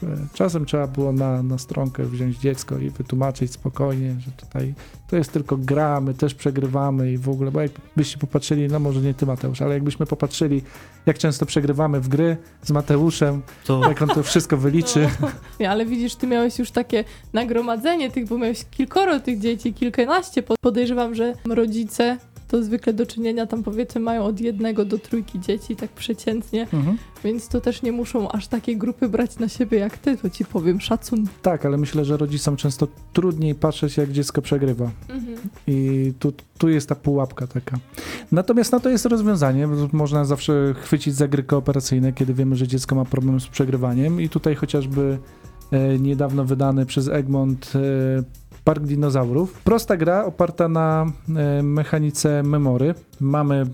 e, 0.03 0.07
czasem 0.35 0.66
trzeba 0.66 0.87
było 0.87 1.12
na, 1.12 1.42
na 1.42 1.59
stronkę 1.59 2.05
wziąć 2.05 2.38
dziecko 2.38 2.79
i 2.79 2.90
wytłumaczyć 2.90 3.53
spokojnie, 3.53 4.14
że 4.20 4.31
tutaj 4.31 4.75
to 5.09 5.16
jest 5.16 5.33
tylko 5.33 5.57
gra, 5.57 6.01
my 6.01 6.14
też 6.14 6.35
przegrywamy 6.35 7.12
i 7.12 7.18
w 7.18 7.29
ogóle, 7.29 7.51
bo 7.51 7.61
jakbyście 7.61 8.18
popatrzyli, 8.18 8.68
no 8.68 8.79
może 8.79 9.01
nie 9.01 9.14
ty 9.14 9.27
Mateusz, 9.27 9.62
ale 9.62 9.75
jakbyśmy 9.75 10.07
popatrzyli, 10.07 10.62
jak 11.07 11.18
często 11.18 11.46
przegrywamy 11.46 12.01
w 12.01 12.09
gry 12.09 12.37
z 12.62 12.70
Mateuszem, 12.70 13.42
To 13.64 13.88
jak 13.88 14.03
on 14.03 14.09
to 14.09 14.22
wszystko 14.22 14.57
wyliczy. 14.57 15.09
No. 15.20 15.29
Nie, 15.61 15.70
ale 15.70 15.87
widzisz, 15.87 16.14
ty 16.16 16.27
miałeś 16.27 16.59
już 16.59 16.70
takie 16.70 17.05
nagromadzenie 17.33 18.11
tych, 18.11 18.29
bo 18.29 18.38
miałeś 18.38 18.64
kilkoro 18.70 19.20
tych 19.20 19.38
dzieci, 19.38 19.75
kilkanaście. 19.75 20.42
Po- 20.42 20.55
Podejrzewam, 20.61 21.14
że 21.14 21.35
rodzice 21.48 22.18
to 22.53 22.62
zwykle 22.62 22.93
do 22.93 23.07
czynienia 23.07 23.47
tam 23.47 23.62
powiedzmy 23.62 24.01
mają 24.01 24.25
od 24.25 24.41
jednego 24.41 24.85
do 24.85 24.99
trójki 24.99 25.41
dzieci, 25.41 25.77
tak 25.77 25.91
przeciętnie, 25.91 26.67
Mhm. 26.73 26.99
więc 27.25 27.49
to 27.49 27.61
też 27.61 27.83
nie 27.83 27.93
muszą 27.93 28.33
aż 28.33 28.47
takiej 28.49 28.77
grupy 28.77 29.09
brać 29.09 29.38
na 29.38 29.49
siebie 29.49 29.79
jak 29.79 29.99
ty, 29.99 30.17
to 30.17 30.31
ci 30.31 30.45
powiem, 30.45 30.81
szacun. 30.81 31.27
Tak, 31.43 31.67
ale 31.67 31.77
myślę, 31.77 32.05
że 32.05 32.17
rodzicom 32.17 32.57
często 32.57 32.88
trudniej 33.12 33.55
patrzeć, 33.55 33.97
jak 33.97 34.12
dziecko 34.12 34.43
przegrywa. 34.43 34.91
I 35.67 36.12
tu, 36.19 36.33
tu 36.59 36.69
jest 36.69 36.88
ta 36.88 36.95
pułapka 36.95 37.47
taka. 37.47 37.77
Natomiast 38.33 38.73
na 38.73 38.81
to 38.81 38.88
jest 38.88 39.07
rozwiązanie. 39.07 39.69
Można 39.93 40.25
zawsze 40.25 40.75
chwycić 40.83 41.15
za 41.15 41.29
gry 41.29 41.43
kooperacyjne, 41.43 42.12
kiedy 42.12 42.35
wiemy, 42.35 42.57
że 42.57 42.69
dziecko 42.69 42.95
ma 42.95 43.05
problem 43.05 43.41
z 43.41 43.47
przegrywaniem. 43.47 44.21
I 44.21 44.29
tutaj 44.29 44.55
chociażby 44.55 45.19
e, 45.71 45.99
niedawno 45.99 46.45
wydany 46.45 46.87
przez 46.87 47.09
Egmont 47.09 47.73
e, 47.75 48.41
Park 48.64 48.83
Dinozaurów. 48.83 49.53
Prosta 49.64 49.96
gra 49.96 50.25
oparta 50.25 50.68
na 50.68 51.07
e, 51.37 51.62
mechanice 51.62 52.42
memory. 52.42 52.94
Mamy 53.20 53.66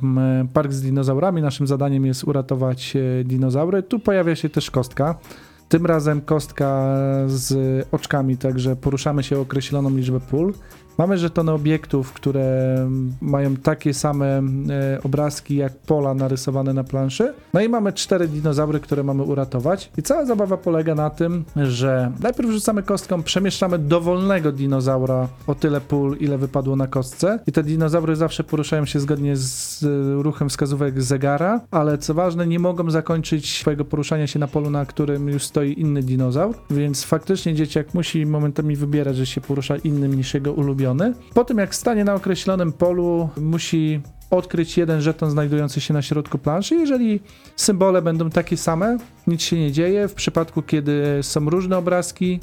park 0.52 0.72
z 0.72 0.82
dinozaurami. 0.82 1.42
Naszym 1.42 1.66
zadaniem 1.66 2.06
jest 2.06 2.24
uratować 2.24 2.96
e, 2.96 3.24
dinozaury. 3.24 3.82
Tu 3.82 3.98
pojawia 3.98 4.36
się 4.36 4.48
też 4.48 4.70
kostka. 4.70 5.14
Tym 5.68 5.86
razem 5.86 6.20
kostka 6.20 6.86
z 7.26 7.86
oczkami, 7.92 8.36
także 8.36 8.76
poruszamy 8.76 9.22
się 9.22 9.38
określoną 9.38 9.96
liczbę 9.96 10.20
pól. 10.20 10.54
Mamy 10.98 11.18
żetony 11.18 11.52
obiektów, 11.52 12.12
które 12.12 12.76
mają 13.20 13.56
takie 13.56 13.94
same 13.94 14.26
e, 14.26 14.42
obrazki 15.02 15.56
jak 15.56 15.72
pola 15.76 16.14
narysowane 16.14 16.74
na 16.74 16.84
planszy. 16.84 17.34
No 17.54 17.60
i 17.60 17.68
mamy 17.68 17.92
cztery 17.92 18.28
dinozaury, 18.28 18.80
które 18.80 19.02
mamy 19.02 19.22
uratować. 19.22 19.90
I 19.98 20.02
cała 20.02 20.24
zabawa 20.24 20.56
polega 20.56 20.94
na 20.94 21.10
tym, 21.10 21.44
że 21.56 22.12
najpierw 22.20 22.50
rzucamy 22.50 22.82
kostką, 22.82 23.22
przemieszczamy 23.22 23.78
dowolnego 23.78 24.52
dinozaura 24.52 25.28
o 25.46 25.54
tyle 25.54 25.80
pól, 25.80 26.16
ile 26.20 26.38
wypadło 26.38 26.76
na 26.76 26.86
kostce. 26.86 27.38
I 27.46 27.52
te 27.52 27.62
dinozaury 27.62 28.16
zawsze 28.16 28.44
poruszają 28.44 28.84
się 28.84 29.00
zgodnie 29.00 29.36
z 29.36 29.82
e, 29.82 30.22
ruchem 30.22 30.48
wskazówek 30.48 31.02
zegara, 31.02 31.60
ale 31.70 31.98
co 31.98 32.14
ważne, 32.14 32.46
nie 32.46 32.58
mogą 32.58 32.90
zakończyć 32.90 33.58
swojego 33.60 33.84
poruszania 33.84 34.26
się 34.26 34.38
na 34.38 34.48
polu, 34.48 34.70
na 34.70 34.86
którym 34.86 35.28
już 35.28 35.42
stoi 35.42 35.80
inny 35.80 36.02
dinozaur, 36.02 36.54
więc 36.70 37.04
faktycznie 37.04 37.54
dzieciak 37.54 37.94
musi 37.94 38.26
momentami 38.26 38.76
wybierać, 38.76 39.16
że 39.16 39.26
się 39.26 39.40
porusza 39.40 39.76
innym 39.76 40.14
niż 40.14 40.34
jego 40.34 40.52
ulubiony. 40.52 40.87
Po 41.34 41.44
tym 41.44 41.58
jak 41.58 41.74
stanie 41.74 42.04
na 42.04 42.14
określonym 42.14 42.72
polu, 42.72 43.28
musi 43.36 44.00
odkryć 44.30 44.78
jeden 44.78 45.00
żeton 45.00 45.30
znajdujący 45.30 45.80
się 45.80 45.94
na 45.94 46.02
środku 46.02 46.38
planszy. 46.38 46.74
Jeżeli 46.74 47.20
symbole 47.56 48.02
będą 48.02 48.30
takie 48.30 48.56
same, 48.56 48.98
nic 49.26 49.42
się 49.42 49.58
nie 49.58 49.72
dzieje. 49.72 50.08
W 50.08 50.14
przypadku, 50.14 50.62
kiedy 50.62 51.18
są 51.22 51.50
różne 51.50 51.78
obrazki, 51.78 52.40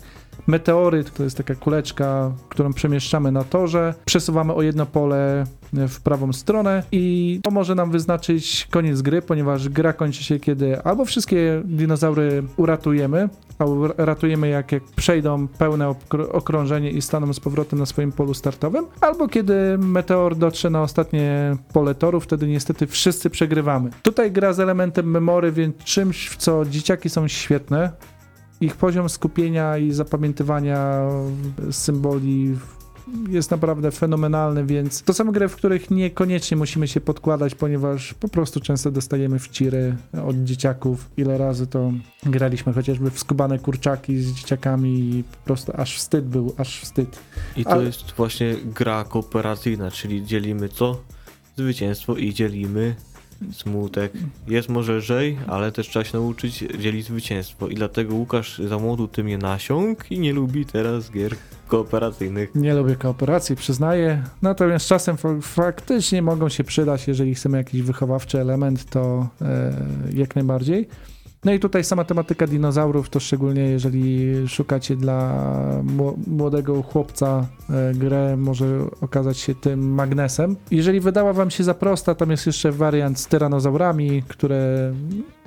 meteoryt, 0.47 1.13
to 1.13 1.23
jest 1.23 1.37
taka 1.37 1.55
kuleczka, 1.55 2.31
którą 2.49 2.73
przemieszczamy 2.73 3.31
na 3.31 3.43
torze, 3.43 3.93
przesuwamy 4.05 4.53
o 4.53 4.61
jedno 4.61 4.85
pole 4.85 5.43
w 5.73 6.01
prawą 6.01 6.33
stronę 6.33 6.83
i 6.91 7.39
to 7.43 7.51
może 7.51 7.75
nam 7.75 7.91
wyznaczyć 7.91 8.67
koniec 8.71 9.01
gry, 9.01 9.21
ponieważ 9.21 9.69
gra 9.69 9.93
kończy 9.93 10.23
się, 10.23 10.39
kiedy 10.39 10.81
albo 10.81 11.05
wszystkie 11.05 11.61
dinozaury 11.65 12.43
uratujemy, 12.57 13.29
a 13.59 13.65
ratujemy 13.97 14.49
jak, 14.49 14.71
jak 14.71 14.83
przejdą 14.83 15.47
pełne 15.47 15.85
okr- 15.85 16.27
okrążenie 16.31 16.91
i 16.91 17.01
staną 17.01 17.33
z 17.33 17.39
powrotem 17.39 17.79
na 17.79 17.85
swoim 17.85 18.11
polu 18.11 18.33
startowym, 18.33 18.85
albo 19.01 19.27
kiedy 19.27 19.77
meteor 19.77 20.35
dotrze 20.35 20.69
na 20.69 20.81
ostatnie 20.81 21.57
pole 21.73 21.95
toru, 21.95 22.19
wtedy 22.19 22.47
niestety 22.47 22.87
wszyscy 22.87 23.29
przegrywamy. 23.29 23.89
Tutaj 24.03 24.31
gra 24.31 24.53
z 24.53 24.59
elementem 24.59 25.11
memory, 25.11 25.51
więc 25.51 25.77
czymś, 25.77 26.29
w 26.29 26.37
co 26.37 26.65
dzieciaki 26.65 27.09
są 27.09 27.27
świetne. 27.27 27.91
Ich 28.65 28.75
poziom 28.75 29.09
skupienia 29.09 29.77
i 29.77 29.91
zapamiętywania 29.91 31.09
symboli 31.71 32.55
jest 33.29 33.51
naprawdę 33.51 33.91
fenomenalny, 33.91 34.65
więc 34.65 35.03
to 35.03 35.13
są 35.13 35.31
gry, 35.31 35.47
w 35.47 35.55
których 35.55 35.91
niekoniecznie 35.91 36.57
musimy 36.57 36.87
się 36.87 37.01
podkładać, 37.01 37.55
ponieważ 37.55 38.13
po 38.13 38.27
prostu 38.27 38.59
często 38.59 38.91
dostajemy 38.91 39.39
wciry 39.39 39.95
od 40.27 40.35
dzieciaków. 40.43 41.09
Ile 41.17 41.37
razy 41.37 41.67
to 41.67 41.91
graliśmy 42.23 42.73
chociażby 42.73 43.11
w 43.11 43.19
skubane 43.19 43.59
kurczaki 43.59 44.17
z 44.17 44.33
dzieciakami 44.33 44.99
i 44.99 45.23
po 45.23 45.37
prostu 45.45 45.71
aż 45.75 45.97
wstyd 45.97 46.25
był, 46.25 46.53
aż 46.57 46.79
wstyd. 46.79 47.19
I 47.57 47.63
to 47.63 47.71
Ale... 47.71 47.83
jest 47.83 48.11
właśnie 48.11 48.55
gra 48.75 49.03
kooperacyjna, 49.03 49.91
czyli 49.91 50.25
dzielimy 50.25 50.69
co? 50.69 51.01
Zwycięstwo 51.57 52.15
i 52.15 52.33
dzielimy 52.33 52.95
smutek. 53.51 54.13
Jest 54.47 54.69
może 54.69 54.93
lżej, 54.93 55.37
ale 55.47 55.71
też 55.71 55.89
trzeba 55.89 56.05
się 56.05 56.17
nauczyć 56.17 56.57
dzielić 56.79 57.05
zwycięstwo. 57.05 57.67
I 57.67 57.75
dlatego 57.75 58.15
Łukasz 58.15 58.59
za 58.59 58.79
młodu 58.79 59.07
tym 59.07 59.27
nie 59.27 59.37
nasiąg 59.37 60.11
i 60.11 60.19
nie 60.19 60.33
lubi 60.33 60.65
teraz 60.65 61.11
gier 61.11 61.35
kooperacyjnych. 61.67 62.55
Nie 62.55 62.73
lubię 62.73 62.95
kooperacji, 62.95 63.55
przyznaję. 63.55 64.23
Natomiast 64.41 64.87
czasem 64.87 65.17
faktycznie 65.41 66.21
mogą 66.21 66.49
się 66.49 66.63
przydać, 66.63 67.07
jeżeli 67.07 67.35
chcemy 67.35 67.57
jakiś 67.57 67.81
wychowawczy 67.81 68.41
element, 68.41 68.89
to 68.89 69.27
e, 69.41 69.73
jak 70.13 70.35
najbardziej. 70.35 70.87
No 71.45 71.53
i 71.53 71.59
tutaj 71.59 71.83
sama 71.83 72.03
tematyka 72.03 72.47
dinozaurów, 72.47 73.09
to 73.09 73.19
szczególnie 73.19 73.61
jeżeli 73.61 74.33
szukacie 74.47 74.95
dla 74.95 75.33
młodego 76.27 76.83
chłopca 76.83 77.47
e, 77.69 77.93
grę, 77.93 78.37
może 78.37 78.65
okazać 79.01 79.37
się 79.37 79.55
tym 79.55 79.93
magnesem. 79.93 80.55
Jeżeli 80.71 80.99
wydała 80.99 81.33
wam 81.33 81.51
się 81.51 81.63
za 81.63 81.73
prosta, 81.73 82.15
tam 82.15 82.31
jest 82.31 82.45
jeszcze 82.45 82.71
wariant 82.71 83.19
z 83.19 83.27
tyranozaurami, 83.27 84.23
które 84.27 84.93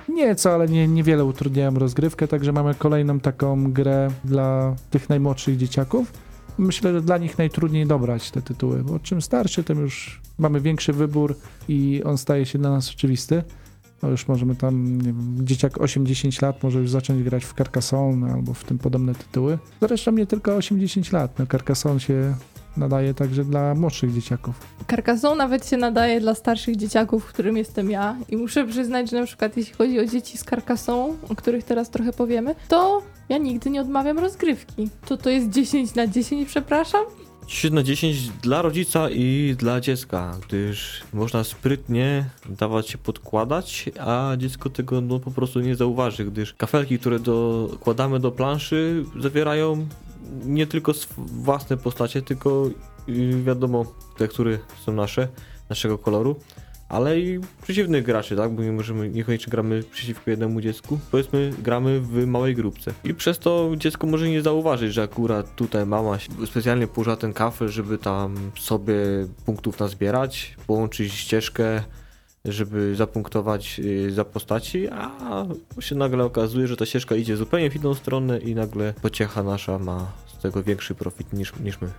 nieco, 0.09 0.53
ale 0.53 0.67
nie, 0.67 0.87
niewiele 0.87 1.25
utrudniają 1.25 1.73
rozgrywkę, 1.73 2.27
także 2.27 2.51
mamy 2.51 2.75
kolejną 2.75 3.19
taką 3.19 3.71
grę 3.71 4.07
dla 4.23 4.75
tych 4.89 5.09
najmłodszych 5.09 5.57
dzieciaków. 5.57 6.13
Myślę, 6.57 6.93
że 6.93 7.01
dla 7.01 7.17
nich 7.17 7.37
najtrudniej 7.37 7.85
dobrać 7.87 8.31
te 8.31 8.41
tytuły, 8.41 8.83
bo 8.83 8.99
czym 8.99 9.21
starszy, 9.21 9.63
tym 9.63 9.79
już 9.79 10.21
mamy 10.37 10.61
większy 10.61 10.93
wybór 10.93 11.35
i 11.67 12.01
on 12.05 12.17
staje 12.17 12.45
się 12.45 12.59
dla 12.59 12.69
nas 12.69 12.89
oczywisty. 12.89 13.43
No 14.03 14.09
już 14.09 14.27
możemy 14.27 14.55
tam, 14.55 15.01
nie 15.01 15.13
wiem, 15.13 15.35
dzieciak 15.41 15.73
8-10 15.73 16.43
lat 16.43 16.63
może 16.63 16.79
już 16.79 16.89
zacząć 16.89 17.23
grać 17.23 17.45
w 17.45 17.53
Carcassonne 17.53 18.33
albo 18.33 18.53
w 18.53 18.63
tym 18.63 18.77
podobne 18.77 19.15
tytuły. 19.15 19.57
Zresztą 19.81 20.11
nie 20.11 20.25
tylko 20.25 20.57
8-10 20.57 21.13
lat. 21.13 21.39
No 21.39 21.45
Carcassonne 21.45 21.99
się 21.99 22.35
nadaje 22.77 23.13
także 23.13 23.45
dla 23.45 23.75
młodszych 23.75 24.13
dzieciaków. 24.13 24.55
Carcassonne 24.89 25.37
nawet 25.37 25.67
się 25.67 25.77
nadaje 25.77 26.19
dla 26.19 26.35
starszych 26.35 26.75
dzieciaków, 26.75 27.25
którym 27.25 27.57
jestem 27.57 27.91
ja. 27.91 28.17
I 28.29 28.37
muszę 28.37 28.67
przyznać, 28.67 29.09
że 29.09 29.19
na 29.19 29.25
przykład 29.25 29.57
jeśli 29.57 29.73
chodzi 29.73 29.99
o 29.99 30.05
dzieci 30.05 30.37
z 30.37 30.43
Carcassonne, 30.43 31.13
o 31.29 31.35
których 31.35 31.63
teraz 31.63 31.89
trochę 31.89 32.13
powiemy, 32.13 32.55
to 32.67 33.01
ja 33.29 33.37
nigdy 33.37 33.69
nie 33.69 33.81
odmawiam 33.81 34.19
rozgrywki. 34.19 34.89
To 35.05 35.17
to 35.17 35.29
jest 35.29 35.49
10 35.49 35.95
na 35.95 36.07
10, 36.07 36.47
przepraszam? 36.47 37.01
10 37.49 37.73
na 37.73 37.83
10 37.83 38.29
dla 38.29 38.61
rodzica 38.61 39.09
i 39.09 39.55
dla 39.57 39.81
dziecka, 39.81 40.37
gdyż 40.47 41.01
można 41.13 41.43
sprytnie 41.43 42.29
dawać 42.49 42.89
się 42.89 42.97
podkładać, 42.97 43.89
a 43.99 44.31
dziecko 44.37 44.69
tego 44.69 45.01
no, 45.01 45.19
po 45.19 45.31
prostu 45.31 45.59
nie 45.59 45.75
zauważy, 45.75 46.25
gdyż 46.25 46.53
kafelki, 46.53 46.99
które 46.99 47.19
dokładamy 47.19 48.19
do 48.19 48.31
planszy 48.31 49.05
zawierają 49.19 49.87
nie 50.45 50.67
tylko 50.67 50.93
własne 51.17 51.77
postacie, 51.77 52.21
tylko 52.21 52.69
wiadomo, 53.43 53.85
te, 54.17 54.27
które 54.27 54.59
są 54.85 54.93
nasze, 54.93 55.27
naszego 55.69 55.97
koloru, 55.97 56.35
ale 56.89 57.19
i 57.19 57.39
przeciwnych 57.61 58.05
graczy, 58.05 58.35
tak? 58.35 58.51
Bo 58.51 58.63
nie 58.63 58.71
możemy, 58.71 59.09
niekoniecznie 59.09 59.51
gramy 59.51 59.83
przeciwko 59.83 60.31
jednemu 60.31 60.61
dziecku, 60.61 60.99
powiedzmy 61.11 61.51
gramy 61.63 61.99
w 61.99 62.27
małej 62.27 62.55
grupce. 62.55 62.93
I 63.03 63.13
przez 63.13 63.39
to 63.39 63.71
dziecko 63.77 64.07
może 64.07 64.29
nie 64.29 64.41
zauważyć, 64.41 64.93
że 64.93 65.03
akurat 65.03 65.55
tutaj 65.55 65.85
mama 65.85 66.17
specjalnie 66.45 66.87
położyła 66.87 67.15
ten 67.15 67.33
kafel, 67.33 67.67
żeby 67.67 67.97
tam 67.97 68.51
sobie 68.59 68.95
punktów 69.45 69.79
nazbierać, 69.79 70.55
połączyć 70.67 71.13
ścieżkę, 71.13 71.83
żeby 72.45 72.95
zapunktować 72.95 73.79
y, 73.79 74.11
za 74.11 74.25
postaci, 74.25 74.87
a 74.91 75.45
się 75.79 75.95
nagle 75.95 76.23
okazuje, 76.23 76.67
że 76.67 76.77
ta 76.77 76.85
ścieżka 76.85 77.15
idzie 77.15 77.37
zupełnie 77.37 77.69
w 77.71 77.75
inną 77.75 77.93
stronę 77.93 78.39
i 78.39 78.55
nagle 78.55 78.93
pociecha 79.01 79.43
nasza 79.43 79.79
ma 79.79 80.11
z 80.27 80.41
tego 80.41 80.63
większy 80.63 80.95
profit 80.95 81.33
niż, 81.33 81.53
niż 81.59 81.81
my. 81.81 81.89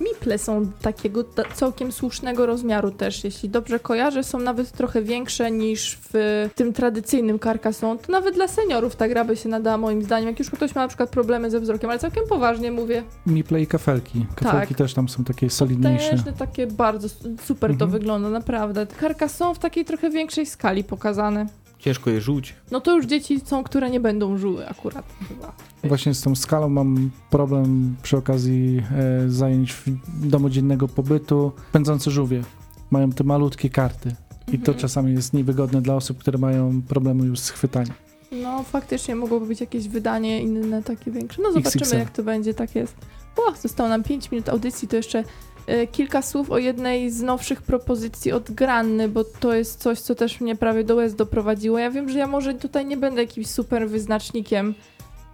Miple 0.00 0.38
są 0.38 0.72
takiego 0.82 1.24
całkiem 1.54 1.92
słusznego 1.92 2.46
rozmiaru 2.46 2.90
też, 2.90 3.24
jeśli 3.24 3.48
dobrze 3.48 3.78
kojarzę, 3.78 4.24
są 4.24 4.38
nawet 4.38 4.72
trochę 4.72 5.02
większe 5.02 5.50
niż 5.50 5.98
w 6.12 6.48
tym 6.54 6.72
tradycyjnym 6.72 7.38
Carcassonne. 7.38 8.02
To 8.02 8.12
nawet 8.12 8.34
dla 8.34 8.48
seniorów 8.48 8.96
ta 8.96 9.08
gra 9.08 9.24
by 9.24 9.36
się 9.36 9.48
nadała 9.48 9.78
moim 9.78 10.02
zdaniem, 10.02 10.28
jak 10.28 10.38
już 10.38 10.50
ktoś 10.50 10.74
ma 10.74 10.82
na 10.82 10.88
przykład 10.88 11.10
problemy 11.10 11.50
ze 11.50 11.60
wzrokiem, 11.60 11.90
ale 11.90 11.98
całkiem 11.98 12.24
poważnie 12.28 12.72
mówię. 12.72 13.02
Miple 13.26 13.62
i 13.62 13.66
kafelki. 13.66 14.26
Kafelki 14.34 14.68
tak. 14.68 14.78
też 14.78 14.94
tam 14.94 15.08
są 15.08 15.24
takie 15.24 15.50
solidniejsze. 15.50 16.10
Też 16.10 16.20
takie 16.38 16.66
bardzo 16.66 17.08
super 17.44 17.70
mhm. 17.70 17.78
to 17.78 17.86
wygląda, 17.86 18.30
naprawdę. 18.30 18.86
Carcassonne 19.00 19.54
w 19.54 19.58
takiej 19.58 19.84
trochę 19.84 20.10
większej 20.10 20.46
skali 20.46 20.84
pokazane. 20.84 21.46
Ciężko 21.78 22.10
je 22.10 22.20
rzuć. 22.20 22.54
No 22.70 22.80
to 22.80 22.96
już 22.96 23.06
dzieci 23.06 23.40
są, 23.44 23.64
które 23.64 23.90
nie 23.90 24.00
będą 24.00 24.38
żuły 24.38 24.68
akurat 24.68 25.04
chyba. 25.28 25.52
Właśnie 25.84 26.14
z 26.14 26.20
tą 26.20 26.34
skalą 26.34 26.68
mam 26.68 27.10
problem 27.30 27.96
przy 28.02 28.16
okazji 28.16 28.82
e, 29.26 29.30
zajęć 29.30 29.72
w 29.72 29.84
domu 30.28 30.50
dziennego 30.50 30.88
pobytu. 30.88 31.52
Pędzące 31.72 32.10
żółwie 32.10 32.42
mają 32.90 33.10
te 33.12 33.24
malutkie 33.24 33.70
karty 33.70 34.08
i 34.48 34.56
mhm. 34.56 34.62
to 34.62 34.74
czasami 34.74 35.12
jest 35.12 35.32
niewygodne 35.32 35.82
dla 35.82 35.94
osób, 35.94 36.18
które 36.18 36.38
mają 36.38 36.82
problemy 36.82 37.26
już 37.26 37.40
z 37.40 37.50
chwytaniem. 37.50 37.94
No 38.32 38.62
faktycznie 38.62 39.16
mogłoby 39.16 39.46
być 39.46 39.60
jakieś 39.60 39.88
wydanie 39.88 40.42
inne, 40.42 40.82
takie 40.82 41.10
większe. 41.10 41.42
No 41.42 41.52
zobaczymy 41.52 41.82
XXL. 41.82 41.98
jak 41.98 42.10
to 42.10 42.22
będzie, 42.22 42.54
tak 42.54 42.74
jest. 42.74 42.94
O, 43.36 43.54
zostało 43.62 43.88
nam 43.88 44.02
5 44.02 44.30
minut 44.30 44.48
audycji, 44.48 44.88
to 44.88 44.96
jeszcze 44.96 45.24
kilka 45.92 46.22
słów 46.22 46.50
o 46.50 46.58
jednej 46.58 47.10
z 47.10 47.22
nowszych 47.22 47.62
propozycji 47.62 48.32
od 48.32 48.50
Granny, 48.50 49.08
bo 49.08 49.24
to 49.24 49.54
jest 49.54 49.80
coś, 49.80 50.00
co 50.00 50.14
też 50.14 50.40
mnie 50.40 50.56
prawie 50.56 50.84
do 50.84 50.94
łez 50.94 51.14
doprowadziło. 51.14 51.78
Ja 51.78 51.90
wiem, 51.90 52.08
że 52.08 52.18
ja 52.18 52.26
może 52.26 52.54
tutaj 52.54 52.86
nie 52.86 52.96
będę 52.96 53.20
jakimś 53.20 53.46
super 53.46 53.88
wyznacznikiem 53.88 54.74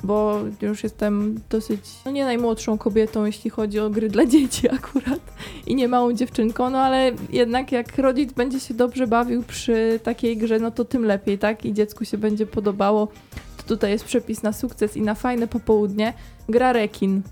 bo 0.04 0.40
już 0.62 0.82
jestem 0.82 1.40
dosyć, 1.50 1.80
no 2.04 2.10
nie 2.10 2.24
najmłodszą 2.24 2.78
kobietą, 2.78 3.24
jeśli 3.24 3.50
chodzi 3.50 3.80
o 3.80 3.90
gry 3.90 4.08
dla 4.08 4.26
dzieci 4.34 4.68
akurat 4.68 5.20
i 5.66 5.74
nie 5.74 5.88
małą 5.88 6.12
dziewczynką, 6.12 6.70
no 6.70 6.78
ale 6.78 7.12
jednak 7.30 7.72
jak 7.72 7.98
rodzic 7.98 8.32
będzie 8.32 8.60
się 8.60 8.74
dobrze 8.74 9.06
bawił 9.06 9.42
przy 9.42 10.00
takiej 10.02 10.36
grze, 10.36 10.58
no 10.58 10.70
to 10.70 10.84
tym 10.84 11.04
lepiej, 11.04 11.38
tak? 11.38 11.64
I 11.64 11.72
dziecku 11.72 12.04
się 12.04 12.18
będzie 12.18 12.46
podobało. 12.46 13.08
To 13.56 13.62
tutaj 13.62 13.90
jest 13.90 14.04
przepis 14.04 14.42
na 14.42 14.52
sukces 14.52 14.96
i 14.96 15.02
na 15.02 15.14
fajne 15.14 15.46
popołudnie. 15.46 16.12
Gra 16.48 16.72
Rekin. 16.72 17.22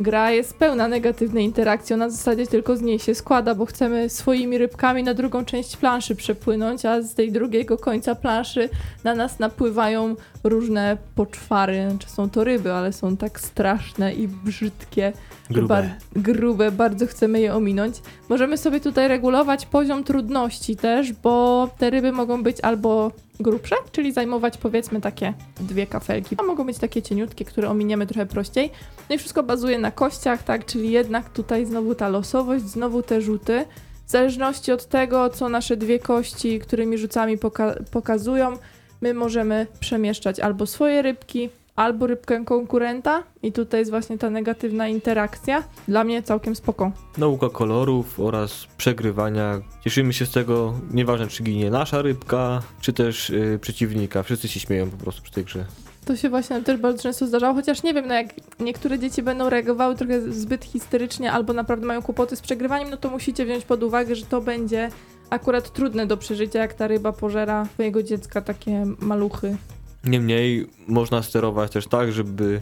Gra 0.00 0.30
jest 0.30 0.54
pełna 0.54 0.88
negatywnej 0.88 1.44
interakcji, 1.44 1.94
ona 1.94 2.08
w 2.08 2.10
zasadzie 2.10 2.46
tylko 2.46 2.76
z 2.76 2.82
niej 2.82 2.98
się 2.98 3.14
składa, 3.14 3.54
bo 3.54 3.66
chcemy 3.66 4.08
swoimi 4.08 4.58
rybkami 4.58 5.02
na 5.02 5.14
drugą 5.14 5.44
część 5.44 5.76
planszy 5.76 6.16
przepłynąć, 6.16 6.84
a 6.84 7.02
z 7.02 7.14
tej 7.14 7.32
drugiego 7.32 7.78
końca 7.78 8.14
planszy 8.14 8.68
na 9.04 9.14
nas 9.14 9.38
napływają 9.38 10.16
różne 10.44 10.96
poczwary, 11.14 11.88
czy 11.98 12.08
są 12.08 12.30
to 12.30 12.44
ryby, 12.44 12.72
ale 12.72 12.92
są 12.92 13.16
tak 13.16 13.40
straszne 13.40 14.14
i 14.14 14.28
brzydkie, 14.28 15.12
Grube. 15.50 15.68
Bar- 15.68 15.90
grube, 16.16 16.70
bardzo 16.70 17.06
chcemy 17.06 17.40
je 17.40 17.54
ominąć. 17.54 17.96
Możemy 18.28 18.58
sobie 18.58 18.80
tutaj 18.80 19.08
regulować 19.08 19.66
poziom 19.66 20.04
trudności 20.04 20.76
też, 20.76 21.12
bo 21.12 21.68
te 21.78 21.90
ryby 21.90 22.12
mogą 22.12 22.42
być 22.42 22.60
albo 22.60 23.12
grubsze, 23.40 23.76
czyli 23.92 24.12
zajmować 24.12 24.58
powiedzmy 24.58 25.00
takie 25.00 25.34
dwie 25.60 25.86
kafelki, 25.86 26.36
a 26.38 26.42
mogą 26.42 26.64
być 26.64 26.78
takie 26.78 27.02
cieniutkie, 27.02 27.44
które 27.44 27.70
ominiemy 27.70 28.06
trochę 28.06 28.26
prościej. 28.26 28.70
No 29.08 29.14
i 29.14 29.18
wszystko 29.18 29.42
bazuje 29.42 29.78
na 29.78 29.90
kościach, 29.90 30.42
tak, 30.42 30.66
czyli 30.66 30.90
jednak 30.90 31.30
tutaj 31.30 31.66
znowu 31.66 31.94
ta 31.94 32.08
losowość, 32.08 32.64
znowu 32.64 33.02
te 33.02 33.20
rzuty. 33.20 33.64
W 34.06 34.10
zależności 34.10 34.72
od 34.72 34.86
tego, 34.86 35.30
co 35.30 35.48
nasze 35.48 35.76
dwie 35.76 35.98
kości, 35.98 36.58
którymi 36.58 36.98
rzucami 36.98 37.38
poka- 37.38 37.82
pokazują, 37.90 38.56
my 39.00 39.14
możemy 39.14 39.66
przemieszczać 39.80 40.40
albo 40.40 40.66
swoje 40.66 41.02
rybki, 41.02 41.50
albo 41.78 42.06
rybkę 42.06 42.44
konkurenta 42.44 43.22
i 43.42 43.52
tutaj 43.52 43.80
jest 43.80 43.90
właśnie 43.90 44.18
ta 44.18 44.30
negatywna 44.30 44.88
interakcja. 44.88 45.64
Dla 45.88 46.04
mnie 46.04 46.22
całkiem 46.22 46.56
spoko. 46.56 46.92
Nauka 47.18 47.48
kolorów 47.48 48.20
oraz 48.20 48.66
przegrywania. 48.76 49.60
Cieszymy 49.84 50.12
się 50.12 50.26
z 50.26 50.30
tego, 50.30 50.74
nieważne 50.90 51.26
czy 51.26 51.42
ginie 51.42 51.70
nasza 51.70 52.02
rybka, 52.02 52.62
czy 52.80 52.92
też 52.92 53.30
y, 53.30 53.58
przeciwnika. 53.60 54.22
Wszyscy 54.22 54.48
się 54.48 54.60
śmieją 54.60 54.90
po 54.90 54.96
prostu 54.96 55.22
przy 55.22 55.32
tej 55.32 55.44
grze. 55.44 55.64
To 56.04 56.16
się 56.16 56.28
właśnie 56.28 56.62
też 56.62 56.80
bardzo 56.80 57.02
często 57.02 57.26
zdarzało, 57.26 57.54
chociaż 57.54 57.82
nie 57.82 57.94
wiem, 57.94 58.06
no 58.08 58.14
jak 58.14 58.26
niektóre 58.60 58.98
dzieci 58.98 59.22
będą 59.22 59.50
reagowały 59.50 59.96
trochę 59.96 60.32
zbyt 60.32 60.64
histerycznie 60.64 61.32
albo 61.32 61.52
naprawdę 61.52 61.86
mają 61.86 62.02
kłopoty 62.02 62.36
z 62.36 62.40
przegrywaniem, 62.40 62.90
no 62.90 62.96
to 62.96 63.10
musicie 63.10 63.44
wziąć 63.44 63.64
pod 63.64 63.82
uwagę, 63.82 64.14
że 64.14 64.26
to 64.26 64.40
będzie 64.40 64.90
akurat 65.30 65.72
trudne 65.72 66.06
do 66.06 66.16
przeżycia, 66.16 66.58
jak 66.58 66.74
ta 66.74 66.86
ryba 66.86 67.12
pożera 67.12 67.66
twojego 67.74 68.02
dziecka 68.02 68.40
takie 68.40 68.86
maluchy. 69.00 69.56
Niemniej 70.04 70.66
można 70.88 71.22
sterować 71.22 71.72
też 71.72 71.86
tak, 71.86 72.12
żeby 72.12 72.60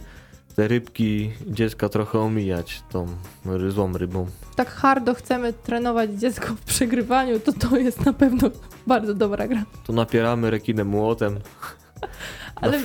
te 0.55 0.67
rybki 0.67 1.31
dziecka 1.47 1.89
trochę 1.89 2.19
omijać 2.19 2.81
tą 2.89 3.07
złą 3.69 3.93
rybą. 3.93 4.27
Tak 4.55 4.69
hardo 4.69 5.13
chcemy 5.13 5.53
trenować 5.53 6.11
dziecko 6.11 6.47
w 6.47 6.61
przegrywaniu, 6.61 7.39
to 7.39 7.53
to 7.53 7.77
jest 7.77 8.05
na 8.05 8.13
pewno 8.13 8.49
bardzo 8.87 9.13
dobra 9.13 9.47
gra. 9.47 9.63
To 9.87 9.93
napieramy 9.93 10.51
rekinem 10.51 10.87
młotem 10.87 11.39
Ale. 12.61 12.79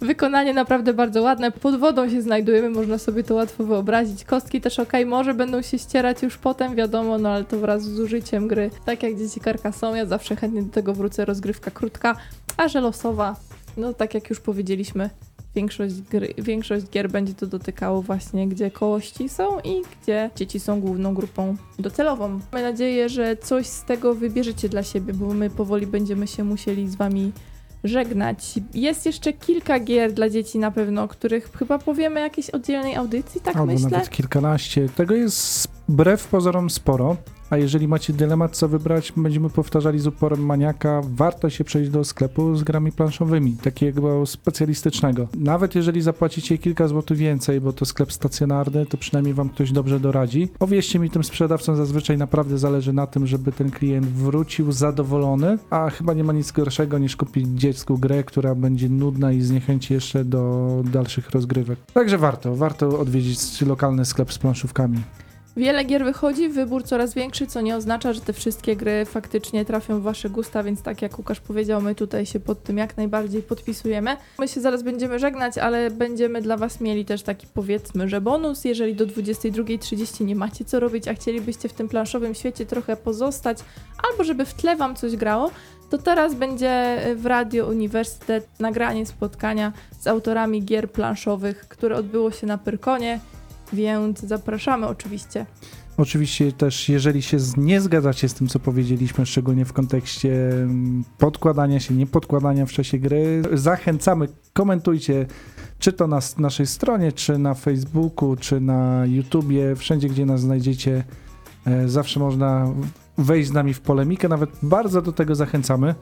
Wykonanie 0.00 0.54
naprawdę 0.54 0.94
bardzo 0.94 1.22
ładne. 1.22 1.50
Pod 1.50 1.80
wodą 1.80 2.10
się 2.10 2.22
znajdujemy, 2.22 2.70
można 2.70 2.98
sobie 2.98 3.24
to 3.24 3.34
łatwo 3.34 3.64
wyobrazić. 3.64 4.24
Kostki 4.24 4.60
też 4.60 4.78
ok, 4.78 4.92
może 5.06 5.34
będą 5.34 5.62
się 5.62 5.78
ścierać 5.78 6.22
już 6.22 6.38
potem, 6.38 6.74
wiadomo, 6.74 7.18
no 7.18 7.28
ale 7.28 7.44
to 7.44 7.58
wraz 7.58 7.82
z 7.82 8.00
użyciem 8.00 8.48
gry. 8.48 8.70
Tak 8.84 9.02
jak 9.02 9.18
dzieci 9.18 9.40
karka 9.40 9.72
są, 9.72 9.94
ja 9.94 10.06
zawsze 10.06 10.36
chętnie 10.36 10.62
do 10.62 10.72
tego 10.72 10.94
wrócę. 10.94 11.24
Rozgrywka 11.24 11.70
krótka, 11.70 12.16
a 12.56 12.68
że 12.68 12.80
losowa, 12.80 13.36
no 13.78 13.94
tak 13.94 14.14
jak 14.14 14.30
już 14.30 14.40
powiedzieliśmy, 14.40 15.10
większość, 15.54 16.00
gry, 16.00 16.34
większość 16.38 16.90
gier 16.90 17.10
będzie 17.10 17.34
to 17.34 17.46
dotykało 17.46 18.02
właśnie, 18.02 18.48
gdzie 18.48 18.70
kości 18.70 19.28
są 19.28 19.60
i 19.60 19.82
gdzie 20.02 20.30
dzieci 20.36 20.60
są 20.60 20.80
główną 20.80 21.14
grupą 21.14 21.56
docelową. 21.78 22.40
Mamy 22.52 22.62
nadzieję, 22.62 23.08
że 23.08 23.36
coś 23.36 23.66
z 23.66 23.84
tego 23.84 24.14
wybierzecie 24.14 24.68
dla 24.68 24.82
siebie, 24.82 25.12
bo 25.12 25.34
my 25.34 25.50
powoli 25.50 25.86
będziemy 25.86 26.26
się 26.26 26.44
musieli 26.44 26.88
z 26.88 26.96
wami 26.96 27.32
żegnać. 27.84 28.54
Jest 28.74 29.06
jeszcze 29.06 29.32
kilka 29.32 29.80
gier 29.80 30.12
dla 30.12 30.30
dzieci 30.30 30.58
na 30.58 30.70
pewno, 30.70 31.02
o 31.02 31.08
których 31.08 31.52
chyba 31.52 31.78
powiemy 31.78 32.20
jakiejś 32.20 32.50
oddzielnej 32.50 32.96
audycji, 32.96 33.40
tak 33.40 33.56
Albo 33.56 33.72
myślę. 33.72 33.90
nawet 33.90 34.10
kilkanaście. 34.10 34.88
Tego 34.88 35.14
jest 35.14 35.68
wbrew 35.88 36.28
pozorom 36.28 36.70
sporo. 36.70 37.16
A 37.50 37.56
jeżeli 37.56 37.88
macie 37.88 38.12
dylemat, 38.12 38.56
co 38.56 38.68
wybrać, 38.68 39.12
będziemy 39.16 39.50
powtarzali 39.50 39.98
z 39.98 40.06
uporem 40.06 40.46
maniaka, 40.46 41.00
warto 41.04 41.50
się 41.50 41.64
przejść 41.64 41.90
do 41.90 42.04
sklepu 42.04 42.56
z 42.56 42.62
grami 42.62 42.92
planszowymi, 42.92 43.56
takiego 43.62 44.26
specjalistycznego. 44.26 45.28
Nawet 45.34 45.74
jeżeli 45.74 46.02
zapłacicie 46.02 46.58
kilka 46.58 46.88
złotych 46.88 47.18
więcej, 47.18 47.60
bo 47.60 47.72
to 47.72 47.84
sklep 47.84 48.12
stacjonarny, 48.12 48.86
to 48.86 48.96
przynajmniej 48.96 49.34
wam 49.34 49.48
ktoś 49.48 49.72
dobrze 49.72 50.00
doradzi. 50.00 50.48
Powierzcie 50.58 50.98
mi, 50.98 51.10
tym 51.10 51.24
sprzedawcom 51.24 51.76
zazwyczaj 51.76 52.18
naprawdę 52.18 52.58
zależy 52.58 52.92
na 52.92 53.06
tym, 53.06 53.26
żeby 53.26 53.52
ten 53.52 53.70
klient 53.70 54.06
wrócił 54.06 54.72
zadowolony, 54.72 55.58
a 55.70 55.90
chyba 55.90 56.14
nie 56.14 56.24
ma 56.24 56.32
nic 56.32 56.52
gorszego 56.52 56.98
niż 56.98 57.16
kupić 57.16 57.46
dziecku 57.48 57.98
grę, 57.98 58.24
która 58.24 58.54
będzie 58.54 58.88
nudna 58.88 59.32
i 59.32 59.40
zniechęci 59.40 59.94
jeszcze 59.94 60.24
do 60.24 60.68
dalszych 60.92 61.30
rozgrywek. 61.30 61.78
Także 61.92 62.18
warto, 62.18 62.56
warto 62.56 63.00
odwiedzić 63.00 63.62
lokalny 63.62 64.04
sklep 64.04 64.32
z 64.32 64.38
planszówkami. 64.38 64.98
Wiele 65.58 65.84
gier 65.84 66.04
wychodzi, 66.04 66.48
wybór 66.48 66.84
coraz 66.84 67.14
większy, 67.14 67.46
co 67.46 67.60
nie 67.60 67.76
oznacza, 67.76 68.12
że 68.12 68.20
te 68.20 68.32
wszystkie 68.32 68.76
gry 68.76 69.04
faktycznie 69.04 69.64
trafią 69.64 70.00
w 70.00 70.02
wasze 70.02 70.30
gusta, 70.30 70.62
więc 70.62 70.82
tak 70.82 71.02
jak 71.02 71.18
Łukasz 71.18 71.40
powiedział, 71.40 71.82
my 71.82 71.94
tutaj 71.94 72.26
się 72.26 72.40
pod 72.40 72.62
tym 72.62 72.78
jak 72.78 72.96
najbardziej 72.96 73.42
podpisujemy. 73.42 74.16
My 74.38 74.48
się 74.48 74.60
zaraz 74.60 74.82
będziemy 74.82 75.18
żegnać, 75.18 75.58
ale 75.58 75.90
będziemy 75.90 76.42
dla 76.42 76.56
was 76.56 76.80
mieli 76.80 77.04
też 77.04 77.22
taki 77.22 77.46
powiedzmy, 77.54 78.08
że 78.08 78.20
bonus, 78.20 78.64
jeżeli 78.64 78.94
do 78.94 79.06
22.30 79.06 80.24
nie 80.24 80.36
macie 80.36 80.64
co 80.64 80.80
robić, 80.80 81.08
a 81.08 81.14
chcielibyście 81.14 81.68
w 81.68 81.72
tym 81.72 81.88
planszowym 81.88 82.34
świecie 82.34 82.66
trochę 82.66 82.96
pozostać, 82.96 83.58
albo 84.10 84.24
żeby 84.24 84.44
w 84.44 84.54
tle 84.54 84.76
wam 84.76 84.96
coś 84.96 85.16
grało, 85.16 85.50
to 85.90 85.98
teraz 85.98 86.34
będzie 86.34 86.98
w 87.16 87.26
Radio 87.26 87.66
Uniwersytet 87.66 88.46
nagranie 88.60 89.06
spotkania 89.06 89.72
z 90.00 90.06
autorami 90.06 90.64
gier 90.64 90.90
planszowych, 90.90 91.68
które 91.68 91.96
odbyło 91.96 92.30
się 92.30 92.46
na 92.46 92.58
Pyrkonie, 92.58 93.20
więc 93.72 94.20
zapraszamy 94.20 94.86
oczywiście. 94.86 95.46
Oczywiście 95.96 96.52
też, 96.52 96.88
jeżeli 96.88 97.22
się 97.22 97.36
nie 97.56 97.80
zgadzacie 97.80 98.28
z 98.28 98.34
tym, 98.34 98.48
co 98.48 98.58
powiedzieliśmy, 98.58 99.26
szczególnie 99.26 99.64
w 99.64 99.72
kontekście 99.72 100.50
mm, 100.50 101.04
podkładania 101.18 101.80
się, 101.80 101.94
nie 101.94 102.06
podkładania 102.06 102.66
w 102.66 102.72
czasie 102.72 102.98
gry, 102.98 103.42
zachęcamy, 103.52 104.28
komentujcie, 104.52 105.26
czy 105.78 105.92
to 105.92 106.06
na 106.06 106.18
naszej 106.38 106.66
stronie, 106.66 107.12
czy 107.12 107.38
na 107.38 107.54
Facebooku, 107.54 108.36
czy 108.36 108.60
na 108.60 109.06
YouTubie, 109.06 109.76
wszędzie, 109.76 110.08
gdzie 110.08 110.26
nas 110.26 110.40
znajdziecie. 110.40 111.04
E, 111.66 111.88
Zawsze 111.88 112.20
można 112.20 112.72
wejść 113.18 113.48
z 113.48 113.52
nami 113.52 113.74
w 113.74 113.80
polemikę, 113.80 114.28
nawet 114.28 114.50
bardzo 114.62 115.02
do 115.02 115.12
tego 115.12 115.34
zachęcamy. 115.34 115.94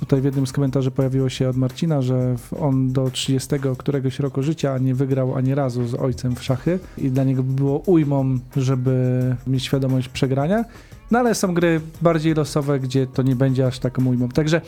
Tutaj 0.00 0.20
w 0.20 0.24
jednym 0.24 0.46
z 0.46 0.52
komentarzy 0.52 0.90
pojawiło 0.90 1.28
się 1.28 1.48
od 1.48 1.56
Marcina, 1.56 2.02
że 2.02 2.34
on 2.60 2.92
do 2.92 3.10
30 3.10 3.48
któregoś 3.78 4.18
roku 4.20 4.42
życia 4.42 4.78
nie 4.78 4.94
wygrał 4.94 5.34
ani 5.34 5.54
razu 5.54 5.88
z 5.88 5.94
ojcem 5.94 6.36
w 6.36 6.42
szachy 6.42 6.78
i 6.98 7.10
dla 7.10 7.24
niego 7.24 7.42
by 7.42 7.52
było 7.52 7.78
ujmą, 7.78 8.38
żeby 8.56 9.36
mieć 9.46 9.64
świadomość 9.64 10.08
przegrania. 10.08 10.64
No 11.10 11.18
ale 11.18 11.34
są 11.34 11.54
gry 11.54 11.80
bardziej 12.02 12.34
losowe, 12.34 12.80
gdzie 12.80 13.06
to 13.06 13.22
nie 13.22 13.36
będzie 13.36 13.66
aż 13.66 13.78
taką 13.78 14.06
ujmą. 14.06 14.28
Także 14.28 14.60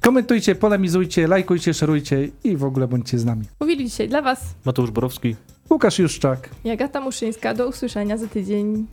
komentujcie, 0.00 0.54
polemizujcie, 0.54 1.26
lajkujcie, 1.26 1.74
szerujcie 1.74 2.28
i 2.44 2.56
w 2.56 2.64
ogóle 2.64 2.88
bądźcie 2.88 3.18
z 3.18 3.24
nami. 3.24 3.44
Mówili 3.60 3.84
dzisiaj 3.84 4.08
dla 4.08 4.22
Was 4.22 4.40
Mateusz 4.64 4.90
Borowski. 4.90 5.36
Łukasz 5.70 5.98
Juszczak. 5.98 6.50
Jagata 6.64 7.00
Muszyńska. 7.00 7.54
Do 7.54 7.68
usłyszenia 7.68 8.18
za 8.18 8.26
tydzień. 8.26 8.86